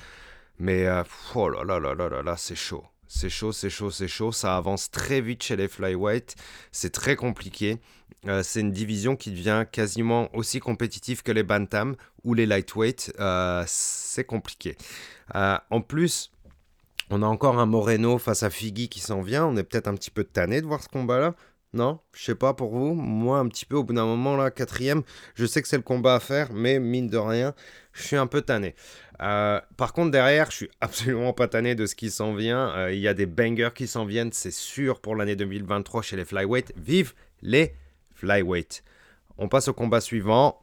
mais 0.58 0.86
euh, 0.86 1.04
oh 1.34 1.48
là 1.48 1.62
là 1.64 1.78
là 1.78 1.94
là 1.94 2.08
là 2.08 2.22
là, 2.22 2.36
c'est 2.36 2.56
chaud. 2.56 2.84
C'est 3.08 3.30
chaud, 3.30 3.52
c'est 3.52 3.70
chaud, 3.70 3.90
c'est 3.90 4.08
chaud. 4.08 4.32
Ça 4.32 4.56
avance 4.56 4.90
très 4.90 5.20
vite 5.20 5.42
chez 5.42 5.56
les 5.56 5.68
flyweight. 5.68 6.36
C'est 6.72 6.92
très 6.92 7.16
compliqué. 7.16 7.78
c'est 8.42 8.60
une 8.60 8.72
division 8.72 9.16
qui 9.16 9.30
devient 9.30 9.64
quasiment 9.70 10.28
aussi 10.36 10.60
compétitive 10.60 11.22
que 11.22 11.32
les 11.32 11.42
bantam 11.42 11.96
ou 12.24 12.34
les 12.34 12.46
lightweight. 12.46 13.12
c'est 13.66 14.24
compliqué. 14.24 14.76
en 15.34 15.80
plus, 15.80 16.30
on 17.10 17.22
a 17.22 17.26
encore 17.26 17.58
un 17.58 17.66
Moreno 17.66 18.18
face 18.18 18.42
à 18.42 18.50
Figgy 18.50 18.88
qui 18.88 19.00
s'en 19.00 19.22
vient. 19.22 19.46
On 19.46 19.56
est 19.56 19.64
peut-être 19.64 19.88
un 19.88 19.94
petit 19.94 20.10
peu 20.10 20.24
tanné 20.24 20.60
de 20.60 20.66
voir 20.66 20.82
ce 20.82 20.88
combat-là. 20.88 21.34
Non, 21.74 22.00
je 22.12 22.24
sais 22.24 22.34
pas 22.34 22.54
pour 22.54 22.70
vous. 22.70 22.94
Moi, 22.94 23.38
un 23.38 23.48
petit 23.48 23.66
peu, 23.66 23.76
au 23.76 23.84
bout 23.84 23.92
d'un 23.92 24.06
moment, 24.06 24.36
là, 24.36 24.50
quatrième, 24.50 25.02
je 25.34 25.44
sais 25.44 25.60
que 25.60 25.68
c'est 25.68 25.76
le 25.76 25.82
combat 25.82 26.14
à 26.14 26.20
faire, 26.20 26.52
mais 26.52 26.78
mine 26.78 27.08
de 27.08 27.18
rien, 27.18 27.54
je 27.98 28.04
suis 28.04 28.16
un 28.16 28.26
peu 28.26 28.42
tanné. 28.42 28.74
Euh, 29.20 29.60
par 29.76 29.92
contre, 29.92 30.10
derrière, 30.10 30.50
je 30.50 30.56
suis 30.56 30.70
absolument 30.80 31.32
pas 31.32 31.48
tanné 31.48 31.74
de 31.74 31.86
ce 31.86 31.94
qui 31.94 32.10
s'en 32.10 32.34
vient. 32.34 32.70
Euh, 32.76 32.92
il 32.92 33.00
y 33.00 33.08
a 33.08 33.14
des 33.14 33.26
bangers 33.26 33.70
qui 33.74 33.86
s'en 33.86 34.04
viennent, 34.04 34.32
c'est 34.32 34.50
sûr, 34.52 35.00
pour 35.00 35.16
l'année 35.16 35.36
2023 35.36 36.02
chez 36.02 36.16
les 36.16 36.24
flyweight. 36.24 36.72
Vive 36.76 37.14
les 37.42 37.74
flyweight. 38.14 38.82
On 39.36 39.48
passe 39.48 39.68
au 39.68 39.74
combat 39.74 40.00
suivant. 40.00 40.60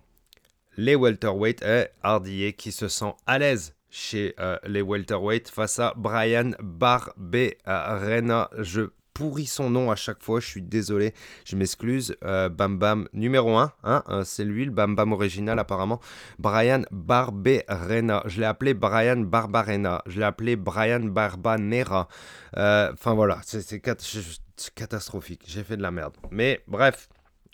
Les 0.78 0.96
welterweight 0.96 1.62
et 1.64 1.88
Hardier 2.04 2.52
qui 2.54 2.74
se 2.74 2.90
sent 2.90 3.14
à 3.26 3.40
l'aise 3.40 3.76
chez 3.90 4.36
euh, 4.40 4.58
les 4.66 4.82
welterweight 4.82 5.50
face 5.50 5.80
à 5.80 5.94
Brian 5.96 6.52
Barberena. 6.60 8.50
Je 8.58 8.90
pourri 9.16 9.46
son 9.46 9.72
nom 9.72 9.90
à 9.90 9.96
chaque 9.96 10.22
fois, 10.22 10.40
je 10.40 10.46
suis 10.46 10.62
désolé, 10.62 11.14
je 11.46 11.56
m'excuse. 11.56 12.16
Euh, 12.24 12.50
Bam 12.50 12.78
Bam 12.78 13.08
numéro 13.14 13.56
1, 13.58 13.72
hein, 13.84 14.04
euh, 14.10 14.24
c'est 14.26 14.44
lui 14.44 14.66
le 14.66 14.72
Bam 14.72 14.94
Bam 14.94 15.14
original 15.14 15.58
apparemment. 15.58 16.02
Brian 16.38 16.84
Barberena, 16.92 18.22
je 18.26 18.42
l'ai 18.42 18.46
appelé 18.46 18.74
Brian 18.74 19.22
Barbarena, 19.22 20.04
je 20.06 20.20
l'ai 20.20 20.26
appelé 20.26 20.58
Brian 20.58 21.00
Barbanera. 21.00 22.10
Euh, 22.58 22.92
enfin 22.94 23.14
voilà, 23.14 23.40
c'est 23.44 23.80
catastrophique, 23.80 25.44
j'ai 25.48 25.64
fait 25.64 25.78
de 25.78 25.82
la 25.82 25.92
merde. 25.92 26.14
Mais 26.30 26.62
bref, 26.68 27.08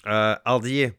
Hardier, 0.04 0.94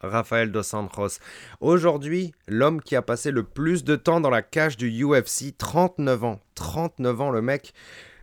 Rafael 0.00 0.52
Dos 0.52 0.62
Santos. 0.62 1.18
Aujourd'hui, 1.60 2.32
l'homme 2.46 2.80
qui 2.80 2.94
a 2.94 3.02
passé 3.02 3.32
le 3.32 3.42
plus 3.42 3.82
de 3.82 3.96
temps 3.96 4.20
dans 4.20 4.30
la 4.30 4.42
cage 4.42 4.76
du 4.76 5.04
UFC, 5.04 5.56
39 5.58 6.24
ans. 6.24 6.40
39 6.54 7.20
ans 7.20 7.30
le 7.30 7.42
mec. 7.42 7.74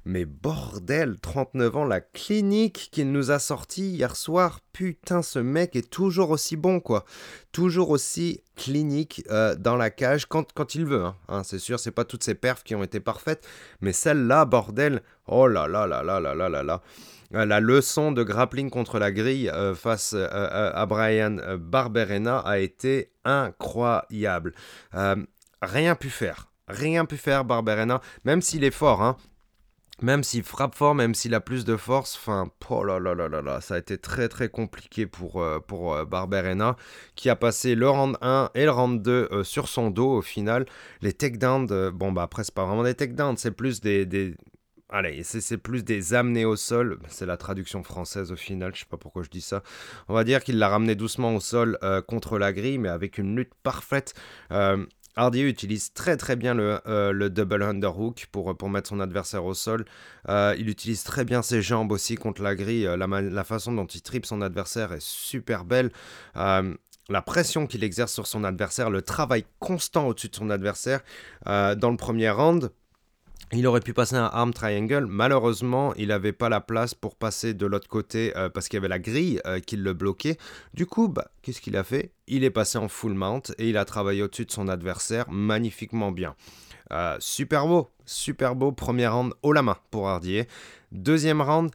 Mais 0.05 0.25
bordel, 0.25 1.17
39 1.21 1.77
ans, 1.77 1.85
la 1.85 2.01
clinique 2.01 2.89
qu'il 2.91 3.11
nous 3.13 3.31
a 3.31 3.39
sorti 3.39 3.91
hier 3.91 4.17
soir, 4.17 4.59
putain, 4.73 5.21
ce 5.21 5.39
mec 5.39 5.77
est 5.77 5.89
toujours 5.89 6.31
aussi 6.31 6.57
bon, 6.57 6.81
quoi. 6.81 7.05
Toujours 7.53 7.89
aussi 7.89 8.41
clinique 8.57 9.23
euh, 9.31 9.55
dans 9.55 9.77
la 9.77 9.89
cage 9.89 10.25
quand, 10.25 10.51
quand 10.53 10.75
il 10.75 10.85
veut. 10.85 11.05
Hein. 11.05 11.15
Hein, 11.29 11.43
c'est 11.43 11.59
sûr, 11.59 11.79
c'est 11.79 11.91
pas 11.91 12.03
toutes 12.03 12.23
ses 12.23 12.35
perfs 12.35 12.63
qui 12.63 12.75
ont 12.75 12.83
été 12.83 12.99
parfaites, 12.99 13.47
mais 13.79 13.93
celle-là, 13.93 14.43
bordel, 14.43 15.01
oh 15.27 15.47
là 15.47 15.67
là 15.67 15.87
là 15.87 16.03
là 16.03 16.19
là 16.19 16.35
là 16.35 16.49
là 16.49 16.63
là. 16.63 16.81
Euh, 17.33 17.45
la 17.45 17.61
leçon 17.61 18.11
de 18.11 18.23
grappling 18.23 18.69
contre 18.69 18.99
la 18.99 19.11
grille 19.11 19.49
euh, 19.49 19.73
face 19.73 20.13
à 20.13 20.85
Brian 20.85 21.37
Barberena 21.57 22.39
a 22.39 22.59
été 22.59 23.11
incroyable. 23.23 24.53
rien 25.61 25.95
pu 25.95 26.09
faire. 26.09 26.49
Rien 26.67 27.05
pu 27.05 27.17
faire, 27.17 27.43
Barberena, 27.43 28.01
même 28.23 28.41
s'il 28.41 28.63
est 28.63 28.71
fort, 28.71 29.01
hein, 29.01 29.17
même 30.01 30.23
s'il 30.23 30.43
frappe 30.43 30.75
fort, 30.75 30.95
même 30.95 31.13
s'il 31.13 31.34
a 31.36 31.39
plus 31.39 31.65
de 31.65 31.77
force, 31.77 32.17
enfin, 32.17 32.49
oh 32.69 32.84
là 32.84 32.99
là 32.99 33.62
ça 33.62 33.75
a 33.75 33.77
été 33.77 33.97
très 33.97 34.27
très 34.27 34.49
compliqué 34.49 35.06
pour, 35.06 35.41
euh, 35.41 35.60
pour 35.60 35.93
euh, 35.93 36.06
Barberena, 36.06 36.75
qui 37.15 37.29
a 37.29 37.36
passé 37.36 37.75
le 37.75 37.89
round 37.89 38.17
1 38.21 38.51
et 38.56 38.65
le 38.65 38.71
round 38.71 39.01
2 39.01 39.29
euh, 39.32 39.43
sur 39.43 39.67
son 39.67 39.91
dos 39.91 40.12
au 40.12 40.21
final. 40.21 40.65
Les 41.01 41.13
takedowns, 41.13 41.91
bon 41.91 42.12
bah 42.12 42.23
après 42.23 42.43
c'est 42.43 42.53
pas 42.53 42.65
vraiment 42.65 42.84
des 42.84 42.95
takedowns, 42.95 43.38
c'est 43.38 43.51
plus 43.51 43.82
des. 43.82 44.36
Allez, 44.89 45.23
c'est 45.23 45.58
plus 45.58 45.84
des 45.84 46.13
amenés 46.13 46.45
au 46.45 46.56
sol, 46.56 46.99
c'est 47.08 47.25
la 47.25 47.38
traduction 47.38 47.82
française 47.84 48.32
au 48.32 48.36
final, 48.36 48.75
je 48.75 48.82
sais 48.82 48.86
pas 48.88 48.97
pourquoi 48.97 49.23
je 49.23 49.29
dis 49.29 49.41
ça. 49.41 49.63
On 50.08 50.13
va 50.13 50.23
dire 50.23 50.43
qu'il 50.43 50.60
l'a 50.60 50.69
ramené 50.69 50.93
doucement 50.93 51.36
au 51.36 51.39
sol 51.39 51.79
contre 52.08 52.38
la 52.38 52.53
grille, 52.53 52.77
mais 52.77 52.89
avec 52.89 53.17
une 53.17 53.36
lutte 53.36 53.53
parfaite. 53.63 54.13
Hardy 55.15 55.41
utilise 55.41 55.93
très 55.93 56.17
très 56.17 56.36
bien 56.36 56.54
le, 56.54 56.80
euh, 56.88 57.12
le 57.12 57.30
double 57.30 57.63
underhook 57.63 58.28
pour, 58.32 58.56
pour 58.58 58.69
mettre 58.69 58.89
son 58.89 58.99
adversaire 58.99 59.45
au 59.45 59.54
sol. 59.54 59.86
Euh, 60.30 60.56
il 60.58 60.69
utilise 60.69 61.04
très 61.04 61.23
bien 61.26 61.41
ses 61.41 61.62
jambes 61.62 61.91
aussi 61.91 62.15
contre 62.15 62.41
la 62.41 62.56
grille. 62.56 62.88
Euh, 62.88 62.97
la, 62.97 63.08
la 63.21 63.43
façon 63.43 63.71
dont 63.73 63.86
il 63.86 64.02
tripe 64.02 64.26
son 64.26 64.41
adversaire 64.41 64.93
est 64.93 65.02
super 65.02 65.65
belle. 65.65 65.91
la 66.36 67.21
pression 67.21 67.67
qu'il 67.67 67.84
exerce 67.84 68.13
sur 68.13 68.28
son 68.28 68.43
adversaire, 68.43 68.89
le 68.89 69.02
travail 69.02 69.45
constant 69.60 70.08
au-dessus 70.08 70.30
de 70.30 70.36
son 70.36 70.49
adversaire. 70.49 71.02
dans 71.45 71.91
le 71.91 71.97
premier 71.97 72.30
round, 72.30 72.71
il 73.59 73.67
aurait 73.67 73.81
pu 73.81 73.93
passer 73.93 74.15
un 74.15 74.29
arm 74.33 74.53
triangle, 74.53 75.05
malheureusement 75.07 75.93
il 75.95 76.07
n'avait 76.07 76.33
pas 76.33 76.49
la 76.49 76.61
place 76.61 76.93
pour 76.93 77.15
passer 77.15 77.53
de 77.53 77.65
l'autre 77.65 77.87
côté 77.87 78.35
euh, 78.35 78.49
parce 78.49 78.67
qu'il 78.67 78.77
y 78.77 78.79
avait 78.79 78.87
la 78.87 78.99
grille 78.99 79.39
euh, 79.45 79.59
qui 79.59 79.75
le 79.75 79.93
bloquait. 79.93 80.37
Du 80.73 80.85
coup, 80.85 81.07
bah, 81.07 81.29
qu'est-ce 81.41 81.61
qu'il 81.61 81.77
a 81.77 81.83
fait? 81.83 82.11
Il 82.27 82.43
est 82.43 82.49
passé 82.49 82.77
en 82.77 82.87
full 82.87 83.13
mount 83.13 83.53
et 83.57 83.69
il 83.69 83.77
a 83.77 83.85
travaillé 83.85 84.23
au-dessus 84.23 84.45
de 84.45 84.51
son 84.51 84.67
adversaire 84.67 85.29
magnifiquement 85.29 86.11
bien. 86.11 86.35
Euh, 86.91 87.15
super 87.19 87.67
beau, 87.67 87.89
super 88.05 88.55
beau 88.55 88.71
premier 88.71 89.07
round 89.07 89.33
haut 89.41 89.53
la 89.53 89.61
main 89.61 89.77
pour 89.91 90.07
Hardier. 90.07 90.47
Deuxième 90.91 91.41
round, 91.41 91.71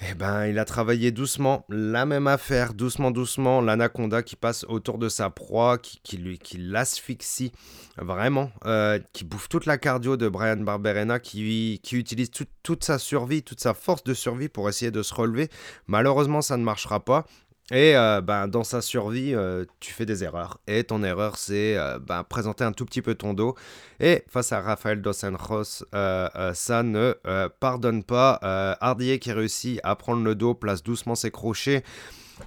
eh 0.00 0.14
ben, 0.14 0.46
il 0.46 0.60
a 0.60 0.64
travaillé 0.64 1.10
doucement, 1.10 1.64
la 1.68 2.06
même 2.06 2.28
affaire, 2.28 2.72
doucement, 2.72 3.10
doucement, 3.10 3.60
l'anaconda 3.60 4.22
qui 4.22 4.36
passe 4.36 4.64
autour 4.68 4.96
de 4.96 5.08
sa 5.08 5.28
proie, 5.28 5.76
qui, 5.78 6.16
lui, 6.16 6.38
qui 6.38 6.56
l'asphyxie 6.56 7.50
vraiment, 7.96 8.52
euh, 8.64 9.00
qui 9.12 9.24
bouffe 9.24 9.48
toute 9.48 9.66
la 9.66 9.76
cardio 9.76 10.16
de 10.16 10.28
Brian 10.28 10.58
Barberena, 10.58 11.18
qui, 11.18 11.80
qui 11.82 11.96
utilise 11.96 12.30
toute 12.62 12.84
sa 12.84 12.98
survie, 12.98 13.42
toute 13.42 13.60
sa 13.60 13.74
force 13.74 14.04
de 14.04 14.14
survie 14.14 14.48
pour 14.48 14.68
essayer 14.68 14.92
de 14.92 15.02
se 15.02 15.12
relever. 15.12 15.48
Malheureusement, 15.88 16.42
ça 16.42 16.56
ne 16.56 16.62
marchera 16.62 17.04
pas. 17.04 17.26
Et 17.70 17.94
euh, 17.96 18.22
ben, 18.22 18.48
dans 18.48 18.64
sa 18.64 18.80
survie, 18.80 19.34
euh, 19.34 19.66
tu 19.78 19.92
fais 19.92 20.06
des 20.06 20.24
erreurs. 20.24 20.58
Et 20.66 20.84
ton 20.84 21.02
erreur, 21.02 21.36
c'est 21.36 21.76
euh, 21.76 21.98
ben, 21.98 22.24
présenter 22.24 22.64
un 22.64 22.72
tout 22.72 22.86
petit 22.86 23.02
peu 23.02 23.14
ton 23.14 23.34
dos. 23.34 23.56
Et 24.00 24.24
face 24.26 24.52
à 24.52 24.60
Rafael 24.62 25.02
Dos 25.02 25.24
Anjos, 25.24 25.84
ça 25.92 26.82
ne 26.82 27.14
pardonne 27.60 28.04
pas. 28.04 28.38
Hardier 28.80 29.18
qui 29.18 29.32
réussit 29.32 29.80
à 29.82 29.96
prendre 29.96 30.24
le 30.24 30.34
dos, 30.34 30.54
place 30.54 30.82
doucement 30.82 31.14
ses 31.14 31.30
crochets, 31.30 31.84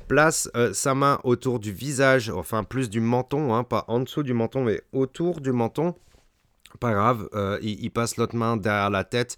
place 0.07 0.49
sa 0.73 0.95
main 0.95 1.19
autour 1.23 1.59
du 1.59 1.71
visage, 1.71 2.29
enfin 2.29 2.63
plus 2.63 2.89
du 2.89 2.99
menton, 2.99 3.53
hein, 3.53 3.63
pas 3.63 3.85
en 3.89 3.99
dessous 3.99 4.23
du 4.23 4.33
menton, 4.33 4.63
mais 4.63 4.81
autour 4.91 5.41
du 5.41 5.51
menton. 5.51 5.93
Pas 6.79 6.93
grave, 6.93 7.27
il, 7.61 7.83
il, 7.83 7.89
passe 7.91 8.15
l'autre 8.15 8.35
main 8.35 8.55
derrière 8.55 8.89
la 8.89 9.03
tête, 9.03 9.35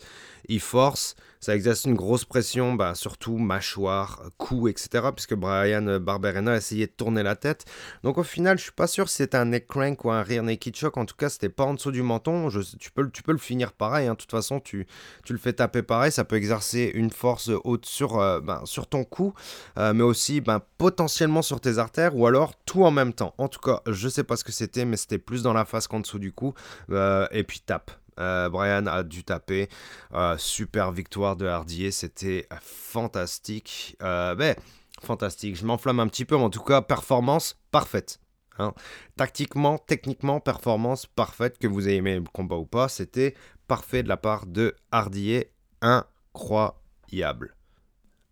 il 0.47 0.59
force, 0.59 1.15
ça 1.43 1.55
exerce 1.55 1.83
une 1.83 1.95
grosse 1.95 2.23
pression, 2.23 2.73
bah, 2.73 2.95
surtout 2.95 3.37
mâchoire, 3.37 4.23
cou, 4.37 4.69
etc. 4.69 5.09
Puisque 5.13 5.33
Brian 5.33 5.99
Barberena 5.99 6.53
a 6.53 6.57
essayé 6.57 6.87
de 6.87 6.91
tourner 6.93 7.21
la 7.21 7.35
tête. 7.35 7.65
Donc 8.01 8.17
au 8.17 8.23
final, 8.23 8.57
je 8.57 8.63
suis 8.63 8.71
pas 8.71 8.87
sûr 8.87 9.09
si 9.09 9.17
c'était 9.17 9.35
un 9.35 9.43
neck 9.45 9.67
crank 9.67 10.05
ou 10.05 10.11
un 10.11 10.23
rear 10.23 10.41
naked 10.41 10.73
choke. 10.73 10.95
En 10.95 11.05
tout 11.05 11.17
cas, 11.17 11.27
c'était 11.27 11.49
pas 11.49 11.65
en 11.65 11.73
dessous 11.73 11.91
du 11.91 12.01
menton. 12.01 12.47
tu, 12.79 12.91
peux, 12.91 13.09
tu 13.09 13.23
peux 13.23 13.33
le 13.33 13.37
finir 13.37 13.73
pareil. 13.73 14.07
Hein. 14.07 14.13
De 14.13 14.17
toute 14.17 14.31
façon, 14.31 14.61
tu, 14.61 14.87
tu 15.25 15.33
le 15.33 15.39
fais 15.39 15.51
taper 15.51 15.81
pareil. 15.81 16.13
Ça 16.13 16.23
peut 16.23 16.37
exercer 16.37 16.91
une 16.93 17.09
force 17.09 17.49
haute 17.65 17.85
sur, 17.85 18.19
euh, 18.21 18.39
ben, 18.39 18.61
sur 18.63 18.87
ton 18.87 19.03
cou, 19.03 19.33
euh, 19.77 19.93
mais 19.93 20.03
aussi 20.03 20.39
ben, 20.39 20.61
potentiellement 20.77 21.41
sur 21.41 21.59
tes 21.59 21.77
artères 21.77 22.15
ou 22.15 22.25
alors 22.25 22.53
tout 22.65 22.85
en 22.85 22.91
même 22.91 23.11
temps. 23.11 23.33
En 23.37 23.49
tout 23.49 23.59
cas, 23.59 23.81
je 23.85 24.07
sais 24.07 24.23
pas 24.23 24.37
ce 24.37 24.45
que 24.45 24.53
c'était, 24.53 24.85
mais 24.85 24.95
c'était 24.95 25.17
plus 25.17 25.43
dans 25.43 25.53
la 25.53 25.65
face 25.65 25.87
qu'en 25.87 25.99
dessous 25.99 26.19
du 26.19 26.31
cou. 26.31 26.53
Euh, 26.89 27.27
et 27.31 27.43
puis 27.43 27.59
tape. 27.59 27.91
Euh, 28.19 28.49
Brian 28.49 28.85
a 28.87 29.03
dû 29.03 29.23
taper. 29.23 29.69
Euh, 30.13 30.37
super 30.37 30.91
victoire 30.91 31.35
de 31.35 31.45
Hardier, 31.45 31.91
c'était 31.91 32.47
fantastique. 32.61 33.97
Euh, 34.01 34.35
ben, 34.35 34.55
fantastique, 35.01 35.55
je 35.55 35.65
m'enflamme 35.65 35.99
un 35.99 36.07
petit 36.07 36.25
peu, 36.25 36.37
mais 36.37 36.43
en 36.43 36.49
tout 36.49 36.63
cas, 36.63 36.81
performance 36.81 37.57
parfaite. 37.71 38.19
Hein. 38.59 38.73
Tactiquement, 39.17 39.77
techniquement, 39.77 40.39
performance 40.39 41.05
parfaite, 41.05 41.57
que 41.57 41.67
vous 41.67 41.87
ayez 41.87 41.97
aimé 41.97 42.15
le 42.15 42.23
combat 42.31 42.57
ou 42.57 42.65
pas, 42.65 42.87
c'était 42.87 43.35
parfait 43.67 44.03
de 44.03 44.09
la 44.09 44.17
part 44.17 44.45
de 44.45 44.75
Hardier, 44.91 45.51
incroyable. 45.81 47.55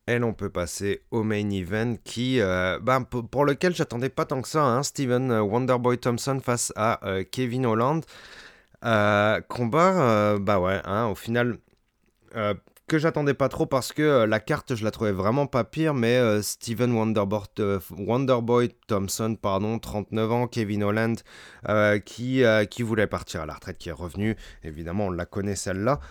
Et 0.07 0.19
l'on 0.19 0.34
peut 0.34 0.49
passer 0.49 1.03
au 1.11 1.23
main 1.23 1.49
event 1.49 1.95
qui, 2.03 2.39
ben, 2.39 3.03
pour 3.03 3.45
lequel 3.45 3.73
j'attendais 3.75 4.09
pas 4.09 4.25
tant 4.25 4.41
que 4.41 4.47
ça. 4.47 4.63
Hein, 4.63 4.84
Steven 4.84 5.32
Wonderboy 5.32 5.99
Thompson 5.99 6.39
face 6.43 6.73
à 6.75 6.99
Kevin 7.32 7.65
Holland. 7.65 8.03
Combat, 8.82 10.38
bah 10.39 10.59
ouais, 10.59 10.82
hein, 10.86 11.07
au 11.07 11.15
final, 11.15 11.57
que 12.91 12.97
j'attendais 12.97 13.34
pas 13.34 13.47
trop 13.47 13.65
parce 13.65 13.93
que 13.93 14.01
euh, 14.01 14.27
la 14.27 14.41
carte, 14.41 14.75
je 14.75 14.84
la 14.84 14.91
trouvais 14.91 15.13
vraiment 15.13 15.47
pas 15.47 15.63
pire, 15.63 15.93
mais 15.93 16.17
euh, 16.17 16.41
Steven 16.41 16.91
euh, 16.91 17.79
Wonderboy 17.97 18.69
Thompson, 18.88 19.38
pardon, 19.41 19.79
39 19.79 20.32
ans, 20.34 20.47
Kevin 20.47 20.84
Holland, 20.84 21.17
qui, 22.03 22.43
qui 22.69 22.84
voulait 22.84 23.07
partir 23.07 23.43
à 23.43 23.45
la 23.45 23.53
retraite, 23.53 23.77
qui 23.77 23.88
est 23.88 23.93
revenu. 23.93 24.36
Évidemment, 24.63 25.05
on 25.05 25.11
la 25.11 25.25
connaît 25.25 25.55
celle-là. 25.55 26.01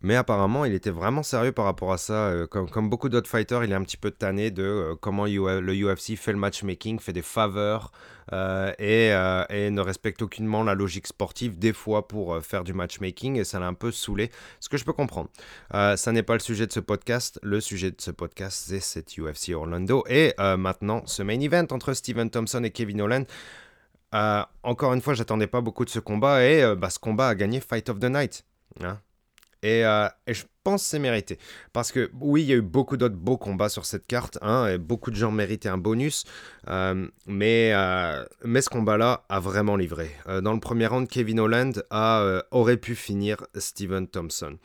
Mais 0.00 0.14
apparemment, 0.14 0.64
il 0.64 0.74
était 0.74 0.90
vraiment 0.90 1.24
sérieux 1.24 1.50
par 1.50 1.64
rapport 1.64 1.92
à 1.92 1.98
ça. 1.98 2.28
Euh, 2.28 2.46
comme, 2.46 2.88
beaucoup 2.88 3.08
d'autres 3.08 3.28
fighters, 3.28 3.64
il 3.64 3.72
est 3.72 3.74
un 3.74 3.82
petit 3.82 3.96
peu 3.96 4.12
tanné 4.12 4.52
de 4.52 4.62
euh, 4.62 4.94
comment 4.94 5.24
le 5.26 5.72
UFC 5.74 6.16
fait 6.16 6.30
le 6.30 6.38
matchmaking, 6.38 7.00
fait 7.00 7.12
des 7.12 7.22
faveurs 7.22 7.90
euh, 8.32 8.72
et, 8.78 9.70
ne 9.70 9.80
respecte 9.80 10.22
aucunement 10.22 10.62
la 10.62 10.74
logique 10.74 11.08
sportive, 11.08 11.58
des 11.58 11.72
fois 11.72 12.06
pour 12.06 12.40
faire 12.42 12.62
du 12.62 12.74
matchmaking, 12.74 13.36
et 13.36 13.44
ça 13.44 13.58
l'a 13.58 13.66
un 13.66 13.74
peu 13.74 13.90
saoulé, 13.90 14.30
ce 14.60 14.68
que 14.68 14.76
je 14.76 14.84
peux 14.84 14.92
comprendre. 14.92 15.30
ça 15.72 16.12
n'est 16.12 16.22
pas 16.22 16.34
le 16.34 16.40
sujet 16.40 16.66
de 16.66 16.72
ce 16.72 16.80
podcast. 16.80 17.40
Le 17.42 17.60
sujet 17.60 17.90
de 17.90 18.00
ce 18.00 18.12
podcast, 18.12 18.66
c'est 18.68 18.80
cette 18.80 19.18
UFC 19.18 19.50
Orlando. 19.54 20.04
Et 20.08 20.34
maintenant, 20.38 21.02
ce 21.06 21.22
main 21.22 21.40
event 21.40 21.66
entre 21.70 21.92
Steven 21.92 22.30
Thompson 22.30 22.62
et 22.62 22.70
Kevin 22.70 23.00
Holland. 23.00 23.26
encore 24.62 24.94
une 24.94 25.00
fois, 25.00 25.14
j'attendais 25.14 25.48
pas 25.48 25.60
beaucoup 25.60 25.84
de 25.84 25.90
ce 25.90 25.98
combat, 25.98 26.44
et 26.44 26.76
bah, 26.76 26.90
ce 26.90 26.98
combat 26.98 27.28
a 27.28 27.34
gagné 27.34 27.60
Fight 27.60 27.88
of 27.88 27.98
the 27.98 28.04
Night. 28.04 28.44
Hein 28.80 29.00
euh, 29.64 30.08
et, 30.26 30.34
je 30.34 30.44
pense 30.64 30.82
c'est 30.82 30.98
mérité. 30.98 31.38
Parce 31.72 31.92
que 31.92 32.10
oui, 32.20 32.42
il 32.42 32.48
y 32.48 32.52
a 32.52 32.56
eu 32.56 32.62
beaucoup 32.62 32.96
d'autres 32.96 33.16
beaux 33.16 33.36
combats 33.36 33.68
sur 33.68 33.84
cette 33.84 34.06
carte. 34.06 34.38
Hein, 34.42 34.68
et 34.68 34.78
beaucoup 34.78 35.10
de 35.10 35.16
gens 35.16 35.30
méritaient 35.30 35.68
un 35.68 35.78
bonus. 35.78 36.24
Euh, 36.68 37.08
mais, 37.26 37.72
euh, 37.74 38.24
mais 38.44 38.62
ce 38.62 38.70
combat-là 38.70 39.24
a 39.28 39.40
vraiment 39.40 39.76
livré. 39.76 40.10
dans 40.42 40.52
le 40.52 40.60
premier 40.60 40.86
round, 40.86 41.08
Kevin 41.08 41.40
Holland 41.40 41.82
a, 41.90 42.42
aurait 42.50 42.76
pu 42.76 42.94
finir 42.94 43.38
Steven 43.56 44.06
Thompson. 44.06 44.58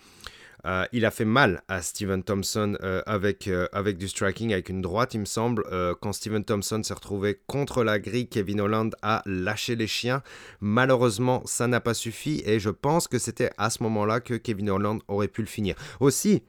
Euh, 0.65 0.85
il 0.93 1.05
a 1.05 1.11
fait 1.11 1.25
mal 1.25 1.61
à 1.67 1.81
Steven 1.81 2.23
Thompson 2.23 2.77
euh, 2.81 3.01
avec, 3.05 3.47
euh, 3.47 3.67
avec 3.73 3.97
du 3.97 4.07
striking, 4.07 4.53
avec 4.53 4.69
une 4.69 4.81
droite, 4.81 5.13
il 5.13 5.19
me 5.19 5.25
semble. 5.25 5.63
quand 6.01 6.13
Steven 6.13 6.43
Thompson 6.43 6.81
s'est 6.83 6.93
retrouvé 6.93 7.39
contre 7.47 7.83
la 7.83 7.99
grille, 7.99 8.27
Kevin 8.27 8.61
Holland 8.61 8.95
a 9.01 9.21
lâché 9.25 9.75
les 9.75 9.87
chiens. 9.87 10.21
Malheureusement, 10.61 11.41
ça 11.45 11.67
n'a 11.67 11.81
pas 11.81 11.93
suffi 11.93 12.41
et 12.45 12.59
je 12.59 12.69
pense 12.69 13.07
que 13.07 13.19
c'était 13.19 13.51
à 13.57 13.69
ce 13.69 13.83
moment-là 13.83 14.19
que 14.19 14.35
Kevin 14.35 14.69
Holland 14.69 15.01
aurait 15.07 15.27
pu 15.27 15.41
le 15.41 15.47
finir. 15.47 15.75
Aussi, 15.99 16.43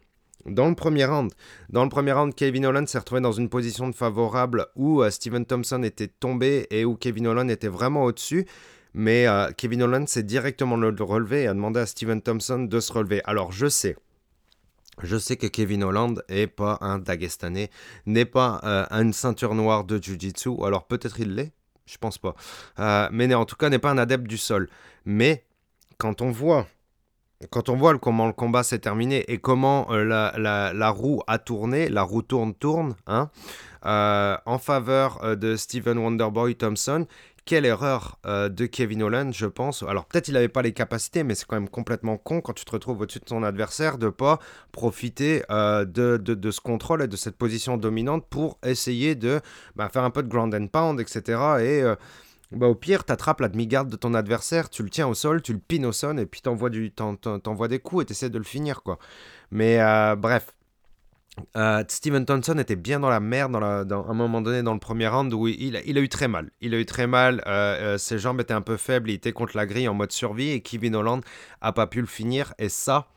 dans 0.46 0.68
le 0.68 0.74
premier 0.74 1.06
round. 1.06 1.32
Dans 1.70 1.84
le 1.84 1.88
premier 1.88 2.12
round, 2.12 2.34
Kevin 2.34 2.66
Holland 2.66 2.86
s'est 2.86 2.98
retrouvé 2.98 3.20
dans 3.20 3.32
une 3.32 3.48
position 3.48 3.92
favorable 3.92 4.66
où 4.76 5.02
Steven 5.10 5.46
Thompson 5.46 5.82
était 5.82 6.08
tombé 6.08 6.66
et 6.70 6.84
où 6.84 6.96
Kevin 6.96 7.26
Holland 7.26 7.50
était 7.50 7.68
vraiment 7.68 8.04
au-dessus. 8.04 8.46
Mais 8.94 9.26
Kevin 9.56 9.82
Holland 9.82 10.08
s'est 10.08 10.22
directement 10.22 10.76
relevé 10.76 11.42
et 11.42 11.46
a 11.48 11.54
demandé 11.54 11.80
à 11.80 11.86
Steven 11.86 12.22
Thompson 12.22 12.60
de 12.60 12.80
se 12.80 12.92
relever. 12.92 13.20
Alors 13.24 13.50
je 13.50 13.68
sais, 13.68 13.96
je 15.02 15.16
sais 15.16 15.36
que 15.36 15.46
Kevin 15.46 15.82
Holland 15.82 16.22
n'est 16.28 16.46
pas 16.46 16.78
un 16.80 16.98
Dagestanais, 16.98 17.70
n'est 18.06 18.24
pas 18.24 18.60
euh, 18.64 18.86
une 18.90 19.12
ceinture 19.12 19.54
noire 19.54 19.84
de 19.84 20.00
Jiu-Jitsu, 20.00 20.64
alors 20.64 20.86
peut-être 20.86 21.18
il 21.18 21.34
l'est, 21.34 21.52
je 21.86 21.98
pense 21.98 22.18
pas. 22.18 22.34
Euh, 22.78 23.08
mais 23.10 23.32
en 23.34 23.44
tout 23.44 23.56
cas 23.56 23.68
n'est 23.68 23.78
pas 23.78 23.90
un 23.90 23.98
adepte 23.98 24.26
du 24.26 24.38
sol. 24.38 24.68
Mais 25.04 25.44
quand 25.98 26.22
on 26.22 26.30
voit, 26.30 26.66
quand 27.50 27.68
on 27.68 27.76
voit 27.76 27.98
comment 27.98 28.26
le 28.26 28.32
combat 28.32 28.62
s'est 28.62 28.78
terminé 28.78 29.24
et 29.30 29.38
comment 29.38 29.90
euh, 29.90 30.04
la, 30.04 30.90
roue 30.90 31.20
a 31.26 31.38
tourné, 31.38 31.88
la 31.88 32.02
roue 32.02 32.22
tourne, 32.22 32.54
tourne, 32.54 32.94
hein, 33.06 33.30
en 33.82 34.58
faveur 34.58 35.36
de 35.36 35.56
Steven 35.56 35.98
Wonderboy 35.98 36.54
Thompson, 36.54 37.06
quelle 37.44 37.66
erreur 37.66 38.18
euh, 38.26 38.48
de 38.48 38.66
Kevin 38.66 39.02
Holland, 39.02 39.32
je 39.34 39.46
pense. 39.46 39.82
Alors 39.82 40.06
peut-être 40.06 40.28
il 40.28 40.34
n'avait 40.34 40.48
pas 40.48 40.62
les 40.62 40.72
capacités, 40.72 41.24
mais 41.24 41.34
c'est 41.34 41.46
quand 41.46 41.56
même 41.56 41.68
complètement 41.68 42.16
con 42.16 42.40
quand 42.40 42.52
tu 42.54 42.64
te 42.64 42.70
retrouves 42.70 43.00
au-dessus 43.00 43.18
de 43.18 43.24
ton 43.24 43.42
adversaire 43.42 43.98
de 43.98 44.08
pas 44.08 44.38
profiter 44.72 45.42
euh, 45.50 45.84
de, 45.84 46.50
ce 46.50 46.60
contrôle 46.60 47.02
et 47.02 47.08
de 47.08 47.16
cette 47.16 47.36
position 47.36 47.76
dominante 47.76 48.26
pour 48.28 48.58
essayer 48.64 49.14
de 49.14 49.40
bah, 49.76 49.88
faire 49.88 50.04
un 50.04 50.10
peu 50.10 50.22
de 50.22 50.28
ground 50.28 50.54
and 50.54 50.68
pound, 50.68 51.00
etc. 51.00 51.20
Et 51.60 51.82
euh, 51.82 51.96
bah, 52.52 52.66
au 52.66 52.74
pire, 52.74 53.04
tu 53.04 53.12
attrapes 53.12 53.40
la 53.40 53.48
demi-garde 53.48 53.88
de 53.88 53.96
ton 53.96 54.14
adversaire, 54.14 54.70
tu 54.70 54.82
le 54.82 54.90
tiens 54.90 55.06
au 55.08 55.14
sol, 55.14 55.42
tu 55.42 55.52
le 55.52 55.58
pines 55.58 55.86
au 55.86 55.92
sol 55.92 56.18
et 56.20 56.26
puis 56.26 56.40
tu 56.40 56.48
envoies 56.48 56.70
des 57.68 57.78
coups 57.78 58.02
et 58.02 58.06
tu 58.06 58.12
essaies 58.12 58.30
de 58.30 58.38
le 58.38 58.44
finir. 58.44 58.82
quoi. 58.82 58.98
Mais 59.50 59.78
bref, 60.16 60.53
euh, 61.56 61.84
Steven 61.88 62.24
Thompson 62.24 62.58
était 62.58 62.76
bien 62.76 63.00
dans 63.00 63.08
la 63.08 63.20
merde 63.20 63.52
dans, 63.86 64.08
un 64.08 64.14
moment 64.14 64.40
donné 64.40 64.62
dans 64.62 64.74
le 64.74 64.80
premier 64.80 65.08
round 65.08 65.32
où 65.32 65.48
il, 65.48 65.76
a 65.76 66.00
eu 66.00 66.08
très 66.08 66.28
mal. 66.28 66.50
Il 66.60 66.74
a 66.74 66.78
eu 66.78 66.86
très 66.86 67.06
mal, 67.06 67.42
euh, 67.46 67.94
euh, 67.94 67.98
ses 67.98 68.18
jambes 68.18 68.40
étaient 68.40 68.54
un 68.54 68.60
peu 68.60 68.76
faibles, 68.76 69.10
il 69.10 69.14
était 69.14 69.32
contre 69.32 69.56
la 69.56 69.66
grille 69.66 69.88
en 69.88 69.94
mode 69.94 70.12
survie 70.12 70.50
et 70.50 70.60
Kevin 70.60 70.94
Holland 70.96 71.22
a 71.60 71.72
pas 71.72 71.86
pu 71.86 72.00
le 72.00 72.06
finir 72.06 72.54
et 72.58 72.68
ça, 72.68 73.08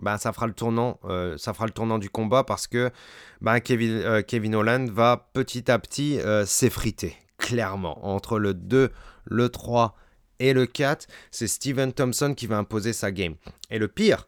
bah, 0.00 0.18
ça, 0.18 0.32
fera 0.32 0.46
le 0.46 0.54
tournant, 0.54 0.98
ça 1.36 1.52
fera 1.52 1.66
le 1.66 1.72
tournant 1.72 1.98
du 1.98 2.10
combat 2.10 2.44
parce 2.44 2.66
que 2.66 2.90
bah, 3.40 3.60
Kevin, 3.60 4.22
Kevin 4.26 4.54
Holland 4.54 4.90
va 4.90 5.28
petit 5.32 5.70
à 5.70 5.78
petit 5.78 6.18
s'effriter, 6.46 7.16
clairement. 7.38 8.04
Entre 8.06 8.38
le 8.38 8.54
2, 8.54 8.90
le 9.24 9.48
3 9.48 9.96
et 10.40 10.52
le 10.52 10.66
4, 10.66 11.06
c'est 11.30 11.46
Steven 11.46 11.92
Thompson 11.92 12.34
qui 12.36 12.46
va 12.46 12.58
imposer 12.58 12.92
sa 12.92 13.12
game. 13.12 13.34
Et 13.70 13.78
le 13.78 13.86
pire, 13.86 14.26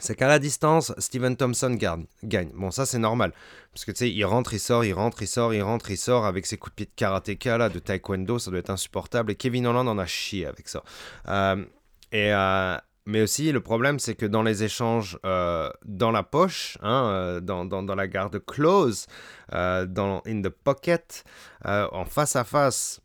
c'est 0.00 0.16
qu'à 0.16 0.26
la 0.26 0.38
distance, 0.38 0.92
Steven 0.98 1.36
Thompson 1.36 1.76
gagne. 2.22 2.50
Bon, 2.54 2.70
ça 2.70 2.86
c'est 2.86 2.98
normal. 2.98 3.32
Parce 3.72 3.84
que 3.84 3.92
tu 3.92 3.98
sais, 3.98 4.10
il 4.10 4.24
rentre, 4.24 4.54
il 4.54 4.60
sort, 4.60 4.84
il 4.84 4.94
rentre, 4.94 5.22
il 5.22 5.28
sort, 5.28 5.52
il 5.54 5.62
rentre, 5.62 5.90
il 5.90 5.98
sort 5.98 6.24
avec 6.24 6.46
ses 6.46 6.56
coups 6.56 6.72
de 6.72 6.76
pied 6.76 6.86
de 6.86 6.92
karatéka, 6.96 7.58
là, 7.58 7.68
de 7.68 7.78
taekwondo, 7.78 8.38
ça 8.38 8.50
doit 8.50 8.60
être 8.60 8.70
insupportable. 8.70 9.32
Et 9.32 9.34
Kevin 9.34 9.66
Holland 9.66 9.88
en 9.88 9.98
a 9.98 10.06
chié 10.06 10.46
avec 10.46 10.68
ça. 10.68 10.82
Euh, 11.28 11.64
et, 12.10 12.32
euh, 12.32 12.76
mais 13.04 13.22
aussi, 13.22 13.52
le 13.52 13.60
problème, 13.60 13.98
c'est 13.98 14.14
que 14.14 14.26
dans 14.26 14.42
les 14.42 14.64
échanges 14.64 15.18
euh, 15.26 15.70
dans 15.84 16.10
la 16.10 16.22
poche, 16.22 16.78
hein, 16.82 17.40
dans, 17.42 17.64
dans, 17.64 17.94
la 17.94 18.06
garde 18.06 18.38
close, 18.44 19.06
dans 19.50 20.22
in 20.26 20.42
the 20.42 20.48
pocket, 20.48 21.24
en 21.64 22.04
face 22.04 22.36
à 22.36 22.44
face, 22.44 23.00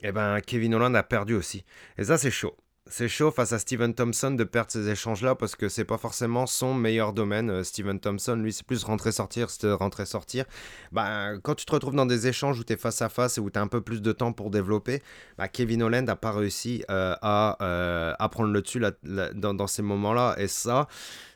eh 0.00 0.12
ben, 0.12 0.40
Kevin 0.40 0.74
Holland 0.74 0.94
a 0.94 1.02
perdu 1.02 1.34
aussi. 1.34 1.64
Et 1.98 2.04
ça, 2.04 2.18
c'est 2.18 2.30
chaud 2.30 2.56
c'est 2.90 3.08
chaud 3.08 3.30
face 3.30 3.52
à 3.52 3.58
Steven 3.58 3.94
Thompson 3.94 4.32
de 4.32 4.42
perdre 4.44 4.72
ces 4.72 4.88
échanges-là 4.88 5.36
parce 5.36 5.54
que 5.54 5.68
c'est 5.68 5.84
pas 5.84 5.96
forcément 5.96 6.46
son 6.46 6.74
meilleur 6.74 7.12
domaine. 7.12 7.48
Euh, 7.48 7.62
Steven 7.62 8.00
Thompson, 8.00 8.34
lui, 8.34 8.52
c'est 8.52 8.66
plus 8.66 8.82
rentrer-sortir, 8.84 9.46
rentrer-sortir. 9.62 10.44
Bah, 10.90 11.38
quand 11.42 11.54
tu 11.54 11.64
te 11.64 11.72
retrouves 11.72 11.94
dans 11.94 12.06
des 12.06 12.26
échanges 12.26 12.58
où 12.58 12.64
tu 12.64 12.72
es 12.72 12.76
face 12.76 13.00
à 13.00 13.08
face 13.08 13.38
et 13.38 13.40
où 13.40 13.48
tu 13.48 13.58
as 13.58 13.62
un 13.62 13.68
peu 13.68 13.80
plus 13.80 14.02
de 14.02 14.12
temps 14.12 14.32
pour 14.32 14.50
développer, 14.50 15.02
bah, 15.38 15.46
Kevin 15.46 15.84
Holland 15.84 16.04
n'a 16.04 16.16
pas 16.16 16.32
réussi 16.32 16.84
euh, 16.90 17.14
euh, 17.22 18.14
à, 18.18 18.28
prendre 18.28 18.50
le 18.50 18.60
dessus 18.60 18.82
dans, 19.02 19.66
ces 19.68 19.82
moments-là. 19.82 20.34
Et 20.38 20.48
ça, 20.48 20.88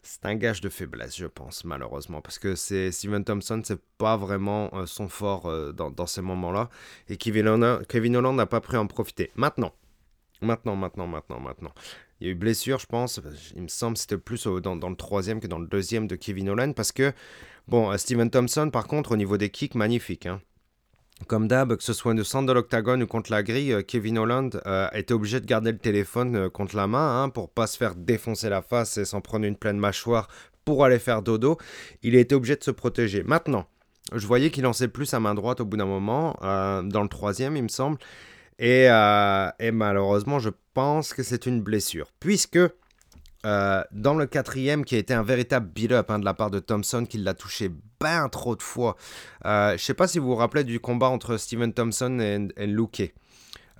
c'est 0.02 0.26
un 0.26 0.34
gage 0.34 0.60
de 0.60 0.68
faiblesse, 0.68 1.16
je 1.16 1.26
pense, 1.26 1.64
malheureusement. 1.64 2.20
Parce 2.20 2.40
que 2.40 2.56
c'est 2.56 2.90
Steven 2.90 3.22
Thompson, 3.22 3.62
c'est 3.64 3.80
pas 3.96 4.16
vraiment 4.16 4.72
son 4.86 5.08
fort 5.08 5.50
dans, 5.72 6.06
ces 6.06 6.20
moments-là. 6.20 6.68
Et 7.08 7.16
Kevin 7.16 7.46
Holland 7.46 8.36
n'a 8.36 8.46
pas 8.46 8.60
pris 8.60 8.76
en 8.76 8.88
profiter. 8.88 9.30
Maintenant. 9.36 9.72
Maintenant, 10.44 10.76
maintenant, 10.76 11.06
maintenant, 11.06 11.40
maintenant. 11.40 11.72
Il 12.20 12.26
y 12.28 12.30
a 12.30 12.32
eu 12.32 12.36
blessure, 12.36 12.78
je 12.78 12.86
pense. 12.86 13.20
Il 13.56 13.62
me 13.62 13.68
semble 13.68 13.96
c'était 13.96 14.16
plus 14.16 14.46
dans, 14.46 14.74
le 14.74 14.96
troisième 14.96 15.40
que 15.40 15.46
dans 15.46 15.58
le 15.58 15.66
deuxième 15.66 16.06
de 16.06 16.16
Kevin 16.16 16.48
Holland. 16.48 16.74
Parce 16.74 16.92
que, 16.92 17.12
bon, 17.68 17.90
euh, 17.90 17.96
Steven 17.96 18.30
Thompson, 18.30 18.70
par 18.70 18.86
contre, 18.86 19.12
au 19.12 19.16
niveau 19.16 19.36
des 19.36 19.50
kicks, 19.50 19.74
magnifique. 19.74 20.26
Hein. 20.26 20.40
Comme 21.26 21.48
d'hab, 21.48 21.76
que 21.76 21.82
ce 21.82 21.92
soit 21.92 22.14
de 22.14 22.22
centre 22.22 22.46
de 22.46 22.52
l'octagone 22.52 23.02
ou 23.02 23.06
contre 23.06 23.30
la 23.30 23.42
grille, 23.42 23.72
euh, 23.72 23.82
Kevin 23.82 24.18
Holland 24.18 24.60
euh, 24.66 24.88
était 24.92 25.14
obligé 25.14 25.40
de 25.40 25.46
garder 25.46 25.72
le 25.72 25.78
téléphone 25.78 26.48
contre 26.50 26.76
la 26.76 26.86
main 26.86 27.22
hein, 27.22 27.28
pour 27.28 27.50
pas 27.50 27.66
se 27.66 27.76
faire 27.76 27.94
défoncer 27.94 28.48
la 28.48 28.62
face 28.62 28.96
et 28.96 29.04
s'en 29.04 29.20
prendre 29.20 29.44
une 29.44 29.56
pleine 29.56 29.78
mâchoire 29.78 30.28
pour 30.64 30.84
aller 30.84 30.98
faire 30.98 31.22
dodo. 31.22 31.58
Il 32.02 32.14
était 32.14 32.34
obligé 32.34 32.56
de 32.56 32.64
se 32.64 32.70
protéger. 32.70 33.22
Maintenant, 33.22 33.66
je 34.14 34.26
voyais 34.26 34.50
qu'il 34.50 34.62
lançait 34.62 34.88
plus 34.88 35.12
à 35.14 35.20
main 35.20 35.34
droite 35.34 35.60
au 35.60 35.64
bout 35.64 35.76
d'un 35.76 35.84
moment, 35.84 36.36
dans 36.40 37.02
le 37.02 37.08
troisième, 37.08 37.56
il 37.56 37.64
me 37.64 37.68
semble. 37.68 37.98
Euh, 38.60 39.50
et, 39.58 39.70
malheureusement, 39.70 40.38
je 40.38 40.50
pense 40.74 41.12
que 41.14 41.22
c'est 41.22 41.46
une 41.46 41.62
blessure. 41.62 42.08
Puisque 42.20 42.58
euh, 43.46 43.82
dans 43.92 44.14
le 44.14 44.26
quatrième, 44.26 44.84
qui 44.84 44.94
a 44.94 44.98
été 44.98 45.14
un 45.14 45.22
véritable 45.22 45.70
beat-up 45.74 46.10
hein, 46.10 46.18
de 46.18 46.24
la 46.24 46.34
part 46.34 46.50
de 46.50 46.60
Thompson, 46.60 47.04
qui 47.04 47.18
l'a 47.18 47.34
touché 47.34 47.70
bien 48.00 48.28
trop 48.28 48.56
de 48.56 48.62
fois. 48.62 48.96
Euh, 49.44 49.70
je 49.70 49.74
ne 49.74 49.78
sais 49.78 49.94
pas 49.94 50.06
si 50.06 50.18
vous 50.18 50.28
vous 50.28 50.36
rappelez 50.36 50.64
du 50.64 50.80
combat 50.80 51.08
entre 51.08 51.36
Steven 51.36 51.72
Thompson 51.72 52.18
et, 52.20 52.48
et 52.56 52.66
Luke. 52.66 53.14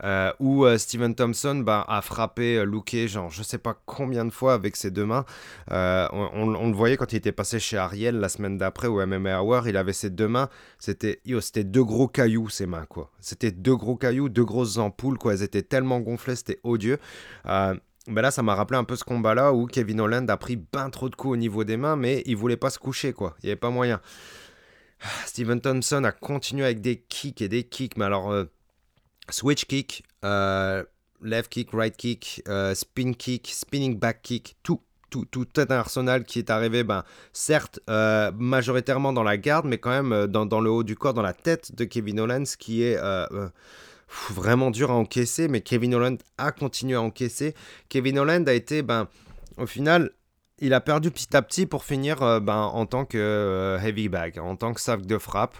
Euh, 0.02 0.32
où 0.40 0.64
euh, 0.64 0.76
Steven 0.76 1.14
Thompson 1.14 1.62
bah, 1.64 1.84
a 1.86 2.02
frappé 2.02 2.56
euh, 2.56 2.64
Luke, 2.64 2.96
genre 3.06 3.30
je 3.30 3.44
sais 3.44 3.58
pas 3.58 3.80
combien 3.86 4.24
de 4.24 4.30
fois 4.30 4.54
avec 4.54 4.74
ses 4.74 4.90
deux 4.90 5.06
mains. 5.06 5.24
On, 5.70 6.66
le 6.68 6.74
voyait 6.74 6.96
quand 6.96 7.12
il 7.12 7.16
était 7.16 7.32
passé 7.32 7.60
chez 7.60 7.76
Ariel 7.76 8.18
la 8.18 8.28
semaine 8.28 8.58
d'après 8.58 8.88
au 8.88 9.04
MMA 9.06 9.40
Hour, 9.40 9.68
il 9.68 9.76
avait 9.76 9.92
ses 9.92 10.10
deux 10.10 10.26
mains, 10.26 10.48
c'était 10.78 11.20
c'était 11.40 11.64
deux 11.64 11.84
gros 11.84 12.08
cailloux 12.08 12.48
ses 12.48 12.66
mains 12.66 12.86
quoi. 12.86 13.10
C'était 13.20 13.52
deux 13.52 13.76
gros 13.76 13.96
cailloux, 13.96 14.28
deux 14.28 14.44
grosses 14.44 14.78
ampoules 14.78 15.18
quoi, 15.18 15.34
elles 15.34 15.42
étaient 15.42 15.62
tellement 15.62 16.00
gonflées, 16.00 16.36
c'était 16.36 16.58
odieux. 16.64 16.98
ben 17.44 17.78
là, 18.08 18.30
ça 18.30 18.42
m'a 18.42 18.54
rappelé 18.54 18.78
un 18.78 18.84
peu 18.84 18.96
ce 18.96 19.04
combat-là 19.04 19.52
où 19.52 19.66
Kevin 19.66 20.00
Holland 20.00 20.28
a 20.28 20.36
pris 20.36 20.56
ben 20.56 20.90
trop 20.90 21.08
de 21.08 21.14
coups 21.14 21.34
au 21.34 21.36
niveau 21.36 21.62
des 21.62 21.76
mains, 21.76 21.96
mais 21.96 22.22
il 22.26 22.36
voulait 22.36 22.56
pas 22.56 22.70
se 22.70 22.78
coucher, 22.78 23.12
quoi. 23.12 23.36
Il 23.42 23.46
n'y 23.46 23.50
avait 23.50 23.60
pas 23.60 23.70
moyen. 23.70 24.00
Ah, 25.02 25.06
Steven 25.26 25.60
Thompson 25.60 26.04
a 26.04 26.12
continué 26.12 26.64
avec 26.64 26.80
des 26.80 27.00
kicks 27.00 27.42
et 27.42 27.48
des 27.48 27.64
kicks, 27.64 27.96
mais 27.96 28.04
alors, 28.04 28.46
switch 29.30 29.66
kick, 29.66 30.04
euh, 30.24 30.84
left 31.22 31.50
kick, 31.50 31.70
right 31.72 31.96
kick, 31.96 32.42
euh, 32.48 32.74
spin 32.74 33.12
kick, 33.12 33.50
spinning 33.52 33.98
back 33.98 34.22
kick, 34.22 34.56
tout. 34.62 34.80
Tout, 35.10 35.26
tout 35.26 35.46
un 35.58 35.66
arsenal 35.66 36.24
qui 36.24 36.40
est 36.40 36.50
arrivé, 36.50 36.82
ben, 36.82 37.04
certes, 37.32 37.78
majoritairement 37.86 39.12
dans 39.12 39.22
la 39.22 39.36
garde, 39.36 39.64
mais 39.64 39.78
quand 39.78 39.90
même 39.90 40.26
dans, 40.26 40.60
le 40.60 40.68
haut 40.68 40.82
du 40.82 40.96
corps, 40.96 41.14
dans 41.14 41.22
la 41.22 41.32
tête 41.32 41.72
de 41.76 41.84
Kevin 41.84 42.44
ce 42.44 42.56
qui 42.56 42.82
est 42.82 42.98
vraiment 44.30 44.72
dur 44.72 44.90
à 44.90 44.94
encaisser, 44.94 45.46
mais 45.46 45.60
Kevin 45.60 45.94
Holland 45.94 46.18
a 46.36 46.50
continué 46.50 46.96
à 46.96 47.00
encaisser. 47.00 47.54
Kevin 47.88 48.18
Holland 48.18 48.48
a 48.48 48.54
été, 48.54 48.82
ben, 48.82 49.06
au 49.56 49.66
final, 49.66 50.10
il 50.58 50.72
a 50.74 50.80
perdu 50.80 51.10
petit 51.10 51.36
à 51.36 51.42
petit 51.42 51.66
pour 51.66 51.84
finir 51.84 52.22
euh, 52.22 52.40
ben, 52.40 52.56
en 52.56 52.86
tant 52.86 53.04
que 53.04 53.18
euh, 53.18 53.78
heavy 53.80 54.08
bag, 54.08 54.38
en 54.38 54.56
tant 54.56 54.72
que 54.72 54.80
sac 54.80 55.04
de 55.04 55.18
frappe. 55.18 55.56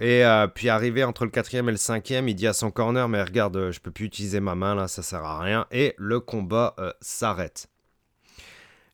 Et 0.00 0.24
euh, 0.24 0.46
puis 0.46 0.68
arrivé 0.68 1.04
entre 1.04 1.24
le 1.24 1.30
quatrième 1.30 1.68
et 1.68 1.72
le 1.72 1.78
cinquième, 1.78 2.28
il 2.28 2.34
dit 2.34 2.46
à 2.46 2.52
son 2.52 2.70
corner, 2.70 3.08
mais 3.08 3.22
regarde, 3.22 3.70
je 3.70 3.80
peux 3.80 3.90
plus 3.90 4.06
utiliser 4.06 4.40
ma 4.40 4.54
main 4.54 4.74
là, 4.74 4.88
ça 4.88 5.02
sert 5.02 5.24
à 5.24 5.40
rien. 5.40 5.66
Et 5.70 5.94
le 5.98 6.20
combat 6.20 6.74
s'arrête. 7.00 7.68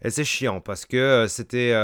Et 0.03 0.11
c'est 0.11 0.25
chiant 0.25 0.61
parce 0.61 0.87
que 0.87 1.27
c'était 1.29 1.75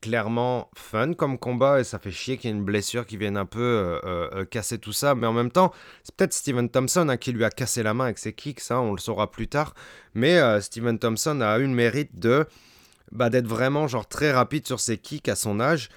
clairement 0.00 0.70
fun 0.74 1.12
comme 1.12 1.38
combat 1.38 1.80
et 1.80 1.84
ça 1.84 1.98
fait 1.98 2.10
chier 2.10 2.38
qu'il 2.38 2.50
y 2.50 2.52
ait 2.52 2.56
une 2.56 2.64
blessure 2.64 3.06
qui 3.06 3.16
vienne 3.16 3.36
un 3.36 3.44
peu 3.44 3.60
euh, 3.60 4.00
euh, 4.04 4.30
euh, 4.34 4.44
casser 4.44 4.78
tout 4.78 4.92
ça. 4.92 5.14
Mais 5.14 5.26
en 5.26 5.32
même 5.32 5.50
temps, 5.50 5.72
c'est 6.02 6.14
peut-être 6.14 6.32
Steven 6.32 6.68
Thompson 6.68 7.08
hein, 7.08 7.16
qui 7.16 7.32
lui 7.32 7.44
a 7.44 7.50
cassé 7.50 7.82
la 7.82 7.94
main 7.94 8.04
avec 8.04 8.18
ses 8.18 8.32
kicks, 8.32 8.60
ça 8.60 8.80
on 8.80 8.92
le 8.92 8.98
saura 8.98 9.30
plus 9.30 9.48
tard. 9.48 9.74
Mais 10.14 10.60
Steven 10.60 10.98
Thompson 10.98 11.40
a 11.40 11.58
eu 11.58 11.62
le 11.62 11.68
mérite 11.68 12.18
de 12.18 12.46
bah, 13.12 13.30
d'être 13.30 13.46
vraiment 13.46 13.88
genre 13.88 14.08
très 14.08 14.32
rapide 14.32 14.66
sur 14.66 14.80
ses 14.80 14.98
kicks 14.98 15.28
à 15.28 15.36
son 15.36 15.60
âge. 15.60 15.88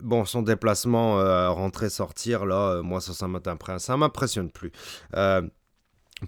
bon, 0.00 0.24
son 0.24 0.42
déplacement 0.42 1.16
rentrer 1.54 1.90
sortir 1.90 2.46
là, 2.46 2.80
moi 2.82 3.00
ça 3.00 3.12
ça 3.12 3.96
m'impressionne 3.96 4.50
plus 4.50 4.72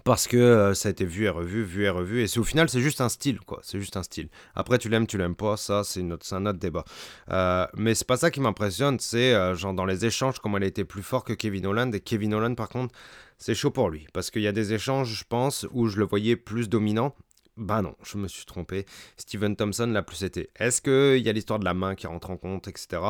parce 0.03 0.27
que 0.27 0.37
euh, 0.37 0.73
ça 0.73 0.89
a 0.89 0.91
été 0.91 1.05
vu 1.05 1.25
et 1.25 1.29
revu, 1.29 1.63
vu 1.63 1.83
et 1.83 1.89
revu, 1.89 2.21
et 2.21 2.27
c'est 2.27 2.39
au 2.39 2.43
final 2.43 2.69
c'est 2.69 2.81
juste 2.81 3.01
un 3.01 3.09
style 3.09 3.39
quoi, 3.39 3.59
c'est 3.63 3.79
juste 3.79 3.97
un 3.97 4.03
style. 4.03 4.29
Après 4.53 4.77
tu 4.77 4.89
l'aimes, 4.89 5.07
tu 5.07 5.17
l'aimes 5.17 5.35
pas, 5.35 5.57
ça 5.57 5.83
c'est 5.83 6.01
un 6.01 6.45
autre 6.45 6.59
débat. 6.59 6.83
Euh, 7.31 7.65
mais 7.75 7.95
c'est 7.95 8.07
pas 8.07 8.17
ça 8.17 8.31
qui 8.31 8.41
m'impressionne, 8.41 8.99
c'est 8.99 9.33
euh, 9.33 9.55
genre 9.55 9.73
dans 9.73 9.85
les 9.85 10.05
échanges 10.05 10.39
comment 10.39 10.57
elle 10.57 10.63
a 10.63 10.67
été 10.67 10.83
plus 10.83 11.03
fort 11.03 11.23
que 11.23 11.33
Kevin 11.33 11.65
Holland, 11.65 11.93
et 11.93 12.01
Kevin 12.01 12.33
Holland 12.33 12.55
par 12.55 12.69
contre 12.69 12.93
c'est 13.37 13.55
chaud 13.55 13.71
pour 13.71 13.89
lui, 13.89 14.07
parce 14.13 14.31
qu'il 14.31 14.41
y 14.41 14.47
a 14.47 14.51
des 14.51 14.73
échanges 14.73 15.13
je 15.13 15.23
pense 15.27 15.65
où 15.71 15.87
je 15.87 15.97
le 15.97 16.05
voyais 16.05 16.35
plus 16.35 16.69
dominant. 16.69 17.15
Bah 17.57 17.81
non, 17.81 17.95
je 18.03 18.17
me 18.17 18.27
suis 18.27 18.45
trompé. 18.45 18.85
Steven 19.17 19.55
Thompson 19.55 19.87
l'a 19.87 20.03
plus 20.03 20.23
été. 20.23 20.49
Est-ce 20.57 20.81
qu'il 20.81 21.25
y 21.25 21.29
a 21.29 21.33
l'histoire 21.33 21.59
de 21.59 21.65
la 21.65 21.73
main 21.73 21.95
qui 21.95 22.07
rentre 22.07 22.29
en 22.29 22.37
compte, 22.37 22.67
etc. 22.67 23.01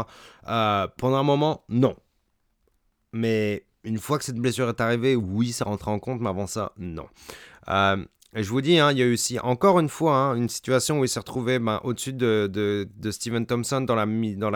pendant 0.43 1.17
un 1.17 1.23
moment, 1.23 1.63
non. 1.69 1.95
Mais 3.11 3.65
une 3.83 3.99
fois 3.99 4.17
que 4.17 4.25
cette 4.25 4.37
blessure 4.37 4.69
est 4.69 4.81
arrivée, 4.81 5.15
oui, 5.15 5.51
ça 5.51 5.65
rentre 5.65 5.87
en 5.87 5.99
compte, 5.99 6.19
mais 6.21 6.29
avant 6.29 6.47
ça, 6.47 6.73
non. 6.77 7.07
Euh, 7.69 8.03
et 8.37 8.43
je 8.43 8.49
vous 8.49 8.59
dis, 8.59 8.77
hein, 8.79 8.91
il 8.91 8.97
y 8.97 9.01
a 9.01 9.05
eu 9.05 9.13
aussi, 9.13 9.39
encore 9.39 9.79
une 9.79 9.87
fois, 9.87 10.17
hein, 10.17 10.35
une 10.35 10.49
situation 10.49 10.99
où 10.99 11.05
il 11.05 11.07
s'est 11.07 11.19
retrouvé 11.19 11.57
ben, 11.57 11.79
au-dessus 11.85 12.11
de, 12.11 12.51
de, 12.51 13.11
Steven 13.11 13.45
Thompson 13.45 13.79
dans 13.79 13.95
la, 13.95 14.05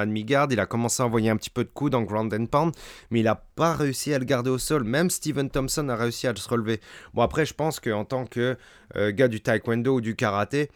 demi-garde. 0.05 0.51
Il 0.51 0.59
a 0.59 0.65
commencé 0.65 1.01
à 1.01 1.05
envoyer 1.05 1.29
un 1.29 1.37
petit 1.37 1.49
peu 1.49 1.63
de 1.63 1.69
coups 1.69 1.91
dans 1.91 2.01
Ground 2.01 2.33
and 2.33 2.47
Pound, 2.47 2.75
mais 3.09 3.21
il 3.21 3.23
n'a 3.23 3.35
pas 3.35 3.73
réussi 3.73 4.13
à 4.13 4.19
le 4.19 4.25
garder 4.25 4.49
au 4.49 4.57
sol. 4.57 4.83
Même 4.83 5.09
Steven 5.09 5.49
Thompson 5.49 5.87
a 5.87 5.95
réussi 5.95 6.27
à 6.27 6.35
se 6.35 6.49
relever. 6.49 6.81
Bon, 7.13 7.21
après, 7.21 7.45
je 7.45 7.53
pense 7.53 7.79
qu'en 7.79 8.03
tant 8.03 8.25
que 8.25 8.57
euh, 8.97 9.13
gars 9.13 9.29
du 9.29 9.39
taekwondo 9.39 9.95
ou 9.95 10.01
du 10.01 10.13
karaté, 10.13 10.69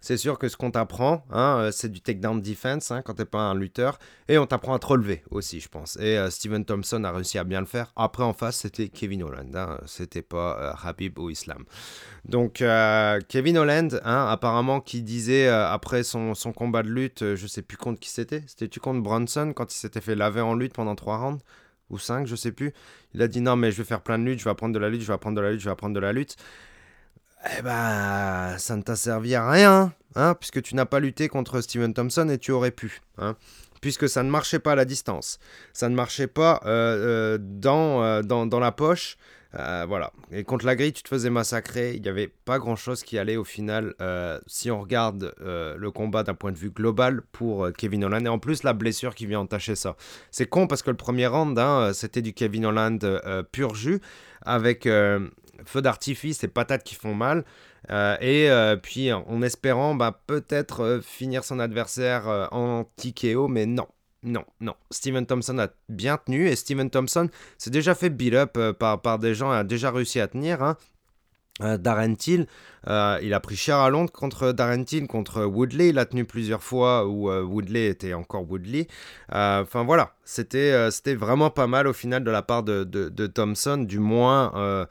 c'est 0.00 0.16
sûr 0.16 0.38
que 0.38 0.48
ce 0.48 0.56
qu'on 0.56 0.70
t'apprend, 0.70 1.24
hein, 1.30 1.58
euh, 1.58 1.70
c'est 1.72 1.90
du 1.90 2.00
takedown 2.00 2.40
defense 2.40 2.90
hein, 2.90 3.02
quand 3.02 3.14
t'es 3.14 3.24
pas 3.24 3.40
un 3.40 3.54
lutteur, 3.54 3.98
et 4.28 4.38
on 4.38 4.46
t'apprend 4.46 4.74
à 4.74 4.78
te 4.78 4.86
relever 4.86 5.22
aussi, 5.30 5.58
je 5.58 5.68
pense. 5.68 5.96
Et 5.96 6.18
euh, 6.18 6.30
Steven 6.30 6.64
Thompson 6.64 7.02
a 7.04 7.10
réussi 7.10 7.38
à 7.38 7.44
bien 7.44 7.60
le 7.60 7.66
faire. 7.66 7.92
Après, 7.96 8.22
en 8.22 8.32
face, 8.32 8.58
c'était 8.58 8.88
Kevin 8.88 9.22
Holland, 9.22 9.54
hein, 9.56 9.80
c'était 9.86 10.22
pas 10.22 10.58
euh, 10.60 10.88
Habib 10.88 11.18
ou 11.18 11.30
Islam. 11.30 11.64
Donc, 12.24 12.62
Kevin 13.28 13.58
Holland, 13.58 14.00
hein, 14.04 14.26
apparemment, 14.28 14.80
qui 14.80 15.02
disait 15.02 15.48
après 15.48 16.02
son, 16.02 16.34
son, 16.34 16.52
combat 16.52 16.82
de 16.82 16.88
lutte, 16.88 17.34
je 17.36 17.46
sais 17.46 17.62
plus 17.62 17.76
contre 17.76 18.00
qui 18.00 18.10
c'était, 18.10 18.42
c'était-tu 18.48 18.80
contre 18.80 19.00
Bronson 19.00 19.52
quand 19.54 19.72
il 19.72 19.76
s'était 19.76 20.00
fait 20.00 20.16
laver 20.16 20.40
en 20.40 20.54
lutte 20.54 20.74
pendant 20.74 20.96
trois 20.96 21.18
rounds? 21.18 21.42
Ou 21.88 21.98
5, 21.98 22.26
je 22.26 22.34
sais 22.34 22.50
plus. 22.50 22.72
Il 23.14 23.22
a 23.22 23.28
dit 23.28 23.40
non, 23.40 23.54
mais 23.54 23.70
je 23.70 23.76
vais 23.76 23.84
faire 23.84 24.00
plein 24.00 24.18
de 24.18 24.24
luttes, 24.24 24.40
je 24.40 24.44
vais 24.44 24.50
apprendre 24.50 24.74
de 24.74 24.78
la 24.80 24.88
lutte, 24.88 25.02
je 25.02 25.06
vais 25.06 25.12
apprendre 25.12 25.36
de 25.36 25.40
la 25.40 25.52
lutte, 25.52 25.60
je 25.60 25.66
vais 25.66 25.70
apprendre 25.70 25.94
de 25.94 26.00
la 26.00 26.12
lutte 26.12 26.36
eh 27.58 27.62
ben, 27.62 28.56
ça 28.58 28.76
ne 28.76 28.82
t'a 28.82 28.96
servi 28.96 29.34
à 29.34 29.48
rien, 29.48 29.92
hein, 30.14 30.34
puisque 30.34 30.62
tu 30.62 30.74
n'as 30.74 30.84
pas 30.84 31.00
lutté 31.00 31.28
contre 31.28 31.60
Steven 31.60 31.92
Thompson 31.94 32.28
et 32.28 32.38
tu 32.38 32.50
aurais 32.50 32.70
pu, 32.70 33.00
hein, 33.18 33.36
puisque 33.80 34.08
ça 34.08 34.22
ne 34.22 34.30
marchait 34.30 34.58
pas 34.58 34.72
à 34.72 34.74
la 34.74 34.84
distance, 34.84 35.38
ça 35.72 35.88
ne 35.88 35.94
marchait 35.94 36.26
pas 36.26 36.60
euh, 36.64 37.36
euh, 37.36 37.38
dans, 37.40 38.02
euh, 38.02 38.22
dans, 38.22 38.60
la 38.60 38.72
poche, 38.72 39.16
voilà. 39.88 40.12
Et 40.32 40.44
contre 40.44 40.66
la 40.66 40.76
grille, 40.76 40.92
tu 40.92 41.02
te 41.02 41.08
faisais 41.08 41.30
massacrer, 41.30 41.94
il 41.94 42.02
n'y 42.02 42.08
avait 42.08 42.30
pas 42.44 42.58
grand-chose 42.58 43.02
qui 43.02 43.18
allait 43.18 43.36
au 43.36 43.44
final, 43.44 43.94
si 44.46 44.70
on 44.70 44.82
regarde 44.82 45.34
le 45.40 45.90
combat 45.90 46.24
d'un 46.24 46.34
point 46.34 46.52
de 46.52 46.58
vue 46.58 46.68
global 46.68 47.22
pour 47.32 47.68
Kevin 47.72 48.04
Holland, 48.04 48.26
et 48.26 48.28
en 48.28 48.38
plus 48.38 48.64
la 48.64 48.74
blessure 48.74 49.14
qui 49.14 49.24
vient 49.24 49.40
entacher 49.40 49.74
ça. 49.74 49.96
C'est 50.30 50.46
con 50.46 50.66
parce 50.66 50.82
que 50.82 50.90
le 50.90 50.96
premier 50.96 51.26
round, 51.26 51.58
hein, 51.58 51.92
c'était 51.94 52.20
du 52.20 52.34
Kevin 52.34 52.66
Holland 52.66 53.22
pur 53.50 53.74
jus, 53.74 54.00
avec 54.42 54.86
feu 55.64 55.82
d'artifice 55.82 56.44
et 56.44 56.48
patates 56.48 56.84
qui 56.84 56.94
font 56.94 57.14
mal. 57.14 57.44
Euh, 57.90 58.16
et 58.20 58.50
euh, 58.50 58.76
puis 58.76 59.12
en 59.12 59.42
espérant 59.42 59.94
bah, 59.94 60.20
peut-être 60.26 60.80
euh, 60.80 61.00
finir 61.00 61.44
son 61.44 61.60
adversaire 61.60 62.48
en 62.52 62.84
TKO, 62.96 63.48
mais 63.48 63.66
non. 63.66 63.86
Non, 64.22 64.44
non. 64.60 64.74
Steven 64.90 65.24
Thompson 65.24 65.56
a 65.58 65.68
bien 65.88 66.16
tenu 66.16 66.48
et 66.48 66.56
Steven 66.56 66.90
Thompson 66.90 67.28
s'est 67.58 67.70
déjà 67.70 67.94
fait 67.94 68.10
beat 68.10 68.34
up 68.34 68.58
par, 68.78 69.00
par 69.00 69.20
des 69.20 69.34
gens, 69.34 69.52
a 69.52 69.62
déjà 69.62 69.92
réussi 69.92 70.18
à 70.18 70.26
tenir. 70.26 70.64
Hein. 70.64 70.76
Euh, 71.62 71.78
Darren 71.78 72.14
Till, 72.16 72.46
euh, 72.86 73.18
il 73.22 73.32
a 73.32 73.40
pris 73.40 73.56
cher 73.56 73.76
à 73.76 73.88
Londres 73.88 74.12
contre 74.12 74.52
Darren 74.52 74.84
Till, 74.84 75.06
contre 75.06 75.44
Woodley, 75.44 75.88
il 75.88 75.98
a 75.98 76.04
tenu 76.04 76.26
plusieurs 76.26 76.62
fois 76.62 77.06
où 77.06 77.30
euh, 77.30 77.42
Woodley 77.42 77.86
était 77.86 78.12
encore 78.12 78.48
Woodley. 78.50 78.88
Enfin 79.30 79.84
voilà, 79.84 80.14
c'était 80.24 81.14
vraiment 81.14 81.48
pas 81.50 81.66
mal 81.66 81.86
au 81.86 81.94
final 81.94 82.24
de 82.24 82.30
la 82.30 82.42
part 82.42 82.62
de, 82.62 82.84
de, 82.84 83.26
Thompson, 83.26 83.78
du 83.78 83.98
moins 83.98 84.86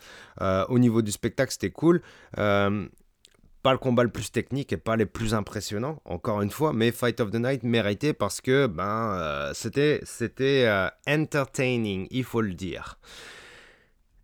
au 0.70 0.80
niveau 0.80 1.02
du 1.02 1.12
spectacle 1.12 1.52
c'était 1.52 1.70
cool. 1.70 2.02
pas 2.34 3.72
le 3.72 3.78
combat 3.78 4.04
le 4.04 4.10
plus 4.10 4.32
technique 4.32 4.74
et 4.74 4.78
pas 4.78 4.96
les 4.96 5.06
plus 5.06 5.34
impressionnants, 5.34 6.00
encore 6.06 6.42
une 6.42 6.52
fois, 6.52 6.74
mais 6.74 6.92
Fight 6.92 7.20
of 7.20 7.32
the 7.32 7.36
Night 7.36 7.64
mérité 7.64 8.14
parce 8.14 8.42
que 8.42 8.68
ben 8.68 9.52
c'était 9.54 10.02
c'était 10.04 10.68
entertaining, 11.08 12.08
il 12.10 12.24
faut 12.24 12.42
le 12.42 12.54
dire. 12.54 12.98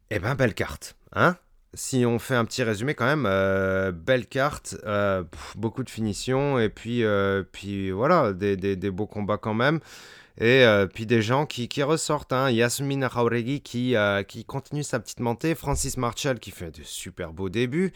Et 0.10 0.16
eh 0.16 0.20
ben 0.20 0.36
belle 0.36 0.54
carte, 0.56 0.96
hein? 1.14 1.38
Si 1.74 2.06
on 2.06 2.20
fait 2.20 2.36
un 2.36 2.44
petit 2.46 2.64
résumé 2.64 2.96
quand 2.96 3.06
même, 3.06 3.26
euh, 3.26 3.92
belle 3.92 4.28
carte, 4.28 4.76
euh, 4.86 5.24
beaucoup 5.56 5.84
de 5.84 5.90
finitions 5.90 6.60
et 6.60 6.70
puis, 6.70 7.04
euh, 7.04 7.44
puis 7.50 7.92
voilà, 7.92 8.34
des, 8.34 8.58
des, 8.58 8.76
des, 8.76 8.92
beaux 8.92 9.08
combats 9.08 9.38
quand 9.38 9.54
même. 9.54 9.80
Et 10.40 10.66
puis 10.94 11.06
des 11.06 11.22
gens 11.22 11.46
qui, 11.46 11.68
qui 11.68 11.84
ressortent, 11.84 12.34
hein. 12.34 12.50
Yasmin 12.50 13.08
Jauregui 13.08 13.62
qui, 13.62 13.96
qui 14.28 14.46
continue 14.46 14.82
sa 14.82 15.00
petite 15.00 15.20
montée, 15.20 15.54
Francis 15.54 15.98
Marshall 15.98 16.40
qui 16.40 16.50
fait 16.50 16.72
de 16.72 16.84
super 16.84 17.32
beaux 17.32 17.50
débuts. 17.50 17.94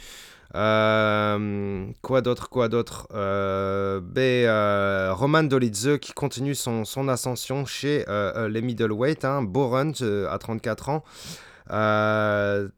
quoi 0.52 2.22
d'autre, 2.22 2.50
quoi 2.50 2.68
d'autre 2.68 3.08
Roman 5.16 5.44
Dolidze 5.44 5.98
qui 6.00 6.12
continue 6.12 6.54
son, 6.54 6.86
son 6.86 7.08
ascension 7.08 7.66
chez 7.66 8.06
les 8.50 8.62
middleweight, 8.62 9.26
hein, 9.26 9.42
Boron 9.42 9.94
à 10.30 10.38
34 10.38 10.90
ans. 10.90 11.04
Euh, 11.72 12.70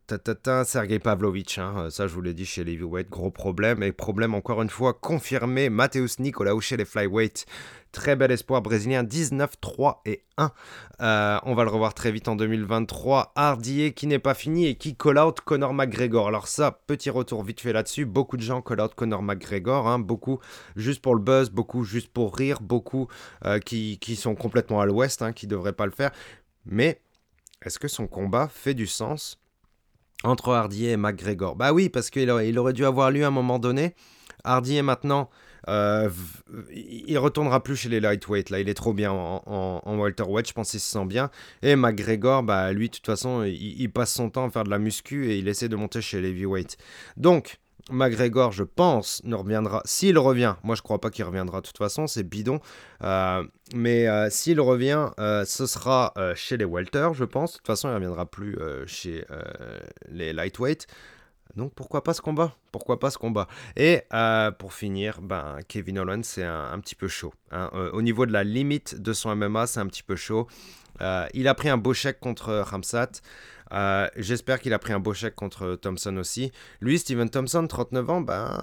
Sergei 0.65 0.99
Pavlovich, 0.99 1.57
hein, 1.57 1.73
euh, 1.77 1.89
ça 1.89 2.07
je 2.07 2.13
vous 2.13 2.21
l'ai 2.21 2.33
dit 2.33 2.45
chez 2.45 2.63
les 2.63 2.73
heavyweight, 2.73 3.09
gros 3.09 3.31
problème. 3.31 3.83
Et 3.83 3.91
problème 3.91 4.33
encore 4.33 4.61
une 4.61 4.69
fois 4.69 4.93
confirmé, 4.93 5.69
Mateus 5.69 6.19
Nicolaou 6.19 6.61
chez 6.61 6.77
les 6.77 6.85
flyweight. 6.85 7.45
Très 7.91 8.15
bel 8.15 8.31
espoir 8.31 8.61
brésilien, 8.61 9.03
19-3 9.03 10.01
et 10.05 10.23
1. 10.38 10.51
Euh, 11.01 11.39
on 11.43 11.55
va 11.55 11.63
le 11.63 11.69
revoir 11.69 11.93
très 11.93 12.11
vite 12.11 12.27
en 12.27 12.35
2023. 12.35 13.31
Hardier 13.35 13.93
qui 13.93 14.07
n'est 14.07 14.19
pas 14.19 14.33
fini 14.33 14.67
et 14.67 14.75
qui 14.75 14.95
call 14.95 15.17
out 15.17 15.41
Conor 15.41 15.73
McGregor. 15.73 16.27
Alors 16.27 16.47
ça, 16.47 16.79
petit 16.85 17.09
retour 17.09 17.43
vite 17.43 17.61
fait 17.61 17.73
là-dessus. 17.73 18.05
Beaucoup 18.05 18.38
de 18.38 18.41
gens 18.41 18.61
call 18.61 18.81
out 18.81 18.93
Conor 18.93 19.23
McGregor. 19.23 19.88
Hein, 19.88 19.99
beaucoup 19.99 20.39
juste 20.75 21.01
pour 21.01 21.15
le 21.15 21.21
buzz, 21.21 21.49
beaucoup 21.49 21.83
juste 21.83 22.09
pour 22.09 22.35
rire, 22.35 22.59
beaucoup 22.61 23.07
euh, 23.45 23.59
qui, 23.59 23.97
qui, 23.99 24.15
sont 24.15 24.35
complètement 24.35 24.79
à 24.79 24.85
l'ouest, 24.85 25.21
hein, 25.21 25.33
qui 25.33 25.47
ne 25.47 25.51
devraient 25.51 25.73
pas 25.73 25.85
le 25.85 25.91
faire. 25.91 26.11
Mais 26.65 27.01
est-ce 27.66 27.80
que 27.80 27.88
son 27.88 28.08
combat 28.08 28.47
fait 28.47 28.74
du 28.74 28.88
sens 28.88 29.39
entre 30.24 30.53
Hardy 30.53 30.88
et 30.88 30.97
McGregor? 30.97 31.55
Bah 31.55 31.74
oui, 31.74 31.89
parce 31.89 32.10
qu'il 32.10 32.30
aurait, 32.30 32.49
il 32.49 32.74
dû 32.74 32.86
avoir 32.86 33.12
lieu 33.12 33.24
à 33.24 33.28
un 33.28 33.32
moment 33.32 33.60
donné. 33.60 33.95
Hardy 34.43 34.78
est 34.78 34.84
maintenant, 34.84 35.30
euh, 35.68 36.10
il 36.72 37.18
retournera 37.18 37.62
plus 37.62 37.76
chez 37.76 37.89
les 37.89 37.99
lightweight. 37.99 38.49
Là, 38.49 38.60
il 38.60 38.70
est 38.70 38.74
trop 38.74 38.93
bien 38.93 39.12
en, 39.12 39.41
en, 39.84 39.99
welterweight. 39.99 40.47
Je 40.47 40.53
pense 40.53 40.72
qu'il 40.72 40.80
se 40.80 40.89
sent 40.89 41.05
bien. 41.05 41.30
Et 41.62 41.76
McGregor, 41.76 42.43
bah 42.43 42.72
lui, 42.72 42.89
de 42.89 42.95
toute 42.95 43.05
façon, 43.05 43.43
il, 43.43 43.91
passe 43.91 44.14
son 44.14 44.30
temps 44.30 44.45
à 44.45 44.49
faire 44.49 44.64
de 44.64 44.70
la 44.70 44.80
muscu 44.80 45.30
et 45.30 45.38
il 45.38 45.47
essaie 45.47 45.70
de 45.70 45.76
monter 45.76 46.01
chez 46.01 46.22
les 46.22 46.30
heavyweight. 46.30 46.78
Donc, 47.18 47.60
McGregor, 47.89 48.51
je 48.51 48.63
pense, 48.63 49.21
ne 49.23 49.35
reviendra. 49.35 49.81
S'il 49.85 50.17
revient, 50.17 50.55
moi 50.63 50.75
je 50.75 50.81
crois 50.81 50.99
pas 50.99 51.09
qu'il 51.09 51.23
reviendra 51.25 51.61
de 51.61 51.67
toute 51.67 51.77
façon, 51.77 52.07
c'est 52.07 52.23
bidon. 52.23 52.59
mais 53.73 54.29
s'il 54.29 54.59
revient, 54.59 55.09
ce 55.17 55.65
sera 55.65 56.13
chez 56.35 56.57
les 56.57 56.65
welter, 56.65 57.09
je 57.13 57.23
pense. 57.23 57.53
De 57.53 57.57
toute 57.57 57.67
façon, 57.67 57.89
il 57.89 57.93
reviendra 57.93 58.25
plus 58.25 58.57
chez 58.88 59.25
les 60.09 60.33
lightweight. 60.33 60.88
Donc 61.57 61.73
pourquoi 61.73 62.03
pas 62.03 62.13
ce 62.13 62.21
combat? 62.21 62.55
Pourquoi 62.71 62.99
pas 62.99 63.09
ce 63.09 63.17
combat? 63.17 63.47
Et 63.75 64.03
euh, 64.13 64.51
pour 64.51 64.73
finir, 64.73 65.21
ben, 65.21 65.57
Kevin 65.67 65.99
Owens, 65.99 66.23
c'est 66.23 66.43
un, 66.43 66.79
petit 66.79 66.93
peu 66.93 67.07
chaud. 67.07 67.33
Hein. 67.51 67.71
Euh, 67.73 67.89
au 67.91 68.03
niveau 68.03 68.27
de 68.27 68.31
la 68.31 68.43
limite 68.43 69.01
de 69.01 69.11
son 69.11 69.35
MMA, 69.35 69.65
c'est 69.65 69.79
un 69.79 69.88
petit 69.88 70.03
peu 70.03 70.15
chaud. 70.15 70.47
Euh, 71.01 71.25
il 71.33 71.47
a 71.47 71.55
pris 71.55 71.69
un 71.69 71.77
beau 71.77 71.93
chèque 71.93 72.19
contre 72.19 72.53
Ramsat. 72.53 73.09
J'espère 74.15 74.59
qu'il 74.59 74.74
a 74.74 74.80
pris 74.80 74.93
un 74.93 74.99
beau 74.99 75.13
chèque 75.13 75.36
contre 75.36 75.76
Thompson 75.76 76.15
aussi. 76.18 76.51
Lui, 76.82 76.99
Steven 76.99 77.30
Thompson, 77.30 77.65
39 77.68 78.09
ans, 78.09 78.22
ben, 78.22 78.59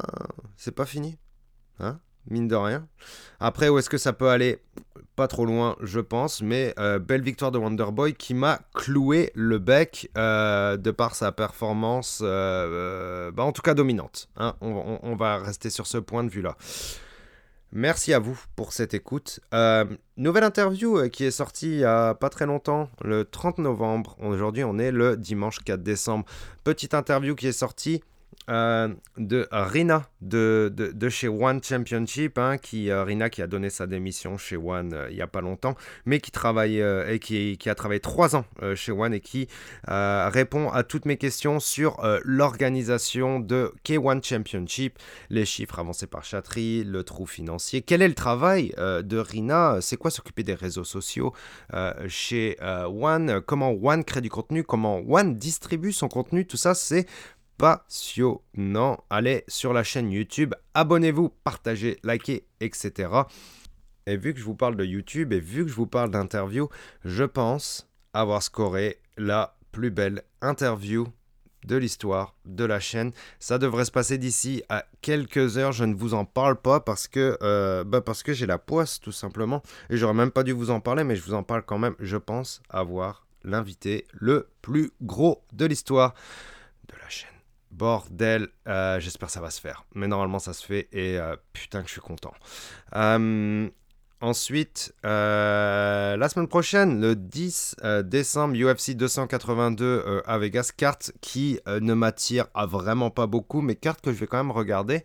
c'est 0.57 0.75
pas 0.75 0.87
fini. 0.87 1.19
Hein 1.81 1.99
mine 2.31 2.49
de 2.49 2.57
rien. 2.57 2.87
Après, 3.41 3.69
où 3.69 3.79
est-ce 3.79 3.91
que 3.91 3.99
ça 3.99 4.13
peut 4.13 4.29
aller? 4.29 4.59
Pas 5.17 5.29
trop 5.29 5.47
loin, 5.47 5.77
je 5.81 6.01
pense, 6.01 6.43
mais 6.43 6.75
euh, 6.79 6.99
belle 6.99 7.23
victoire 7.23 7.53
de 7.53 7.59
Wonderboy 7.59 8.15
qui 8.15 8.35
m'a 8.35 8.61
cloué 8.75 9.31
le 9.35 9.59
bec 9.59 10.11
euh, 10.19 10.77
de 10.77 10.91
par 10.91 11.15
sa 11.15 11.31
performance, 11.31 12.21
euh, 12.25 13.31
bah, 13.31 13.45
en 13.45 13.53
tout 13.53 13.63
cas 13.63 13.75
dominante. 13.75 14.29
Hein. 14.37 14.57
On, 14.61 15.15
va 15.15 15.39
rester 15.39 15.71
sur 15.71 15.87
ce 15.87 15.99
point 15.99 16.25
de 16.25 16.31
vue-là. 16.31 16.57
Merci 17.77 18.15
à 18.15 18.21
vous 18.21 18.41
pour 18.55 18.73
cette 18.73 18.95
écoute. 18.95 19.41
nouvelle 20.17 20.45
interview 20.45 21.09
qui 21.11 21.25
est 21.25 21.33
sortie 21.33 21.73
il 21.73 21.79
n'y 21.79 21.85
a 21.85 22.15
pas 22.15 22.31
très 22.31 22.47
longtemps, 22.47 22.89
le 23.03 23.25
30 23.25 23.59
novembre. 23.59 24.17
Aujourd'hui, 24.21 24.63
on 24.63 24.79
est 24.79 24.93
le 24.93 25.17
dimanche 25.17 25.59
4 25.59 25.83
décembre. 25.83 26.25
Petite 26.63 26.95
interview 26.95 27.35
qui 27.35 27.49
est 27.49 27.53
sortie 27.53 28.05
euh, 28.51 28.89
de 29.17 29.49
Rina 29.51 30.07
de, 30.21 30.73
de, 30.75 31.09
chez 31.09 31.29
One 31.29 31.63
Championship, 31.63 32.39
hein, 32.39 32.59
qui, 32.59 32.91
euh, 32.91 33.05
Rina 33.05 33.31
qui 33.31 33.43
a 33.43 33.47
donné 33.47 33.71
sa 33.71 33.87
démission 33.87 34.37
chez 34.37 34.57
One 34.57 34.93
euh, 34.93 35.09
il 35.11 35.17
n'y 35.17 35.23
a 35.23 35.27
pas 35.27 35.41
longtemps, 35.41 35.75
mais 36.05 36.21
qui 36.21 36.31
travaille 36.31 36.79
et 36.81 37.19
qui, 37.19 37.57
qui, 37.59 37.71
a 37.71 37.75
travaillé 37.75 38.01
trois 38.01 38.37
ans 38.37 38.45
chez 38.75 38.93
One 38.93 39.15
et 39.15 39.21
qui 39.21 39.49
répond 39.87 40.71
à 40.71 40.83
toutes 40.83 41.05
mes 41.05 41.17
questions 41.17 41.61
sur 41.61 42.03
l'organisation 42.25 43.41
de 43.41 43.73
K1 43.85 44.25
Championship, 44.25 44.99
les 45.31 45.45
chiffres 45.45 45.79
avancés 45.79 46.07
par 46.07 46.25
Chatry, 46.25 46.85
le 46.85 47.03
trou 47.03 47.27
financier, 47.27 47.83
quel 47.83 48.03
est 48.03 48.09
le 48.09 48.15
travail 48.15 48.75
de 48.79 49.19
Rina, 49.19 49.79
c'est 49.81 49.97
quoi 49.97 50.11
s'occuper 50.11 50.43
des 50.43 50.55
réseaux 50.55 50.85
sociaux 50.85 51.33
chez 52.09 52.57
One, 52.61 53.41
comment 53.47 53.71
One 53.71 54.05
crée 54.05 54.21
du 54.21 54.31
contenu, 54.31 54.65
comment 54.65 55.03
One 55.07 55.37
distribue 55.37 55.93
son 55.93 56.09
contenu, 56.09 56.47
tout 56.47 56.57
ça 56.57 56.75
c'est 56.75 57.07
passionnant. 57.59 59.05
Allez 59.11 59.45
sur 59.49 59.73
la 59.73 59.85
chaîne 59.85 60.11
YouTube, 60.11 60.55
abonnez-vous, 60.75 61.31
partagez, 61.45 61.99
likez, 62.05 62.47
etc. 62.61 63.11
Et 64.07 64.17
vu 64.17 64.35
que 64.35 64.41
je 64.41 64.45
vous 64.45 64.55
parle 64.55 64.77
de 64.77 64.85
YouTube 64.85 65.33
et 65.33 65.41
vu 65.41 65.65
que 65.65 65.71
je 65.71 65.77
vous 65.77 65.87
parle 65.87 66.11
d'interview, 66.11 66.69
je 67.05 67.25
pense 67.25 67.89
avoir 68.13 68.43
scoré 68.43 68.99
la 69.17 69.57
plus 69.73 69.91
belle 69.91 70.23
interview 70.41 71.07
de 71.67 71.77
l'histoire 71.77 72.35
de 72.45 72.65
la 72.65 72.81
chaîne. 72.81 73.13
Ça 73.39 73.59
devrait 73.59 73.87
se 73.87 73.91
passer 73.91 74.19
d'ici 74.19 74.63
à 74.69 74.85
quelques 75.01 75.57
heures. 75.59 75.73
Je 75.73 75.85
ne 75.85 75.95
vous 75.95 76.15
en 76.15 76.25
parle 76.25 76.57
pas 76.61 76.81
parce 76.81 77.09
que, 77.09 77.39
euh, 77.43 77.85
bah 77.85 78.01
parce 78.01 78.23
que 78.23 78.33
j'ai 78.33 78.47
la 78.47 78.59
poisse 78.59 79.01
tout 79.01 79.13
simplement. 79.13 79.63
Et 79.91 79.97
j'aurais 79.97 80.15
même 80.15 80.31
pas 80.31 80.43
dû 80.43 80.53
vous 80.53 80.71
en 80.71 80.81
parler, 80.81 81.05
mais 81.05 81.17
je 81.17 81.23
vous 81.23 81.35
en 81.35 81.43
parle 81.43 81.63
quand 81.63 81.79
même. 81.79 81.97
Je 81.99 82.17
pense 82.17 82.63
avoir 82.69 83.27
l'invité 83.43 84.07
le 84.13 84.49
plus 84.63 84.93
gros 85.03 85.43
de 85.53 85.67
l'histoire 85.67 86.15
de 86.89 86.95
la 87.03 87.09
chaîne. 87.09 87.34
Bordel, 87.77 88.49
euh, 88.69 89.01
j'espère 89.01 89.29
que 89.29 89.33
ça 89.33 89.41
va 89.41 89.51
se 89.51 89.61
faire. 89.61 89.85
Mais 89.95 90.07
normalement, 90.07 90.39
ça 90.39 90.53
se 90.53 90.65
fait 90.65 90.89
et 90.93 91.19
euh, 91.19 91.35
putain 91.53 91.83
que 91.83 91.89
je 91.89 91.93
suis 91.93 92.01
content. 92.01 92.33
Euh, 92.95 93.69
ensuite, 94.21 94.95
la 95.03 96.29
semaine 96.29 96.49
prochaine, 96.49 97.01
le 97.01 97.17
10 97.17 97.77
décembre, 98.05 98.57
UFC 98.57 98.93
282 98.93 100.23
à 100.25 100.39
Vegas, 100.39 100.71
carte 100.77 101.13
qui 101.21 101.59
ne 101.67 101.95
m'attire 101.95 102.47
à 102.55 102.67
vraiment 102.67 103.11
pas 103.11 103.27
beaucoup, 103.27 103.61
mais 103.61 103.75
carte 103.75 104.01
que 104.01 104.13
je 104.13 104.19
vais 104.19 104.27
quand 104.27 104.39
même 104.39 104.53
regarder. 104.53 105.05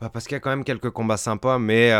Bah, 0.00 0.10
parce 0.12 0.26
qu'il 0.26 0.34
y 0.34 0.36
a 0.36 0.40
quand 0.40 0.50
même 0.50 0.64
quelques 0.64 0.90
combats 0.90 1.16
sympas, 1.16 1.58
mais 1.58 1.90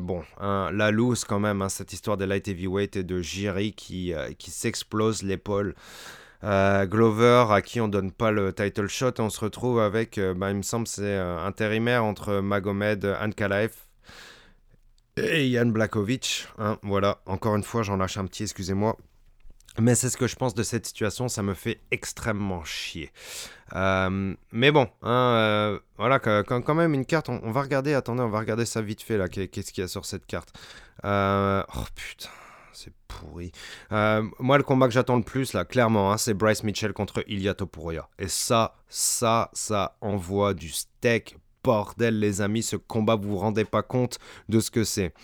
bon, 0.00 0.24
hein, 0.40 0.70
la 0.72 0.90
loose 0.90 1.24
quand 1.24 1.38
même, 1.38 1.62
hein, 1.62 1.68
cette 1.68 1.92
histoire 1.92 2.16
des 2.16 2.26
light 2.26 2.48
heavyweight 2.48 2.96
et 2.96 3.04
de 3.04 3.20
Jiri 3.20 3.74
qui, 3.74 4.12
qui 4.38 4.50
s'explose 4.50 5.22
l'épaule. 5.22 5.76
Euh, 6.44 6.86
Glover, 6.86 7.46
à 7.50 7.62
qui 7.62 7.80
on 7.80 7.88
donne 7.88 8.10
pas 8.10 8.32
le 8.32 8.52
title 8.52 8.88
shot, 8.88 9.12
on 9.18 9.30
se 9.30 9.40
retrouve 9.40 9.80
avec, 9.80 10.18
euh, 10.18 10.34
bah, 10.34 10.50
il 10.50 10.56
me 10.56 10.62
semble, 10.62 10.86
c'est 10.86 11.02
euh, 11.02 11.38
intérimaire 11.38 12.04
entre 12.04 12.40
Magomed 12.40 13.04
Ankalaev 13.20 13.72
et 15.16 15.46
Yann 15.48 15.70
Blakovic. 15.72 16.48
Hein, 16.58 16.78
voilà, 16.82 17.20
encore 17.26 17.54
une 17.54 17.62
fois, 17.62 17.82
j'en 17.82 17.96
lâche 17.96 18.16
un 18.16 18.26
petit, 18.26 18.44
excusez-moi. 18.44 18.96
Mais 19.78 19.94
c'est 19.94 20.10
ce 20.10 20.16
que 20.18 20.26
je 20.26 20.36
pense 20.36 20.54
de 20.54 20.62
cette 20.62 20.84
situation, 20.84 21.28
ça 21.28 21.42
me 21.42 21.54
fait 21.54 21.80
extrêmement 21.90 22.62
chier. 22.64 23.10
mais 23.72 24.70
bon, 24.70 24.88
hein, 25.02 25.78
voilà, 25.96 26.18
quand, 26.18 26.74
même 26.74 26.92
une 26.92 27.06
carte, 27.06 27.30
on, 27.30 27.40
on, 27.42 27.52
va 27.52 27.62
regarder, 27.62 27.94
attendez, 27.94 28.20
on 28.20 28.28
va 28.28 28.40
regarder 28.40 28.66
ça 28.66 28.82
vite 28.82 29.00
fait 29.00 29.16
là, 29.16 29.28
qu'est-ce 29.28 29.72
qu'il 29.72 29.82
y 29.82 29.84
a 29.84 29.88
sur 29.88 30.04
cette 30.04 30.26
carte. 30.26 30.52
oh 31.04 31.84
putain 31.94 32.28
c'est 32.72 32.92
pourri. 33.08 33.52
Euh, 33.92 34.22
moi, 34.38 34.58
le 34.58 34.64
combat 34.64 34.86
que 34.86 34.92
j'attends 34.92 35.16
le 35.16 35.22
plus, 35.22 35.52
là, 35.52 35.64
clairement, 35.64 36.12
hein, 36.12 36.18
c'est 36.18 36.34
Bryce 36.34 36.64
Mitchell 36.64 36.92
contre 36.92 37.24
Ilya 37.28 37.54
Topuria. 37.54 38.08
Et 38.18 38.28
ça, 38.28 38.76
ça, 38.88 39.50
ça 39.52 39.96
envoie 40.00 40.54
du 40.54 40.68
steak. 40.70 41.36
Bordel, 41.64 42.18
les 42.18 42.40
amis, 42.40 42.64
ce 42.64 42.74
combat, 42.74 43.14
vous 43.14 43.30
vous 43.30 43.38
rendez 43.38 43.64
pas 43.64 43.82
compte 43.82 44.18
de 44.48 44.58
ce 44.58 44.72
que 44.72 44.82
c'est. 44.82 45.14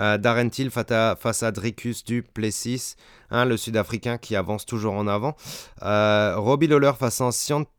Euh, 0.00 0.16
Darren 0.16 0.48
Till 0.48 0.70
face 0.70 1.42
à 1.42 1.50
Dricus 1.50 2.04
du 2.04 2.22
Plessis, 2.22 2.94
hein, 3.30 3.44
le 3.44 3.56
Sud-Africain 3.56 4.16
qui 4.16 4.36
avance 4.36 4.64
toujours 4.64 4.94
en 4.94 5.08
avant. 5.08 5.34
Euh, 5.82 6.34
Robbie 6.36 6.68
Lawler 6.68 6.92
face 6.98 7.20
à 7.20 7.30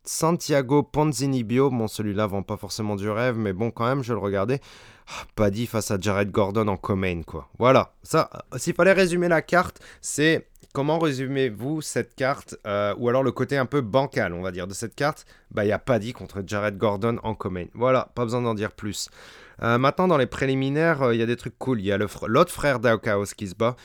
Santiago 0.03 0.83
Ponzinibio. 0.83 1.69
Bon, 1.69 1.87
celui-là 1.87 2.27
vend 2.27 2.43
pas 2.43 2.57
forcément 2.57 2.95
du 2.95 3.09
rêve, 3.09 3.37
mais 3.37 3.53
bon, 3.53 3.71
quand 3.71 3.85
même, 3.85 4.03
je 4.03 4.13
le 4.13 4.19
regardais. 4.19 4.59
Paddy 5.35 5.67
face 5.67 5.91
à 5.91 5.97
Jared 5.99 6.31
Gordon 6.31 6.67
en 6.67 6.77
comain, 6.77 7.21
quoi. 7.23 7.49
Voilà, 7.57 7.93
ça, 8.03 8.29
s'il 8.57 8.73
fallait 8.73 8.93
résumer 8.93 9.27
la 9.27 9.41
carte, 9.41 9.79
c'est 10.01 10.47
comment 10.73 10.99
résumez-vous 10.99 11.81
cette 11.81 12.15
carte, 12.15 12.55
euh, 12.65 12.93
ou 12.97 13.09
alors 13.09 13.23
le 13.23 13.31
côté 13.31 13.57
un 13.57 13.65
peu 13.65 13.81
bancal, 13.81 14.33
on 14.33 14.41
va 14.41 14.51
dire, 14.51 14.67
de 14.67 14.73
cette 14.73 14.95
carte? 14.95 15.25
Bah, 15.51 15.65
il 15.65 15.69
y 15.69 15.71
a 15.71 15.79
Paddy 15.79 16.13
contre 16.13 16.43
Jared 16.45 16.77
Gordon 16.77 17.17
en 17.23 17.35
comain. 17.35 17.65
Voilà, 17.73 18.11
pas 18.15 18.23
besoin 18.23 18.41
d'en 18.41 18.53
dire 18.53 18.71
plus. 18.71 19.09
Euh, 19.61 19.77
maintenant, 19.77 20.07
dans 20.07 20.17
les 20.17 20.27
préliminaires, 20.27 21.01
euh, 21.01 21.15
il 21.15 21.19
y 21.19 21.23
a 21.23 21.25
des 21.25 21.35
trucs 21.35 21.57
cool. 21.57 21.79
Il 21.79 21.85
y 21.85 21.91
a 21.91 21.97
l'autre 21.97 22.51
frère 22.51 22.79
d'Aokaos 22.79 23.33
qui 23.35 23.47
se 23.47 23.55
bat. 23.55 23.75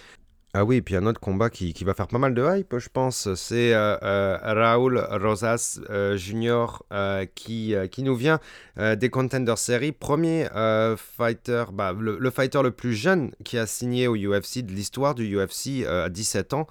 Ah 0.57 0.65
oui, 0.65 0.77
et 0.77 0.83
puis 0.83 0.95
un 0.95 1.05
autre 1.07 1.19
combat 1.19 1.51
qui, 1.51 1.73
qui, 1.75 1.83
va 1.83 1.95
faire 1.95 2.07
pas 2.07 2.19
mal 2.19 2.33
de 2.33 2.59
hype, 2.59 2.79
je 2.79 2.89
pense, 2.89 3.35
c'est 3.35 3.75
euh, 3.75 3.97
euh, 4.05 5.19
Rosas 5.21 5.81
euh, 5.91 6.17
Junior 6.17 6.85
qui, 7.35 7.75
qui 7.91 8.03
nous 8.05 8.15
vient 8.15 8.39
des 8.79 9.11
Contender 9.11 9.57
Series. 9.57 9.91
Premier 9.91 10.47
fighter, 10.97 11.65
bah, 11.73 11.93
le, 11.99 12.31
fighter 12.31 12.63
le 12.63 12.71
plus 12.71 12.95
jeune 12.95 13.33
qui 13.43 13.59
a 13.59 13.67
signé 13.67 14.07
au 14.07 14.15
UFC 14.15 14.59
de 14.59 14.71
l'histoire 14.71 15.17
du 15.17 15.37
UFC 15.37 15.85
à 15.89 16.09
17 16.09 16.55
ans. 16.55 16.69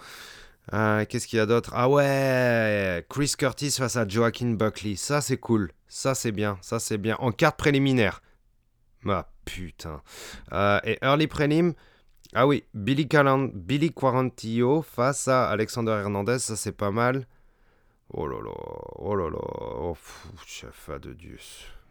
Qu'est-ce 0.71 1.27
qu'il 1.27 1.39
y 1.39 1.41
a 1.41 1.45
d'autre? 1.45 1.71
Ah 1.75 1.89
ouais, 1.89 3.05
Chris 3.09 3.33
Curtis 3.37 3.71
face 3.71 3.97
à 3.97 4.07
Joaquin 4.07 4.51
Buckley. 4.51 4.95
Ça 4.95 5.19
c'est 5.19 5.37
cool, 5.37 5.71
ça 5.89 6.15
c'est 6.15 6.31
bien, 6.31 6.57
ça 6.61 6.79
c'est 6.79 6.97
bien. 6.97 7.17
En 7.19 7.33
carte 7.33 7.57
préliminaire. 7.57 8.21
Ah 9.05 9.27
putain. 9.43 10.01
et 10.85 10.97
Early 11.01 11.27
Prelim. 11.27 11.73
Ah 12.35 12.47
oui, 12.47 12.63
Billy, 12.73 13.07
Billy 13.53 13.91
Quarantillo 13.91 14.81
face 14.81 15.27
à 15.27 15.49
Alexander 15.49 15.91
Hernandez, 15.91 16.39
ça 16.39 16.55
c'est 16.55 16.71
pas 16.71 16.89
mal. 16.89 17.27
Oh 18.11 18.27
là 18.27 18.37
là, 18.43 18.51
oh 18.95 19.15
là 19.15 19.29
là, 19.29 19.37
oh, 19.37 19.95
chef 20.45 20.89
de 20.99 21.13
Dieu. 21.13 21.37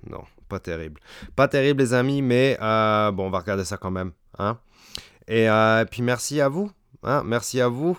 Non, 0.09 0.24
pas 0.49 0.59
terrible. 0.59 1.01
Pas 1.36 1.47
terrible 1.47 1.80
les 1.80 1.95
amis, 1.95 2.22
mais 2.22 2.59
euh, 2.61 3.12
bon, 3.12 3.26
on 3.26 3.30
va 3.30 3.38
regarder 3.38 3.64
ça 3.64 3.76
quand 3.76 3.93
même. 3.93 4.12
Hein 4.38 4.59
et 5.28 5.49
euh, 5.49 5.84
puis 5.84 6.03
merci 6.03 6.40
à 6.40 6.49
vous. 6.49 6.72
Hein 7.05 7.22
merci 7.24 7.61
à 7.61 7.68
vous 7.68 7.99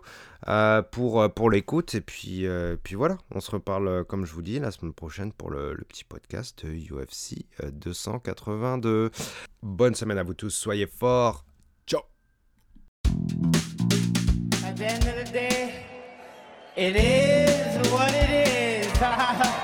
euh, 0.50 0.82
pour, 0.82 1.34
pour 1.34 1.50
l'écoute. 1.50 1.96
Et 1.96 2.02
puis, 2.02 2.46
puis 2.84 2.96
voilà, 2.96 3.18
on 3.32 3.40
se 3.40 3.52
reparle, 3.52 4.04
comme 4.04 4.26
je 4.26 4.34
vous 4.34 4.42
dis, 4.42 4.60
la 4.60 4.72
semaine 4.72 4.94
prochaine 4.94 5.32
pour 5.32 5.50
le 5.50 5.78
petit 5.88 6.04
podcast 6.04 6.66
UFC 6.66 7.46
282. 7.72 9.12
Bonne 9.62 9.96
semaine 9.96 10.18
à 10.18 10.24
vous 10.24 10.34
tous, 10.34 10.50
soyez 10.50 10.88
forts. 10.88 11.46
At 14.66 14.78
the 14.78 14.86
end 14.86 15.08
of 15.08 15.16
the 15.16 15.30
day, 15.32 15.86
it 16.76 16.96
is 16.96 17.92
what 17.92 18.14
it 18.14 18.30
is. 18.30 19.60